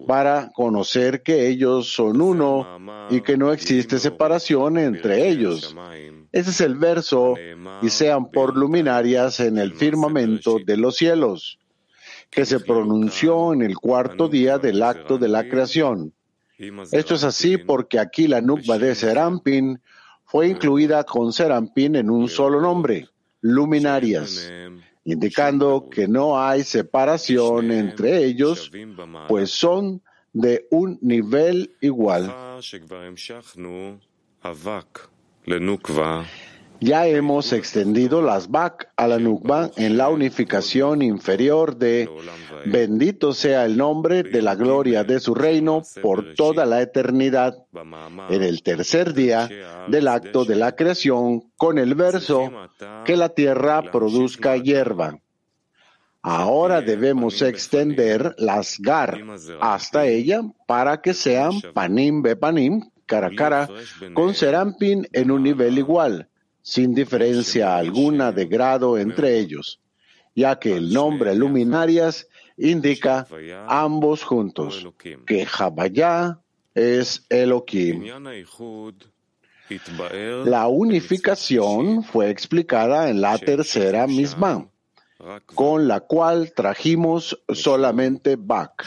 para 0.06 0.50
conocer 0.54 1.22
que 1.22 1.48
ellos 1.48 1.92
son 1.92 2.20
uno 2.20 2.78
y 3.10 3.22
que 3.22 3.38
no 3.38 3.52
existe 3.52 3.98
separación 3.98 4.76
entre 4.76 5.28
ellos. 5.28 5.74
Ese 6.30 6.50
es 6.50 6.60
el 6.60 6.74
verso, 6.74 7.34
y 7.80 7.88
sean 7.88 8.30
por 8.30 8.54
luminarias 8.54 9.40
en 9.40 9.56
el 9.56 9.72
firmamento 9.74 10.58
de 10.64 10.76
los 10.76 10.96
cielos, 10.96 11.58
que 12.28 12.44
se 12.44 12.60
pronunció 12.60 13.54
en 13.54 13.62
el 13.62 13.76
cuarto 13.76 14.28
día 14.28 14.58
del 14.58 14.82
acto 14.82 15.16
de 15.16 15.28
la 15.28 15.48
creación. 15.48 16.12
Esto 16.92 17.14
es 17.14 17.24
así 17.24 17.56
porque 17.56 17.98
aquí 17.98 18.26
la 18.26 18.42
Nukba 18.42 18.78
de 18.78 18.94
Serampin 18.94 19.80
fue 20.28 20.48
incluida 20.48 21.04
con 21.04 21.32
Serampín 21.32 21.96
en 21.96 22.10
un 22.10 22.28
solo 22.28 22.60
nombre, 22.60 23.08
luminarias, 23.40 24.52
indicando 25.04 25.88
que 25.90 26.06
no 26.06 26.38
hay 26.38 26.64
separación 26.64 27.72
entre 27.72 28.24
ellos, 28.24 28.70
pues 29.26 29.50
son 29.50 30.02
de 30.34 30.66
un 30.70 30.98
nivel 31.00 31.74
igual. 31.80 32.26
Ya 36.80 37.06
hemos 37.06 37.52
extendido 37.52 38.22
las 38.22 38.50
Bak 38.50 38.92
a 38.96 39.08
la 39.08 39.18
Nukba 39.18 39.70
en 39.76 39.96
la 39.96 40.08
unificación 40.10 41.02
inferior 41.02 41.76
de 41.76 42.08
Bendito 42.66 43.32
sea 43.32 43.64
el 43.64 43.76
nombre 43.76 44.22
de 44.22 44.42
la 44.42 44.54
gloria 44.54 45.02
de 45.02 45.20
su 45.20 45.34
reino 45.34 45.82
por 46.02 46.34
toda 46.34 46.66
la 46.66 46.80
eternidad. 46.80 47.64
En 48.28 48.42
el 48.42 48.62
tercer 48.62 49.14
día 49.14 49.48
del 49.88 50.08
acto 50.08 50.44
de 50.44 50.56
la 50.56 50.76
creación, 50.76 51.50
con 51.56 51.78
el 51.78 51.94
verso 51.94 52.50
que 53.04 53.16
la 53.16 53.30
tierra 53.30 53.90
produzca 53.90 54.56
hierba. 54.56 55.18
Ahora 56.22 56.80
debemos 56.80 57.42
extender 57.42 58.34
las 58.38 58.78
gar 58.78 59.20
hasta 59.60 60.06
ella 60.06 60.42
para 60.66 61.00
que 61.00 61.14
sean 61.14 61.60
panim 61.74 62.22
bepanim, 62.22 62.82
cara 63.06 63.28
a 63.28 63.34
cara, 63.34 63.68
con 64.14 64.34
serampin 64.34 65.08
en 65.12 65.30
un 65.30 65.42
nivel 65.42 65.78
igual 65.78 66.27
sin 66.68 66.94
diferencia 66.94 67.78
alguna 67.78 68.30
de 68.30 68.44
grado 68.44 68.98
entre 68.98 69.38
ellos, 69.38 69.80
ya 70.34 70.58
que 70.58 70.76
el 70.76 70.92
nombre 70.92 71.34
luminarias 71.34 72.28
indica 72.58 73.26
ambos 73.66 74.22
juntos, 74.22 74.86
que 75.26 75.46
Jabayá 75.46 76.40
es 76.74 77.24
Elohim. 77.30 78.04
La 80.44 80.68
unificación 80.68 82.02
fue 82.02 82.28
explicada 82.28 83.08
en 83.08 83.22
la 83.22 83.38
tercera 83.38 84.06
misma 84.06 84.68
con 85.54 85.88
la 85.88 86.00
cual 86.00 86.52
trajimos 86.54 87.42
solamente 87.52 88.36
Bak. 88.36 88.86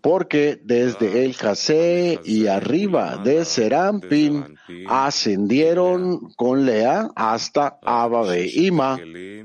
Porque 0.00 0.60
desde 0.62 1.24
el 1.24 1.34
Jase 1.34 2.20
y 2.24 2.46
arriba 2.46 3.18
de 3.18 3.44
Serampin 3.44 4.58
ascendieron 4.86 6.32
con 6.36 6.64
Lea 6.64 7.08
hasta 7.14 7.78
Abba 7.82 8.36
Ima, 8.38 8.98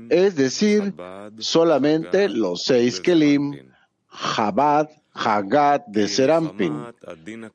es 0.08 0.34
decir, 0.36 0.94
solamente 1.38 2.28
los 2.28 2.64
seis 2.64 3.00
Kelim, 3.00 3.70
Chabad, 4.10 4.88
Hagat 5.12 5.86
de 5.88 6.08
Serampin, 6.08 6.84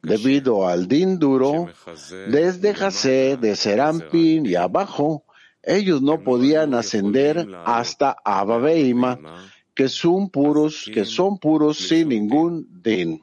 debido 0.04 0.68
al 0.68 0.88
din 0.88 1.18
duro, 1.18 1.70
desde 2.28 2.74
Jase 2.74 3.38
de 3.40 3.56
Serampin 3.56 4.46
y 4.46 4.56
abajo, 4.56 5.25
ellos 5.66 6.01
no 6.01 6.22
podían 6.22 6.74
ascender 6.74 7.47
hasta 7.66 8.16
Abba 8.24 9.20
que 9.74 9.89
son 9.89 10.30
puros, 10.30 10.89
que 10.93 11.05
son 11.05 11.38
puros 11.38 11.78
sin 11.78 12.09
ningún 12.09 12.68
din. 12.82 13.22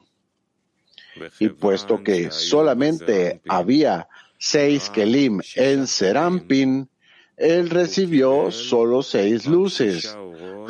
Y 1.39 1.49
puesto 1.49 2.03
que 2.03 2.31
solamente 2.31 3.41
había 3.47 4.07
seis 4.37 4.89
kelim 4.89 5.41
en 5.55 5.87
Serampin, 5.87 6.89
él 7.37 7.69
recibió 7.69 8.51
solo 8.51 9.01
seis 9.03 9.45
luces, 9.47 10.15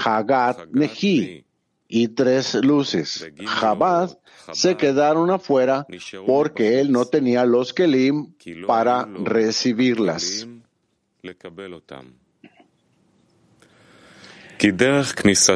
Hagat 0.03 0.67
Nehi, 0.71 1.45
y 1.87 2.07
tres 2.07 2.55
luces. 2.55 3.29
Jabad 3.45 4.17
se 4.51 4.75
quedaron 4.77 5.29
afuera 5.29 5.85
porque 6.25 6.79
él 6.79 6.91
no 6.91 7.05
tenía 7.05 7.45
los 7.45 7.71
kelim 7.71 8.33
para 8.65 9.05
recibirlas. 9.05 10.47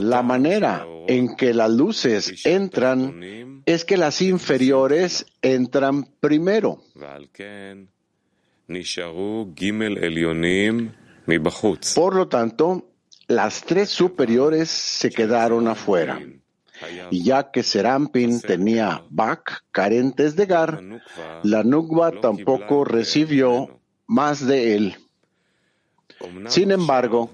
La 0.01 0.21
manera 0.23 0.87
en 1.07 1.35
que 1.35 1.53
las 1.53 1.69
luces 1.69 2.45
entran 2.45 3.61
es 3.65 3.83
que 3.83 3.97
las 3.97 4.21
inferiores 4.21 5.25
entran 5.41 6.05
primero. 6.21 6.81
Por 11.95 12.15
lo 12.15 12.29
tanto, 12.29 12.89
las 13.27 13.61
tres 13.61 13.89
superiores 13.89 14.69
se 14.69 15.09
quedaron 15.09 15.67
afuera. 15.67 16.21
Y 17.11 17.23
ya 17.23 17.51
que 17.51 17.63
Serampin 17.63 18.39
tenía 18.39 19.03
Bak 19.09 19.65
carentes 19.71 20.37
de 20.37 20.45
Gar, 20.45 20.81
la 21.43 21.63
Nukba 21.63 22.21
tampoco 22.21 22.85
recibió 22.85 23.81
más 24.05 24.47
de 24.47 24.75
él. 24.75 25.06
Sin 26.47 26.71
embargo, 26.71 27.31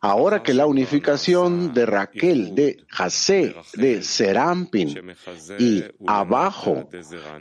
ahora 0.00 0.42
que 0.42 0.54
la 0.54 0.66
unificación 0.66 1.72
de 1.72 1.86
Raquel 1.86 2.54
de 2.54 2.84
Jase 2.88 3.54
de 3.74 4.02
Serampin 4.02 5.14
y 5.58 5.84
abajo 6.06 6.88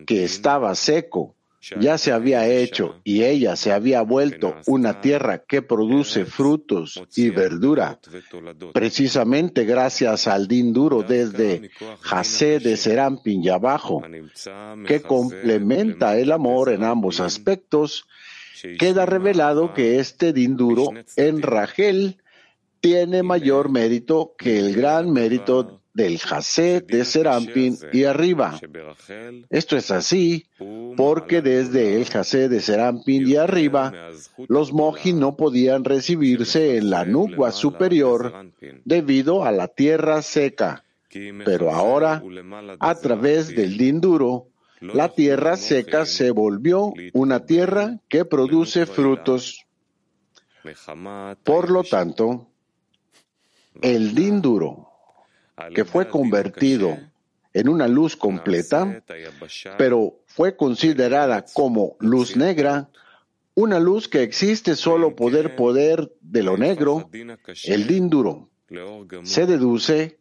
que 0.05 0.23
estaba 0.23 0.73
seco 0.75 1.35
ya 1.79 1.97
se 1.97 2.11
había 2.11 2.47
hecho 2.47 2.99
y 3.03 3.23
ella 3.23 3.55
se 3.55 3.71
había 3.71 4.01
vuelto 4.01 4.55
una 4.67 4.99
tierra 4.99 5.43
que 5.45 5.61
produce 5.61 6.25
frutos 6.25 7.01
y 7.15 7.29
verdura, 7.29 7.99
precisamente 8.73 9.63
gracias 9.63 10.27
al 10.27 10.47
din 10.47 10.73
duro 10.73 11.03
desde 11.03 11.69
Jase 12.01 12.59
de 12.59 12.75
Serampin 12.75 13.43
y 13.43 13.49
abajo, 13.49 14.01
que 14.85 15.01
complementa 15.01 16.17
el 16.17 16.31
amor 16.31 16.69
en 16.69 16.83
ambos 16.83 17.21
aspectos, 17.21 18.07
queda 18.79 19.05
revelado 19.05 19.73
que 19.73 19.99
este 19.99 20.33
din 20.33 20.55
duro 20.57 20.89
en 21.15 21.41
Rachel 21.41 22.17
tiene 22.79 23.23
mayor 23.23 23.69
mérito 23.69 24.35
que 24.37 24.59
el 24.59 24.75
gran 24.75 25.11
mérito 25.11 25.79
del 25.93 26.17
Jase 26.17 26.81
de 26.81 27.05
Serampin 27.05 27.77
y 27.91 28.03
arriba. 28.05 28.59
Esto 29.49 29.77
es 29.77 29.91
así 29.91 30.45
porque 30.97 31.41
desde 31.41 31.95
el 31.95 32.05
Jase 32.05 32.49
de 32.49 32.59
Serampin 32.59 33.27
y 33.27 33.35
arriba, 33.35 33.93
los 34.47 34.73
moji 34.73 35.13
no 35.13 35.37
podían 35.37 35.83
recibirse 35.83 36.77
en 36.77 36.89
la 36.89 37.05
nubia 37.05 37.51
superior 37.51 38.51
debido 38.85 39.43
a 39.45 39.51
la 39.51 39.67
tierra 39.67 40.21
seca. 40.21 40.83
Pero 41.45 41.71
ahora, 41.71 42.23
a 42.79 42.95
través 42.95 43.55
del 43.55 43.77
dinduro, 43.77 44.47
la 44.83 45.09
tierra 45.09 45.55
seca 45.55 46.05
se 46.05 46.31
volvió 46.31 46.93
una 47.13 47.45
tierra 47.45 47.99
que 48.09 48.25
produce 48.25 48.85
frutos. 48.85 49.65
Por 51.43 51.69
lo 51.69 51.83
tanto, 51.83 52.47
el 53.81 54.13
dinduro 54.13 54.89
que 55.73 55.85
fue 55.85 56.09
convertido 56.09 56.97
en 57.53 57.69
una 57.69 57.87
luz 57.87 58.17
completa, 58.17 59.03
pero 59.77 60.19
fue 60.25 60.57
considerada 60.57 61.45
como 61.53 61.95
luz 61.99 62.35
negra, 62.35 62.89
una 63.55 63.79
luz 63.79 64.09
que 64.09 64.23
existe 64.23 64.75
solo 64.75 65.15
poder 65.15 65.55
poder 65.55 66.11
de 66.21 66.43
lo 66.43 66.57
negro, 66.57 67.09
el 67.63 67.87
dinduro. 67.87 68.49
Se 69.23 69.45
deduce 69.45 70.19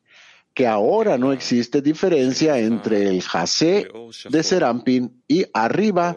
que 0.54 0.66
ahora 0.66 1.18
no 1.18 1.32
existe 1.32 1.80
diferencia 1.80 2.58
entre 2.58 3.08
el 3.08 3.22
jase 3.22 3.88
de 4.28 4.42
Serampin 4.42 5.22
y 5.26 5.46
arriba 5.52 6.16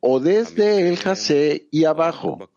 o 0.00 0.20
desde 0.20 0.88
el 0.88 0.98
jase 0.98 1.68
y 1.70 1.84
abajo, 1.84 2.50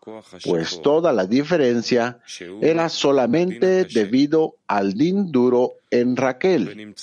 pues 0.45 0.81
toda 0.81 1.11
la 1.11 1.25
diferencia 1.25 2.19
era 2.61 2.89
solamente 2.89 3.85
debido 3.85 4.55
al 4.67 4.93
din 4.93 5.31
duro 5.31 5.73
en 5.89 6.15
Raquel. 6.15 6.95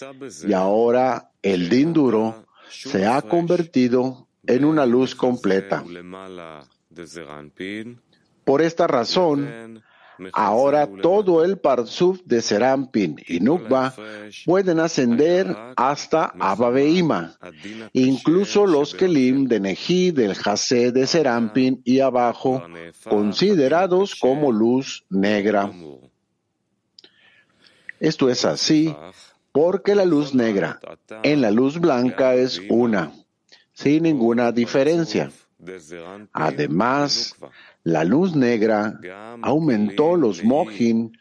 Y 0.47 0.53
ahora 0.53 1.31
el 1.43 1.69
din 1.69 1.93
duro 1.93 2.47
se 2.69 3.07
ha 3.07 3.23
convertido 3.23 4.29
en 4.47 4.65
una 4.65 4.87
luz 4.87 5.15
completa. 5.15 5.85
Por 8.45 8.63
esta 8.63 8.87
razón, 8.87 9.83
Ahora 10.33 10.87
todo 10.87 11.45
el 11.45 11.59
Parsuf 11.59 12.21
de 12.25 12.41
Serampin 12.41 13.17
y 13.27 13.41
Nukba 13.41 13.95
pueden 14.45 14.81
ascender 14.81 15.55
hasta 15.77 16.33
Abba 16.39 16.73
incluso 17.93 18.67
los 18.67 18.95
Kelim 18.95 19.47
de 19.47 19.61
Neji 19.61 20.11
del 20.11 20.35
Jase 20.35 20.93
de 20.93 21.07
Serampin 21.07 21.81
y 21.85 22.01
abajo, 22.01 22.63
considerados 23.05 24.15
como 24.15 24.53
luz 24.53 25.05
negra. 25.11 25.71
Esto 28.01 28.29
es 28.29 28.45
así 28.45 28.95
porque 29.53 29.95
la 29.95 30.05
luz 30.05 30.35
negra 30.35 30.81
en 31.23 31.41
la 31.41 31.51
luz 31.51 31.79
blanca 31.79 32.35
es 32.35 32.61
una, 32.69 33.13
sin 33.73 34.03
ninguna 34.03 34.53
diferencia. 34.53 35.31
Además, 36.33 37.35
la 37.87 38.03
luz 38.03 38.35
negra 38.35 38.99
aumentó 39.43 40.17
los 40.17 40.43
mojin 40.43 41.17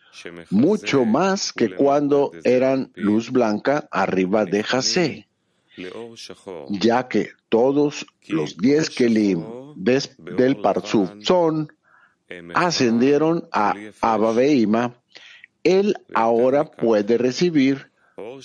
mucho 0.50 1.06
más 1.06 1.54
que 1.54 1.76
cuando 1.76 2.32
eran 2.44 2.92
luz 2.96 3.30
blanca 3.30 3.88
arriba 3.92 4.46
de 4.46 4.64
Jase, 4.64 5.28
ya 6.70 7.08
que 7.08 7.30
todos 7.50 8.08
los 8.30 8.58
diez 8.58 8.90
kelim 8.90 9.44
del 9.76 10.58
Parsuf 10.58 11.12
son 11.22 11.72
ascendieron 12.56 13.48
a 13.52 13.76
Abaveima, 14.02 15.00
él 15.64 15.96
ahora 16.16 16.66
puede 16.66 17.20
recibir 17.20 17.92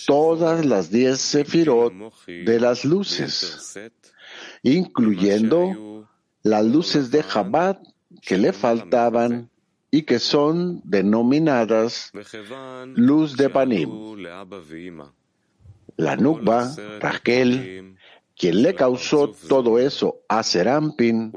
todas 0.06 0.66
las 0.66 0.90
diez 0.90 1.22
sefirot 1.22 1.94
de 2.26 2.60
las 2.60 2.84
luces, 2.84 3.80
incluyendo 4.62 6.06
las 6.42 6.64
luces 6.66 7.10
de 7.10 7.24
Chabad 7.24 7.78
que 8.22 8.36
le 8.36 8.52
faltaban 8.52 9.50
y 9.90 10.02
que 10.02 10.18
son 10.18 10.80
denominadas 10.84 12.12
luz 12.94 13.36
de 13.36 13.50
Panim. 13.50 13.90
La 15.96 16.16
Nukba, 16.16 16.74
Raquel, 17.00 17.96
quien 18.36 18.62
le 18.62 18.74
causó 18.74 19.32
todo 19.48 19.78
eso 19.78 20.20
a 20.28 20.42
Serampin, 20.42 21.32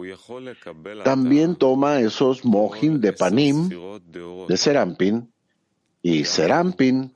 también 1.04 1.56
toma 1.56 2.00
esos 2.00 2.46
mojin 2.46 3.02
de 3.02 3.12
Panim 3.12 3.70
de 4.48 4.58
Serampin 4.58 5.30
y 6.02 6.26
Serampin 6.26 7.14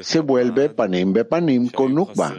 se 0.00 0.20
vuelve 0.20 0.70
Panim 0.70 1.12
Bepanim 1.12 1.68
con 1.70 1.94
Nukba 1.94 2.36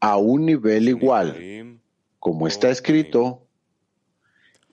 a 0.00 0.16
un 0.16 0.46
nivel 0.46 0.88
igual, 0.88 1.80
como 2.18 2.46
está 2.46 2.70
escrito 2.70 3.47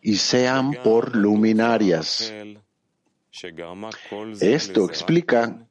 y 0.06 0.18
sean 0.18 0.72
por 0.84 1.16
luminarias. 1.16 2.32
Esto 4.40 4.86
explica 4.86 5.68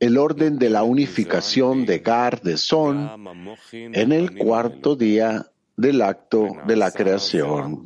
el 0.00 0.16
orden 0.16 0.58
de 0.58 0.70
la 0.70 0.82
unificación 0.82 1.84
de 1.84 1.98
Gar 1.98 2.40
de 2.40 2.56
Son 2.56 3.10
en 3.70 4.12
el 4.12 4.34
cuarto 4.38 4.96
día 4.96 5.46
del 5.76 6.00
acto 6.00 6.48
de 6.66 6.76
la 6.76 6.90
creación. 6.90 7.84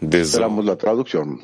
Esperamos 0.00 0.64
la 0.64 0.76
traducción. 0.76 1.40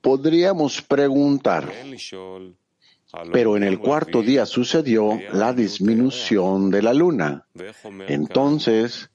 Podríamos 0.00 0.82
preguntar, 0.82 1.72
pero 3.32 3.56
en 3.56 3.62
el 3.62 3.78
cuarto 3.78 4.22
día 4.22 4.46
sucedió 4.46 5.20
la 5.32 5.52
disminución 5.52 6.70
de 6.70 6.82
la 6.82 6.94
luna. 6.94 7.46
Entonces, 8.08 9.10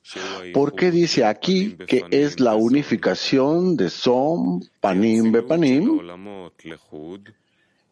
¿por 0.54 0.76
qué 0.76 0.92
dice 0.92 1.26
aquí 1.26 1.78
que 1.88 2.06
es 2.12 2.40
la 2.40 2.56
unificación 2.56 3.76
de 3.76 3.90
Som, 3.90 4.62
Panim, 4.80 5.32
Bepanim? 5.32 6.00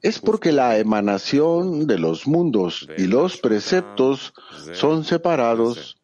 Es 0.01 0.19
porque 0.19 0.51
la 0.51 0.77
emanación 0.77 1.87
de 1.87 1.97
los 1.97 2.27
mundos 2.27 2.87
y 2.97 3.07
los 3.07 3.37
preceptos 3.37 4.33
son 4.73 5.03
separados 5.03 5.97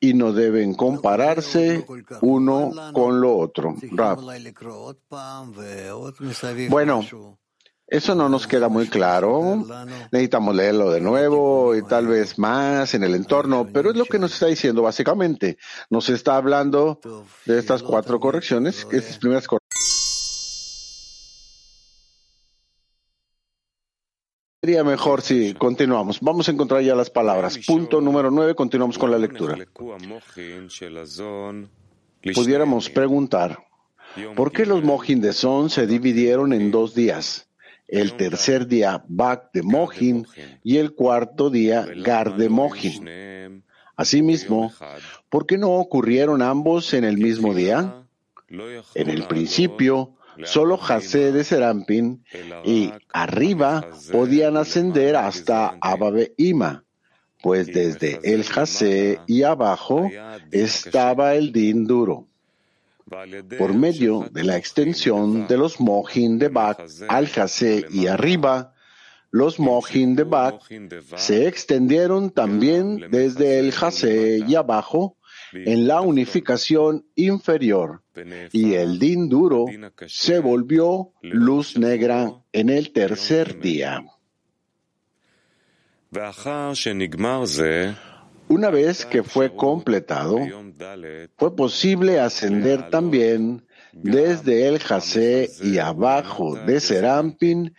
y 0.00 0.14
no 0.14 0.32
deben 0.32 0.74
compararse 0.74 1.84
uno 2.20 2.72
con 2.92 3.20
lo 3.20 3.36
otro. 3.36 3.74
Bueno, 6.68 7.04
eso 7.90 8.14
no 8.14 8.28
nos 8.28 8.46
queda 8.46 8.68
muy 8.68 8.88
claro. 8.88 9.64
Necesitamos 10.12 10.54
leerlo 10.54 10.90
de 10.90 11.00
nuevo 11.00 11.74
y 11.74 11.82
tal 11.82 12.06
vez 12.06 12.38
más 12.38 12.92
en 12.94 13.02
el 13.02 13.14
entorno, 13.14 13.66
pero 13.72 13.90
es 13.90 13.96
lo 13.96 14.04
que 14.04 14.18
nos 14.18 14.34
está 14.34 14.46
diciendo 14.46 14.82
básicamente. 14.82 15.56
Nos 15.88 16.10
está 16.10 16.36
hablando 16.36 17.00
de 17.46 17.58
estas 17.58 17.82
cuatro 17.82 18.20
correcciones, 18.20 18.86
estas 18.92 19.16
primeras 19.18 19.46
correcciones. 19.46 19.67
Sería 24.68 24.84
mejor 24.84 25.22
si 25.22 25.54
continuamos. 25.54 26.20
Vamos 26.20 26.46
a 26.46 26.52
encontrar 26.52 26.82
ya 26.82 26.94
las 26.94 27.08
palabras. 27.08 27.58
Punto 27.66 28.02
número 28.02 28.30
nueve, 28.30 28.54
continuamos 28.54 28.98
con 28.98 29.10
la 29.10 29.16
lectura. 29.16 29.56
Pudiéramos 32.34 32.90
preguntar, 32.90 33.64
¿por 34.36 34.52
qué 34.52 34.66
los 34.66 34.84
Mohin 34.84 35.22
de 35.22 35.32
Son 35.32 35.70
se 35.70 35.86
dividieron 35.86 36.52
en 36.52 36.70
dos 36.70 36.94
días? 36.94 37.48
El 37.86 38.12
tercer 38.12 38.66
día, 38.66 39.02
Bak 39.08 39.54
de 39.54 39.62
Mohin, 39.62 40.26
y 40.62 40.76
el 40.76 40.92
cuarto 40.92 41.48
día, 41.48 41.86
Gar 42.04 42.36
de 42.36 42.50
Mohin. 42.50 43.64
Asimismo, 43.96 44.70
¿por 45.30 45.46
qué 45.46 45.56
no 45.56 45.70
ocurrieron 45.70 46.42
ambos 46.42 46.92
en 46.92 47.04
el 47.04 47.16
mismo 47.16 47.54
día? 47.54 48.04
En 48.50 49.08
el 49.08 49.26
principio, 49.28 50.17
Solo 50.44 50.76
Jase 50.76 51.32
de 51.32 51.44
Serampin 51.44 52.24
y 52.64 52.92
arriba 53.12 53.86
podían 54.12 54.56
ascender 54.56 55.16
hasta 55.16 55.76
Ababe 55.80 56.34
Ima, 56.36 56.84
pues 57.42 57.66
desde 57.66 58.20
el 58.22 58.44
Jase 58.44 59.20
y 59.26 59.42
abajo 59.42 60.10
estaba 60.50 61.34
el 61.34 61.52
din 61.52 61.86
duro. 61.86 62.26
Por 63.58 63.74
medio 63.74 64.28
de 64.30 64.44
la 64.44 64.56
extensión 64.56 65.46
de 65.46 65.56
los 65.56 65.80
Mohin 65.80 66.38
de 66.38 66.48
Bak 66.48 66.86
al 67.08 67.26
Jase 67.28 67.86
y 67.90 68.06
arriba, 68.06 68.74
los 69.30 69.58
Mohin 69.58 70.14
de 70.14 70.24
Bak 70.24 70.62
se 71.16 71.48
extendieron 71.48 72.30
también 72.30 73.10
desde 73.10 73.60
el 73.60 73.72
Jase 73.72 74.40
y 74.46 74.54
abajo 74.54 75.17
en 75.52 75.86
la 75.86 76.00
unificación 76.00 77.06
inferior. 77.14 78.02
Y 78.52 78.74
el 78.74 78.98
din 78.98 79.28
duro 79.28 79.66
se 80.06 80.38
volvió 80.40 81.12
luz 81.22 81.78
negra 81.78 82.32
en 82.52 82.70
el 82.70 82.92
tercer 82.92 83.60
día. 83.60 84.04
Una 88.48 88.70
vez 88.70 89.04
que 89.04 89.22
fue 89.22 89.54
completado, 89.54 90.38
fue 91.36 91.54
posible 91.54 92.18
ascender 92.18 92.88
también 92.88 93.66
desde 93.92 94.68
el 94.68 94.78
Jase 94.78 95.50
y 95.62 95.78
abajo 95.78 96.54
de 96.54 96.80
Serampin 96.80 97.74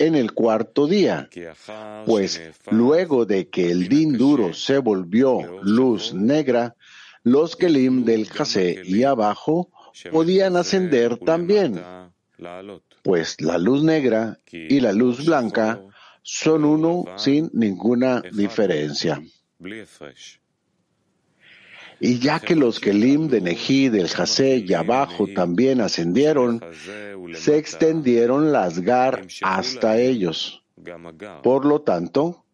en 0.00 0.14
el 0.14 0.32
cuarto 0.32 0.86
día, 0.86 1.28
pues 2.06 2.40
luego 2.70 3.26
de 3.26 3.48
que 3.48 3.70
el 3.70 3.88
din 3.88 4.16
duro 4.16 4.54
se 4.54 4.78
volvió 4.78 5.60
luz 5.62 6.14
negra, 6.14 6.74
los 7.22 7.56
Kelim 7.56 8.04
del 8.04 8.28
Jase 8.28 8.82
y 8.84 9.02
abajo 9.04 9.70
podían 10.10 10.56
ascender 10.56 11.18
también, 11.18 11.80
pues 13.02 13.40
la 13.40 13.58
luz 13.58 13.82
negra 13.82 14.38
y 14.50 14.80
la 14.80 14.92
luz 14.92 15.24
blanca 15.24 15.82
son 16.22 16.64
uno 16.64 17.04
sin 17.16 17.50
ninguna 17.52 18.22
diferencia. 18.32 19.22
Y 22.02 22.18
ya 22.18 22.40
que 22.40 22.56
los 22.56 22.80
Kelim 22.80 23.28
de 23.28 23.42
Neji 23.42 23.90
del 23.90 24.08
Jase 24.08 24.64
y 24.66 24.72
abajo 24.72 25.26
también 25.34 25.82
ascendieron, 25.82 26.64
se 27.34 27.58
extendieron 27.58 28.52
las 28.52 28.80
Gar 28.80 29.26
hasta 29.42 29.98
ellos. 29.98 30.64
Por 31.42 31.66
lo 31.66 31.82
tanto, 31.82 32.46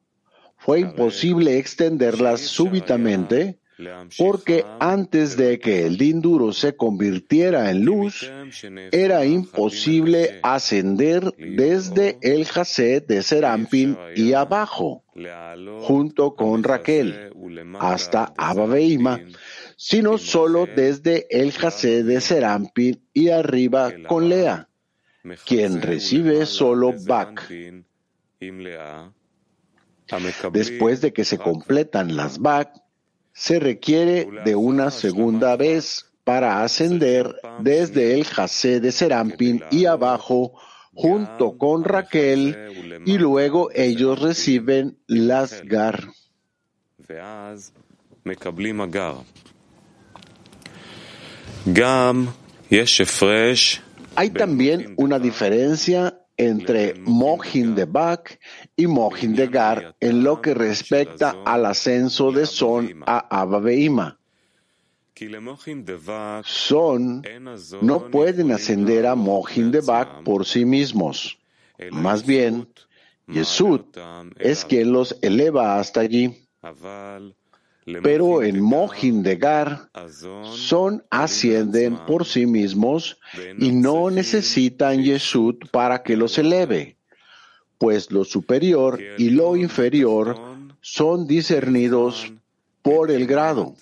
fue 0.56 0.80
imposible 0.80 1.58
extenderlas 1.58 2.40
súbitamente 2.40 3.60
porque 4.16 4.64
antes 4.80 5.36
de 5.36 5.58
que 5.58 5.86
el 5.86 5.98
din 5.98 6.20
duro 6.22 6.52
se 6.52 6.76
convirtiera 6.76 7.70
en 7.70 7.84
luz, 7.84 8.30
era 8.90 9.26
imposible 9.26 10.40
ascender 10.42 11.34
desde 11.36 12.18
el 12.22 12.46
Jaset 12.46 13.06
de 13.06 13.22
Serampin 13.22 13.96
y 14.14 14.32
abajo, 14.32 15.04
junto 15.82 16.34
con 16.34 16.62
Raquel, 16.62 17.32
hasta 17.78 18.32
Abba 18.36 18.78
sino 19.76 20.16
solo 20.16 20.66
desde 20.66 21.26
el 21.28 21.52
Jaset 21.52 22.04
de 22.06 22.20
Serampin 22.22 23.02
y 23.12 23.28
arriba 23.28 23.92
con 24.08 24.30
Lea, 24.30 24.68
quien 25.44 25.82
recibe 25.82 26.46
solo 26.46 26.94
Bak. 27.06 27.52
Después 30.52 31.00
de 31.02 31.12
que 31.12 31.24
se 31.24 31.36
completan 31.36 32.16
las 32.16 32.38
Bak, 32.38 32.85
se 33.36 33.60
requiere 33.60 34.26
de 34.46 34.56
una 34.56 34.90
segunda 34.90 35.56
vez 35.56 36.10
para 36.24 36.62
ascender 36.62 37.36
desde 37.60 38.14
el 38.14 38.24
Jase 38.24 38.80
de 38.80 38.90
Serampin 38.90 39.62
y 39.70 39.84
abajo 39.84 40.54
junto 40.94 41.58
con 41.58 41.84
Raquel 41.84 43.02
y 43.04 43.18
luego 43.18 43.68
ellos 43.74 44.20
reciben 44.20 44.96
las 45.06 45.62
Gar. 45.64 46.08
Hay 54.14 54.30
también 54.30 54.94
una 54.96 55.18
diferencia 55.18 56.18
entre 56.36 56.94
Mohin 57.00 57.74
de 57.74 57.84
Bak 57.84 58.38
y 58.76 58.86
Mohin 58.86 59.34
de 59.34 59.46
Gar 59.46 59.96
en 60.00 60.22
lo 60.22 60.40
que 60.40 60.54
respecta 60.54 61.42
al 61.44 61.66
ascenso 61.66 62.32
de 62.32 62.46
Son 62.46 63.02
a 63.06 63.40
Abba 63.40 63.62
Son 66.44 67.22
no 67.80 68.10
pueden 68.10 68.52
ascender 68.52 69.06
a 69.06 69.14
Mohin 69.14 69.70
de 69.70 69.80
Bak 69.80 70.24
por 70.24 70.44
sí 70.44 70.64
mismos. 70.64 71.38
Más 71.90 72.24
bien, 72.24 72.68
Yesud 73.26 73.80
es 74.38 74.64
quien 74.64 74.92
los 74.92 75.16
eleva 75.22 75.78
hasta 75.78 76.00
allí. 76.00 76.48
Pero 78.02 78.42
en 78.42 78.60
Mohin 78.60 79.22
de 79.22 79.36
Gar, 79.36 79.90
son 80.52 81.04
ascienden 81.08 81.96
por 82.04 82.24
sí 82.24 82.44
mismos 82.44 83.18
y 83.58 83.70
no 83.70 84.10
necesitan 84.10 85.04
Yesud 85.04 85.54
para 85.70 86.02
que 86.02 86.16
los 86.16 86.36
eleve, 86.36 86.96
pues 87.78 88.10
lo 88.10 88.24
superior 88.24 89.00
y 89.18 89.30
lo 89.30 89.56
inferior 89.56 90.36
son 90.80 91.28
discernidos 91.28 92.32
por 92.82 93.12
el 93.12 93.24
grado. 93.26 93.76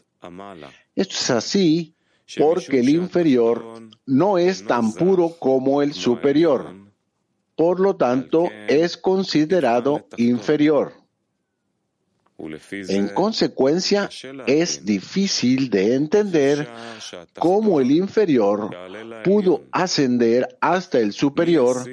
Esto 0.95 1.15
es 1.15 1.31
así 1.31 1.95
porque 2.37 2.81
el 2.81 2.91
inferior 2.91 3.65
no 4.05 4.37
es 4.37 4.67
tan 4.67 4.93
puro 4.93 5.31
como 5.39 5.81
el 5.81 5.95
superior. 5.95 6.75
Por 7.57 7.81
lo 7.81 7.97
tanto, 7.97 8.51
es 8.69 8.99
considerado 8.99 10.07
inferior. 10.19 11.04
En 12.71 13.09
consecuencia, 13.09 14.09
es 14.47 14.85
difícil 14.85 15.71
de 15.71 15.95
entender 15.95 16.69
cómo 17.39 17.81
el 17.81 17.91
inferior 17.91 18.71
pudo 19.25 19.65
ascender 19.73 20.57
hasta 20.61 20.99
el 20.99 21.13
superior, 21.13 21.85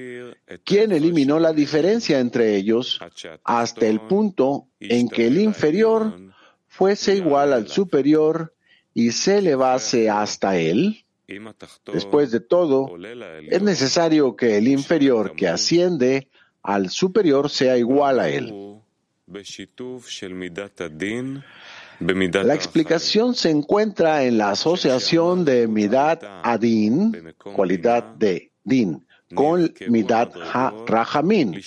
quien 0.63 0.91
eliminó 0.91 1.39
la 1.39 1.53
diferencia 1.53 2.19
entre 2.19 2.55
ellos 2.55 2.99
hasta 3.43 3.87
el 3.87 4.01
punto 4.01 4.67
en 4.79 5.07
que 5.09 5.27
el 5.27 5.39
inferior 5.39 6.17
fuese 6.67 7.15
igual 7.15 7.53
al 7.53 7.67
superior 7.67 8.53
y 8.93 9.11
se 9.11 9.39
elevase 9.39 10.09
hasta 10.09 10.57
él. 10.57 11.05
Después 11.93 12.31
de 12.31 12.41
todo, 12.41 12.91
es 13.49 13.61
necesario 13.61 14.35
que 14.35 14.57
el 14.57 14.67
inferior 14.67 15.33
que 15.35 15.47
asciende 15.47 16.27
al 16.61 16.89
superior 16.89 17.49
sea 17.49 17.77
igual 17.77 18.19
a 18.19 18.29
él. 18.29 18.80
La 22.43 22.55
explicación 22.55 23.36
se 23.36 23.49
encuentra 23.49 24.23
en 24.23 24.38
la 24.38 24.51
asociación 24.51 25.45
de 25.45 25.67
Midat 25.67 26.23
Adin, 26.43 27.34
cualidad 27.38 28.03
de 28.15 28.51
Din, 28.63 29.05
con 29.34 29.71
Midat 29.88 30.34
ha 30.36 30.73
Rahamin, 30.88 31.61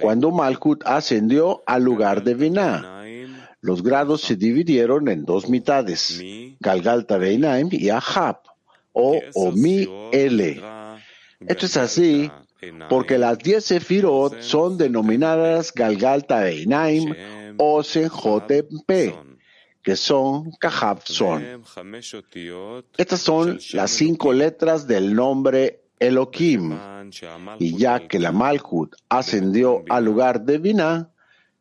cuando 0.00 0.30
Malkut 0.30 0.82
ascendió 0.84 1.62
al 1.66 1.84
lugar 1.84 2.22
de 2.22 2.34
Binah. 2.34 3.04
Los 3.60 3.82
grados 3.82 4.22
se 4.22 4.36
dividieron 4.36 5.08
en 5.08 5.24
dos 5.24 5.48
mitades, 5.48 6.20
Galgalta 6.60 7.18
Beinaim 7.18 7.68
y 7.72 7.88
Ahab, 7.88 8.40
o 8.92 9.20
Omi 9.34 9.88
L. 10.12 10.62
Esto 11.40 11.66
es 11.66 11.76
así 11.76 12.30
porque 12.88 13.18
las 13.18 13.38
diez 13.38 13.64
sefirot 13.64 14.40
son 14.40 14.78
denominadas 14.78 15.72
Galgalta 15.72 16.46
Einaim 16.46 17.14
o 17.56 17.82
Senjotep, 17.82 18.68
que 19.82 19.96
son 19.96 20.50
Kahab 20.60 21.00
son. 21.04 21.62
Estas 22.96 23.20
son 23.20 23.58
las 23.72 23.90
cinco 23.90 24.32
letras 24.32 24.86
del 24.86 25.14
nombre 25.14 25.82
Elohim. 25.98 26.78
Y 27.58 27.76
ya 27.76 28.06
que 28.06 28.18
la 28.18 28.32
Malkut 28.32 28.94
ascendió 29.08 29.84
al 29.88 30.04
lugar 30.04 30.42
de 30.42 30.58
Binah, 30.58 31.10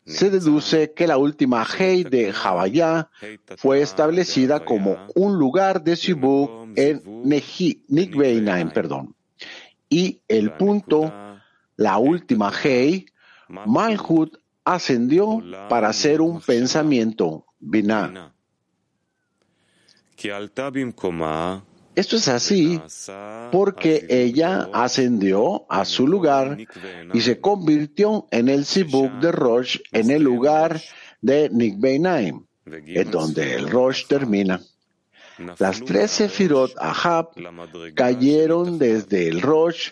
se 0.05 0.29
deduce 0.29 0.93
que 0.93 1.05
la 1.05 1.17
última 1.17 1.65
Hei 1.65 2.03
de 2.03 2.31
Javayá 2.31 3.09
fue 3.57 3.81
establecida 3.81 4.63
como 4.63 4.97
un 5.15 5.37
lugar 5.37 5.83
de 5.83 5.95
Sibuk 5.95 6.69
en 6.75 7.01
Nikbeinaim, 7.25 8.69
perdón 8.71 9.16
y 9.89 10.21
el 10.27 10.53
punto, 10.53 11.11
la 11.75 11.97
última 11.97 12.51
Hei, 12.51 13.05
Malhut 13.47 14.37
ascendió 14.63 15.41
para 15.69 15.89
hacer 15.89 16.21
un 16.21 16.41
pensamiento, 16.41 17.45
Binah. 17.59 18.33
Esto 21.95 22.17
es 22.17 22.27
así 22.27 22.79
porque 23.51 24.05
ella 24.09 24.69
ascendió 24.71 25.65
a 25.67 25.83
su 25.83 26.07
lugar 26.07 26.57
y 27.11 27.21
se 27.21 27.39
convirtió 27.39 28.27
en 28.29 28.49
el 28.49 28.65
Sibuk 28.65 29.13
de 29.19 29.31
Rosh 29.31 29.79
en 29.91 30.11
el 30.11 30.21
lugar 30.21 30.79
de 31.21 31.49
Nikbeinaim, 31.49 32.45
en 32.65 33.11
donde 33.11 33.55
el 33.55 33.69
Rosh 33.69 34.05
termina. 34.07 34.61
Las 35.59 35.83
tres 35.83 36.11
Sefirot 36.11 36.73
Ahab 36.77 37.29
cayeron 37.95 38.79
desde 38.79 39.27
el 39.27 39.41
Rosh 39.41 39.91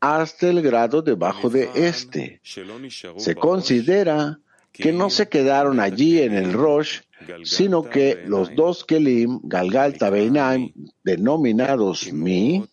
hasta 0.00 0.48
el 0.48 0.60
grado 0.62 1.02
debajo 1.02 1.48
de 1.48 1.70
este. 1.74 2.40
Se 2.42 3.34
considera 3.34 4.38
que 4.72 4.92
no 4.92 5.08
se 5.08 5.28
quedaron 5.28 5.80
allí 5.80 6.20
en 6.20 6.34
el 6.34 6.52
Rosh, 6.52 7.00
sino 7.44 7.88
que 7.88 8.24
los 8.26 8.54
dos 8.54 8.84
Kelim, 8.84 9.40
Galgalta 9.44 10.10
Beinaim, 10.10 10.72
denominados 11.02 12.12
Mi, 12.12 12.64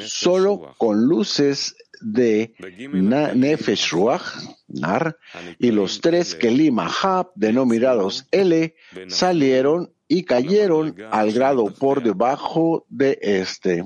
solo 0.00 0.74
con 0.78 1.04
luces 1.04 1.76
de 2.00 2.54
Nefesh 2.58 3.90
Ruach, 3.90 4.22
Nar, 4.68 5.18
y 5.58 5.70
los 5.70 6.00
tres 6.00 6.34
Kelim 6.34 6.78
Ahab, 6.78 7.30
denominados 7.36 8.26
L, 8.30 8.74
salieron 9.08 9.92
y 10.12 10.24
cayeron 10.24 10.94
al 11.10 11.32
grado 11.32 11.72
por 11.72 12.02
debajo 12.02 12.84
de 12.90 13.18
este. 13.22 13.82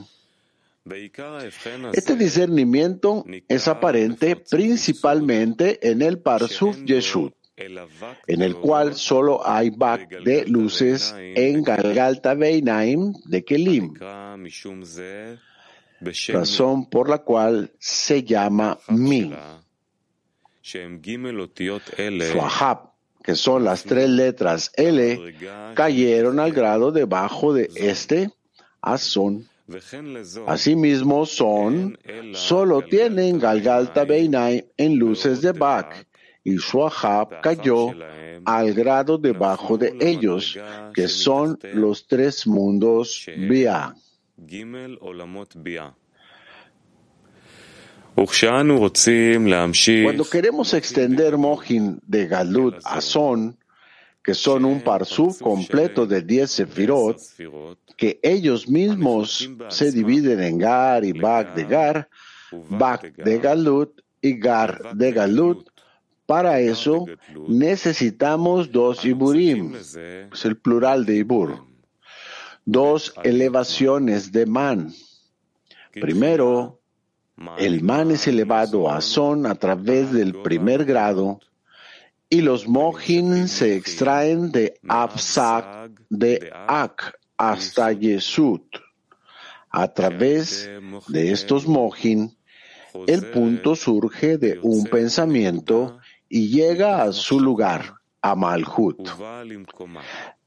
Este 1.92 2.16
discernimiento 2.16 3.24
es 3.46 3.68
aparente 3.68 4.34
principalmente 4.34 5.78
en 5.88 6.02
el 6.02 6.18
Parsuf 6.18 6.78
Yeshut, 6.84 7.32
en 7.56 8.42
el 8.42 8.56
cual 8.56 8.96
solo 8.96 9.46
hay 9.46 9.70
back 9.70 10.20
de 10.24 10.46
luces 10.46 11.14
en 11.16 11.62
Galgalta 11.62 12.34
Beinaim 12.34 13.12
de 13.24 13.44
Kelim, 13.44 13.94
razón 16.28 16.90
por 16.90 17.08
la 17.08 17.18
cual 17.18 17.70
se 17.78 18.24
llama 18.24 18.80
Mi. 18.88 19.32
Suahab, 22.32 22.95
que 23.26 23.34
son 23.34 23.64
las 23.64 23.82
tres 23.82 24.08
letras 24.08 24.70
L, 24.76 25.34
cayeron 25.74 26.38
al 26.38 26.52
grado 26.52 26.92
debajo 26.92 27.52
de 27.52 27.68
este 27.74 28.30
Azón. 28.80 29.48
Asimismo 30.46 31.26
son, 31.26 31.98
solo 32.34 32.82
tienen 32.82 33.40
Galgalta 33.40 34.04
Beinaim 34.04 34.62
en 34.76 34.96
luces 34.96 35.42
de 35.42 35.50
Bach, 35.50 36.06
y 36.44 36.54
Shuahab 36.54 37.40
cayó 37.40 37.92
al 38.44 38.72
grado 38.72 39.18
debajo 39.18 39.76
de 39.76 39.96
ellos, 39.98 40.56
que 40.94 41.08
son 41.08 41.58
los 41.74 42.06
tres 42.06 42.46
mundos 42.46 43.26
Bia. 43.36 43.92
Cuando 50.04 50.24
queremos 50.24 50.72
extender 50.72 51.36
Mohin 51.36 52.00
de 52.06 52.26
Galut 52.26 52.74
a 52.84 53.02
Son, 53.02 53.56
que 54.24 54.32
son 54.34 54.64
un 54.64 54.80
parsuf 54.80 55.40
completo 55.40 56.06
de 56.06 56.22
10 56.22 56.50
sefirot, 56.50 57.18
que 57.96 58.18
ellos 58.22 58.68
mismos 58.68 59.50
se 59.68 59.92
dividen 59.92 60.42
en 60.42 60.58
Gar 60.58 61.04
y 61.04 61.12
Bak 61.12 61.54
de 61.54 61.64
Gar, 61.64 62.08
Bak 62.70 63.16
de 63.16 63.38
Galut 63.38 64.00
y 64.22 64.38
Gar 64.38 64.96
de 64.96 65.12
Galut. 65.12 65.68
Para 66.24 66.58
eso 66.58 67.04
necesitamos 67.46 68.72
dos 68.72 69.04
Iburim, 69.04 69.74
es 69.76 70.44
el 70.44 70.56
plural 70.56 71.04
de 71.04 71.16
Ibur, 71.18 71.66
dos 72.64 73.14
elevaciones 73.22 74.32
de 74.32 74.46
Man. 74.46 74.92
Primero, 75.92 76.80
el 77.58 77.82
Man 77.82 78.10
es 78.10 78.26
elevado 78.26 78.90
a 78.90 79.00
Son 79.00 79.46
a 79.46 79.54
través 79.54 80.12
del 80.12 80.40
primer 80.42 80.84
grado 80.84 81.40
y 82.28 82.40
los 82.40 82.66
Mohin 82.66 83.48
se 83.48 83.76
extraen 83.76 84.50
de 84.50 84.78
Absak 84.88 85.90
de 86.08 86.50
Ak 86.66 87.18
hasta 87.36 87.92
Yesud. 87.92 88.62
A 89.70 89.92
través 89.92 90.68
de 91.08 91.32
estos 91.32 91.66
Mohin, 91.66 92.36
el 93.06 93.30
punto 93.30 93.76
surge 93.76 94.38
de 94.38 94.58
un 94.62 94.84
pensamiento 94.84 95.98
y 96.28 96.48
llega 96.48 97.02
a 97.02 97.12
su 97.12 97.38
lugar, 97.38 97.96
a 98.22 98.34
Malhut. 98.34 99.08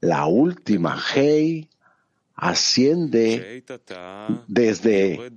La 0.00 0.26
última 0.26 0.98
Hei 1.14 1.68
asciende 2.40 3.62
desde, 4.48 5.30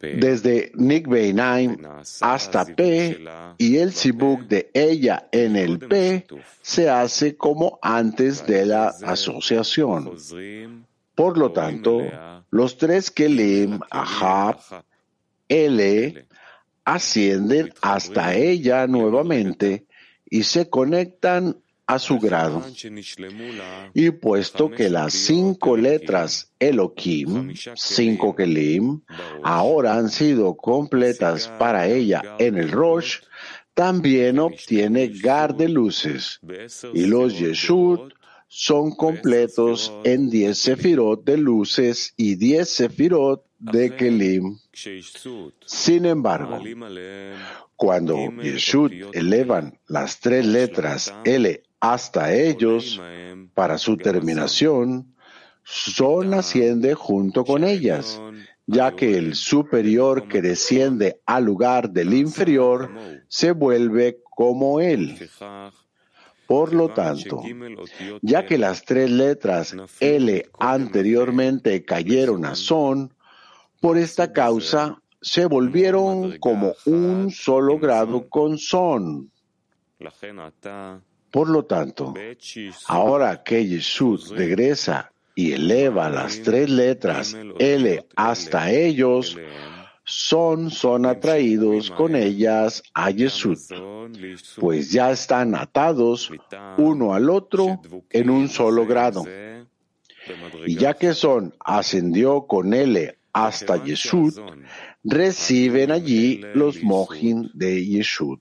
desde 0.00 0.72
Nik 0.74 1.08
Beinaim 1.08 1.76
hasta 2.20 2.64
P 2.64 3.24
y 3.58 3.76
el 3.76 3.92
Sibuk 3.92 4.42
de 4.48 4.70
ella 4.74 5.28
en 5.30 5.54
el 5.54 5.78
P 5.78 6.26
se 6.60 6.90
hace 6.90 7.36
como 7.36 7.78
antes 7.80 8.44
de 8.46 8.66
la 8.66 8.88
asociación. 8.88 10.16
Por 11.14 11.38
lo 11.38 11.52
tanto, 11.52 12.02
los 12.50 12.76
tres 12.76 13.10
Kelim, 13.12 13.78
Ahab, 13.90 14.58
L, 15.48 16.26
ascienden 16.84 17.72
hasta 17.82 18.34
ella 18.34 18.88
nuevamente 18.88 19.86
y 20.28 20.42
se 20.42 20.68
conectan 20.68 21.62
a 21.86 21.98
su 21.98 22.18
grado. 22.18 22.62
Y 23.92 24.10
puesto 24.10 24.70
que 24.70 24.88
las 24.88 25.12
cinco 25.12 25.76
letras 25.76 26.52
Elohim, 26.58 27.54
cinco 27.74 28.34
Kelim, 28.34 29.02
ahora 29.42 29.96
han 29.96 30.10
sido 30.10 30.56
completas 30.56 31.48
para 31.58 31.86
ella 31.86 32.36
en 32.38 32.56
el 32.56 32.70
Rosh, 32.70 33.18
también 33.74 34.38
obtiene 34.38 35.08
Gar 35.08 35.56
de 35.56 35.68
luces. 35.68 36.40
Y 36.92 37.06
los 37.06 37.38
Yeshut 37.38 38.14
son 38.46 38.92
completos 38.92 39.92
en 40.04 40.30
diez 40.30 40.58
sefirot 40.58 41.24
de 41.24 41.36
luces 41.36 42.14
y 42.16 42.36
diez 42.36 42.68
sefirot 42.68 43.44
de 43.58 43.96
Kelim. 43.96 44.58
Sin 45.66 46.06
embargo, 46.06 46.62
cuando 47.76 48.16
Yeshut 48.40 48.92
elevan 49.12 49.78
las 49.88 50.20
tres 50.20 50.46
letras 50.46 51.12
L 51.24 51.62
hasta 51.80 52.32
ellos, 52.34 53.00
para 53.54 53.78
su 53.78 53.96
terminación, 53.96 55.14
Son 55.62 56.34
asciende 56.34 56.94
junto 56.94 57.44
con 57.44 57.64
ellas, 57.64 58.20
ya 58.66 58.94
que 58.94 59.16
el 59.16 59.34
superior 59.34 60.28
que 60.28 60.42
desciende 60.42 61.20
al 61.24 61.44
lugar 61.44 61.90
del 61.90 62.12
inferior 62.12 62.90
se 63.28 63.52
vuelve 63.52 64.20
como 64.30 64.80
él. 64.80 65.18
Por 66.46 66.74
lo 66.74 66.90
tanto, 66.90 67.42
ya 68.20 68.44
que 68.44 68.58
las 68.58 68.84
tres 68.84 69.10
letras 69.10 69.74
L 70.00 70.50
anteriormente 70.58 71.84
cayeron 71.84 72.44
a 72.44 72.54
Son, 72.54 73.14
por 73.80 73.96
esta 73.96 74.32
causa 74.32 75.00
se 75.22 75.46
volvieron 75.46 76.38
como 76.38 76.74
un 76.84 77.30
solo 77.30 77.78
grado 77.78 78.28
con 78.28 78.58
Son. 78.58 79.30
Por 81.34 81.50
lo 81.50 81.64
tanto, 81.64 82.14
ahora 82.86 83.42
que 83.42 83.66
Jesús 83.66 84.30
regresa 84.30 85.10
y 85.34 85.50
eleva 85.50 86.08
las 86.08 86.40
tres 86.42 86.70
letras 86.70 87.36
L 87.58 88.06
hasta 88.14 88.70
ellos, 88.70 89.36
son, 90.04 90.70
son 90.70 91.06
atraídos 91.06 91.90
con 91.90 92.14
ellas 92.14 92.84
a 92.94 93.10
Jesús, 93.10 93.66
pues 94.60 94.92
ya 94.92 95.10
están 95.10 95.56
atados 95.56 96.30
uno 96.78 97.14
al 97.14 97.28
otro 97.28 97.80
en 98.10 98.30
un 98.30 98.48
solo 98.48 98.86
grado. 98.86 99.24
Y 100.66 100.76
ya 100.76 100.94
que 100.94 101.14
son 101.14 101.52
ascendió 101.58 102.46
con 102.46 102.72
L 102.72 103.18
hasta 103.32 103.80
Jesús, 103.80 104.40
reciben 105.02 105.90
allí 105.90 106.42
los 106.54 106.80
mojin 106.80 107.50
de 107.54 107.84
Yeshut. 107.84 108.40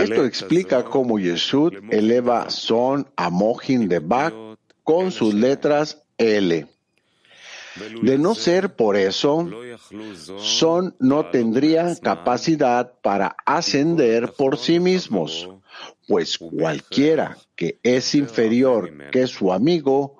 Esto 0.00 0.24
explica 0.24 0.84
cómo 0.84 1.18
Yeshut 1.18 1.74
eleva 1.90 2.50
Son 2.50 3.08
a 3.16 3.30
Mohin 3.30 3.88
de 3.88 3.98
Bak 3.98 4.32
con 4.84 5.10
sus 5.10 5.34
letras 5.34 6.04
L. 6.18 6.66
De 8.00 8.16
no 8.16 8.36
ser 8.36 8.76
por 8.76 8.96
eso, 8.96 9.50
Son 10.38 10.94
no 11.00 11.26
tendría 11.30 11.96
capacidad 11.96 12.92
para 13.02 13.36
ascender 13.44 14.32
por 14.34 14.56
sí 14.56 14.78
mismos, 14.78 15.48
pues 16.06 16.38
cualquiera 16.38 17.36
que 17.56 17.80
es 17.82 18.14
inferior 18.14 19.10
que 19.10 19.26
su 19.26 19.52
amigo 19.52 20.17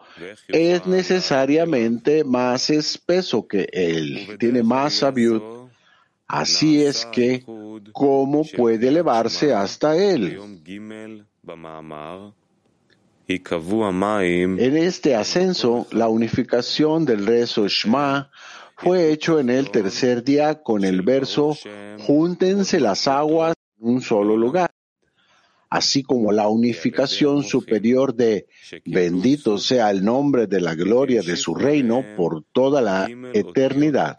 es 0.48 0.86
necesariamente 0.86 2.24
más 2.24 2.70
espeso 2.70 3.46
que 3.46 3.68
él, 3.72 4.36
tiene 4.38 4.62
más 4.62 4.94
sabiud. 4.94 5.42
Así 6.26 6.82
es 6.82 7.06
que, 7.06 7.42
¿cómo 7.92 8.44
puede 8.56 8.88
elevarse 8.88 9.54
hasta 9.54 9.96
él? 9.96 10.38
En 14.58 14.76
este 14.76 15.14
ascenso, 15.14 15.86
la 15.90 16.08
unificación 16.08 17.04
del 17.04 17.26
rezo 17.26 17.66
Shema 17.68 18.30
fue 18.76 19.10
hecho 19.10 19.40
en 19.40 19.50
el 19.50 19.70
tercer 19.70 20.22
día 20.22 20.62
con 20.62 20.84
el 20.84 21.02
verso 21.02 21.56
Júntense 22.06 22.80
las 22.80 23.08
aguas 23.08 23.54
en 23.80 23.88
un 23.88 24.00
solo 24.00 24.36
lugar. 24.36 24.70
Así 25.70 26.02
como 26.02 26.32
la 26.32 26.48
unificación 26.48 27.42
superior 27.42 28.14
de 28.14 28.46
bendito 28.84 29.58
sea 29.58 29.90
el 29.90 30.04
nombre 30.04 30.46
de 30.46 30.60
la 30.60 30.74
gloria 30.74 31.22
de 31.22 31.36
su 31.36 31.54
reino 31.54 32.04
por 32.16 32.44
toda 32.52 32.80
la 32.80 33.08
eternidad. 33.34 34.16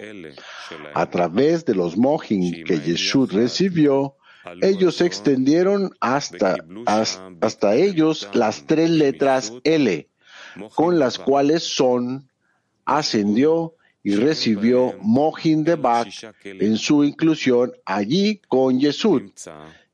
A 0.93 1.09
través 1.09 1.65
de 1.65 1.75
los 1.75 1.97
mohin 1.97 2.63
que 2.63 2.79
Yeshua 2.79 3.27
recibió, 3.31 4.15
ellos 4.61 5.01
extendieron 5.01 5.91
hasta, 5.99 6.57
hasta 6.85 7.75
ellos 7.75 8.29
las 8.33 8.65
tres 8.65 8.89
letras 8.89 9.53
L, 9.63 10.07
con 10.75 10.99
las 10.99 11.17
cuales 11.17 11.63
son, 11.63 12.29
ascendió 12.85 13.75
y 14.01 14.15
recibió 14.15 14.95
Mohin 15.01 15.63
de 15.63 15.75
Bak 15.75 16.07
en 16.43 16.77
su 16.77 17.03
inclusión 17.03 17.73
allí 17.85 18.41
con 18.47 18.79
Yesud, 18.79 19.23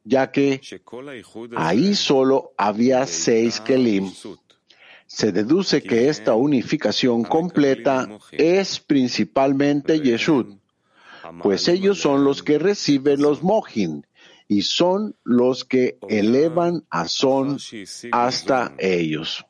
ya 0.05 0.31
que 0.31 0.61
ahí 1.57 1.95
solo 1.95 2.53
había 2.57 3.05
seis 3.07 3.59
Kelim. 3.59 4.11
Se 5.07 5.31
deduce 5.31 5.83
que 5.83 6.09
esta 6.09 6.33
unificación 6.35 7.23
completa 7.23 8.07
es 8.31 8.79
principalmente 8.79 9.99
Yeshud, 9.99 10.55
pues 11.41 11.67
ellos 11.67 11.99
son 11.99 12.23
los 12.23 12.41
que 12.43 12.57
reciben 12.59 13.21
los 13.21 13.43
Mohin 13.43 14.05
y 14.47 14.61
son 14.61 15.15
los 15.23 15.65
que 15.65 15.97
elevan 16.07 16.85
a 16.89 17.07
Son 17.07 17.57
hasta 18.11 18.73
ellos. 18.77 19.45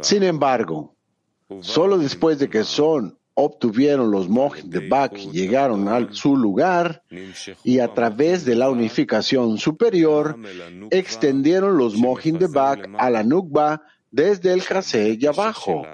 Sin 0.00 0.22
embargo, 0.22 0.94
solo 1.60 1.98
después 1.98 2.38
de 2.38 2.48
que 2.48 2.64
Son 2.64 3.18
obtuvieron 3.40 4.10
los 4.10 4.28
Mohin 4.28 4.68
de 4.68 4.88
Bak 4.88 5.16
y 5.16 5.30
llegaron 5.30 5.86
a 5.86 6.12
su 6.12 6.36
lugar 6.36 7.04
y 7.62 7.78
a 7.78 7.94
través 7.94 8.44
de 8.44 8.56
la 8.56 8.68
unificación 8.68 9.58
superior 9.58 10.36
extendieron 10.90 11.78
los 11.78 11.96
Mohin 11.96 12.36
de 12.36 12.48
Bak 12.48 12.90
a 12.98 13.10
la 13.10 13.22
Nukba 13.22 13.82
desde 14.10 14.52
el 14.52 14.62
Jase 14.62 15.16
y 15.20 15.26
abajo, 15.26 15.86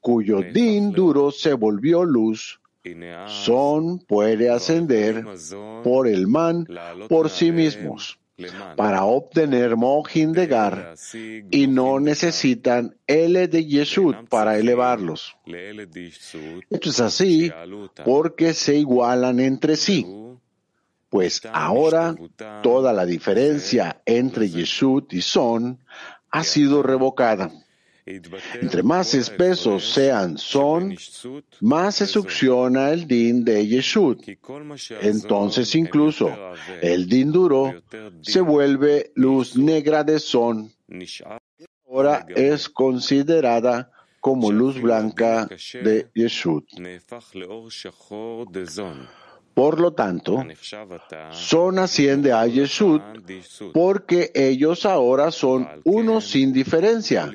cuyo 0.00 0.40
din 0.40 0.92
duro 0.92 1.30
se 1.30 1.52
volvió 1.52 2.02
luz. 2.02 2.60
Son 3.26 3.98
puede 3.98 4.48
ascender 4.48 5.22
por 5.84 6.08
el 6.08 6.26
man 6.26 6.66
por 7.08 7.28
sí 7.28 7.52
mismos 7.52 8.18
para 8.76 9.04
obtener 9.04 9.76
Mohin 9.76 10.32
de 10.32 10.46
Gar 10.46 10.94
y 11.50 11.66
no 11.66 12.00
necesitan 12.00 12.96
L 13.06 13.48
de 13.48 13.64
Yeshut 13.64 14.28
para 14.28 14.58
elevarlos. 14.58 15.36
Esto 15.46 16.90
es 16.90 17.00
así 17.00 17.50
porque 18.04 18.52
se 18.52 18.76
igualan 18.76 19.40
entre 19.40 19.76
sí, 19.76 20.06
pues 21.08 21.40
ahora 21.50 22.14
toda 22.62 22.92
la 22.92 23.06
diferencia 23.06 24.02
entre 24.04 24.50
Yeshut 24.50 25.12
y 25.14 25.22
Son 25.22 25.78
ha 26.30 26.44
sido 26.44 26.82
revocada. 26.82 27.50
Entre 28.06 28.84
más 28.84 29.14
espesos 29.14 29.92
sean 29.92 30.38
son, 30.38 30.96
más 31.60 31.96
se 31.96 32.06
succiona 32.06 32.90
el 32.90 33.08
din 33.08 33.44
de 33.44 33.66
Yeshut. 33.66 34.22
Entonces 35.02 35.74
incluso 35.74 36.30
el 36.80 37.08
din 37.08 37.32
duro 37.32 37.82
se 38.22 38.40
vuelve 38.40 39.10
luz 39.16 39.56
negra 39.56 40.04
de 40.04 40.20
son. 40.20 40.72
Ahora 41.88 42.24
es 42.28 42.68
considerada 42.68 43.90
como 44.20 44.52
luz 44.52 44.80
blanca 44.80 45.48
de 45.72 46.08
Yeshut. 46.14 46.64
Por 49.56 49.80
lo 49.80 49.94
tanto, 49.94 50.44
Son 51.30 51.78
asciende 51.78 52.30
a 52.30 52.46
Yeshut 52.46 53.00
porque 53.72 54.30
ellos 54.34 54.84
ahora 54.84 55.30
son 55.30 55.66
uno 55.84 56.20
sin 56.20 56.52
diferencia, 56.52 57.32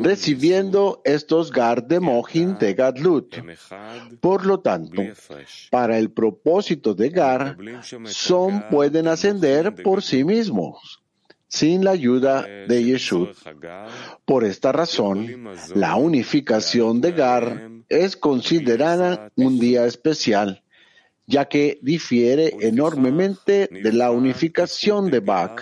recibiendo 0.00 1.02
estos 1.04 1.52
gar 1.52 1.86
de 1.86 2.00
Mohin 2.00 2.56
de 2.58 2.72
Gadlut. 2.72 3.36
Por 4.22 4.46
lo 4.46 4.60
tanto, 4.60 5.02
para 5.70 5.98
el 5.98 6.10
propósito 6.10 6.94
de 6.94 7.10
Gar, 7.10 7.58
Son 8.04 8.64
pueden 8.70 9.06
ascender 9.06 9.82
por 9.82 10.02
sí 10.02 10.24
mismos 10.24 11.02
sin 11.46 11.84
la 11.84 11.90
ayuda 11.90 12.40
de 12.42 12.84
Yeshut. 12.84 13.36
Por 14.24 14.44
esta 14.44 14.72
razón, 14.72 15.50
la 15.74 15.96
unificación 15.96 17.02
de 17.02 17.12
Gar 17.12 17.70
es 17.90 18.16
considerada 18.16 19.30
un 19.36 19.58
día 19.58 19.84
especial 19.84 20.62
ya 21.30 21.46
que 21.46 21.78
difiere 21.80 22.56
enormemente 22.60 23.68
de 23.70 23.92
la 23.92 24.10
unificación 24.10 25.10
de 25.10 25.20
Bach, 25.20 25.60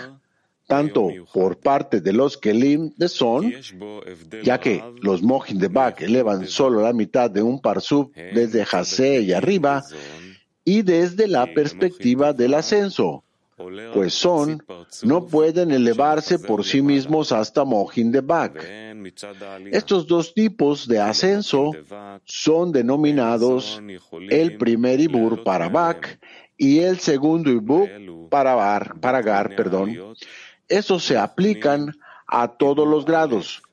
tanto 0.67 1.09
por 1.31 1.59
parte 1.59 2.01
de 2.01 2.11
los 2.11 2.37
Kelim 2.37 2.91
de 2.97 3.07
Son, 3.07 3.53
ya 4.43 4.59
que 4.59 4.83
los 5.01 5.21
Mohin 5.21 5.59
de 5.59 5.67
Bach 5.67 6.01
elevan 6.01 6.47
solo 6.47 6.81
la 6.81 6.93
mitad 6.93 7.29
de 7.29 7.41
un 7.41 7.61
parsub 7.61 8.11
desde 8.13 8.65
Hase 8.69 9.21
y 9.21 9.31
arriba, 9.31 9.83
y 10.65 10.81
desde 10.81 11.27
la 11.27 11.53
perspectiva 11.53 12.33
del 12.33 12.55
ascenso, 12.55 13.23
pues 13.93 14.13
son, 14.13 14.63
no 15.03 15.25
pueden 15.27 15.71
elevarse 15.71 16.39
por 16.39 16.63
sí 16.63 16.81
mismos 16.81 17.31
hasta 17.31 17.65
Mohin 17.65 18.11
de 18.11 18.21
Bak. 18.21 18.65
Estos 19.71 20.07
dos 20.07 20.33
tipos 20.33 20.87
de 20.87 20.99
ascenso 20.99 21.71
son 22.25 22.71
denominados 22.71 23.81
el 24.29 24.57
primer 24.57 24.99
Ibur 24.99 25.43
para 25.43 25.69
Bak 25.69 26.19
y 26.57 26.79
el 26.79 26.99
segundo 26.99 27.49
Ibur 27.49 27.89
para, 28.29 28.55
bar, 28.55 28.95
Gar. 29.01 29.55
Perdón. 29.55 30.15
Estos 30.67 31.03
se 31.03 31.17
aplican 31.17 31.95
a 32.27 32.47
todos 32.47 32.87
los 32.87 33.05
grados, 33.05 33.63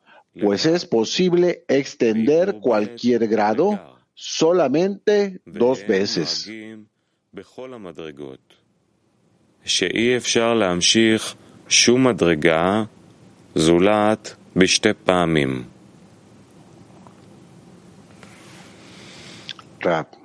pues 0.40 0.64
es 0.64 0.86
posible 0.86 1.64
extender 1.68 2.58
cualquier 2.60 3.28
grado 3.28 3.98
solamente 4.14 5.40
dos 5.44 5.86
veces. 5.86 6.50
שאי 9.66 10.16
אפשר 10.16 10.54
להמשיך 10.54 11.34
שום 11.68 12.06
מדרגה 12.06 12.82
זולת 13.54 14.34
בשתי 14.56 14.88
פעמים. 15.04 15.64
Rab. 19.82 20.15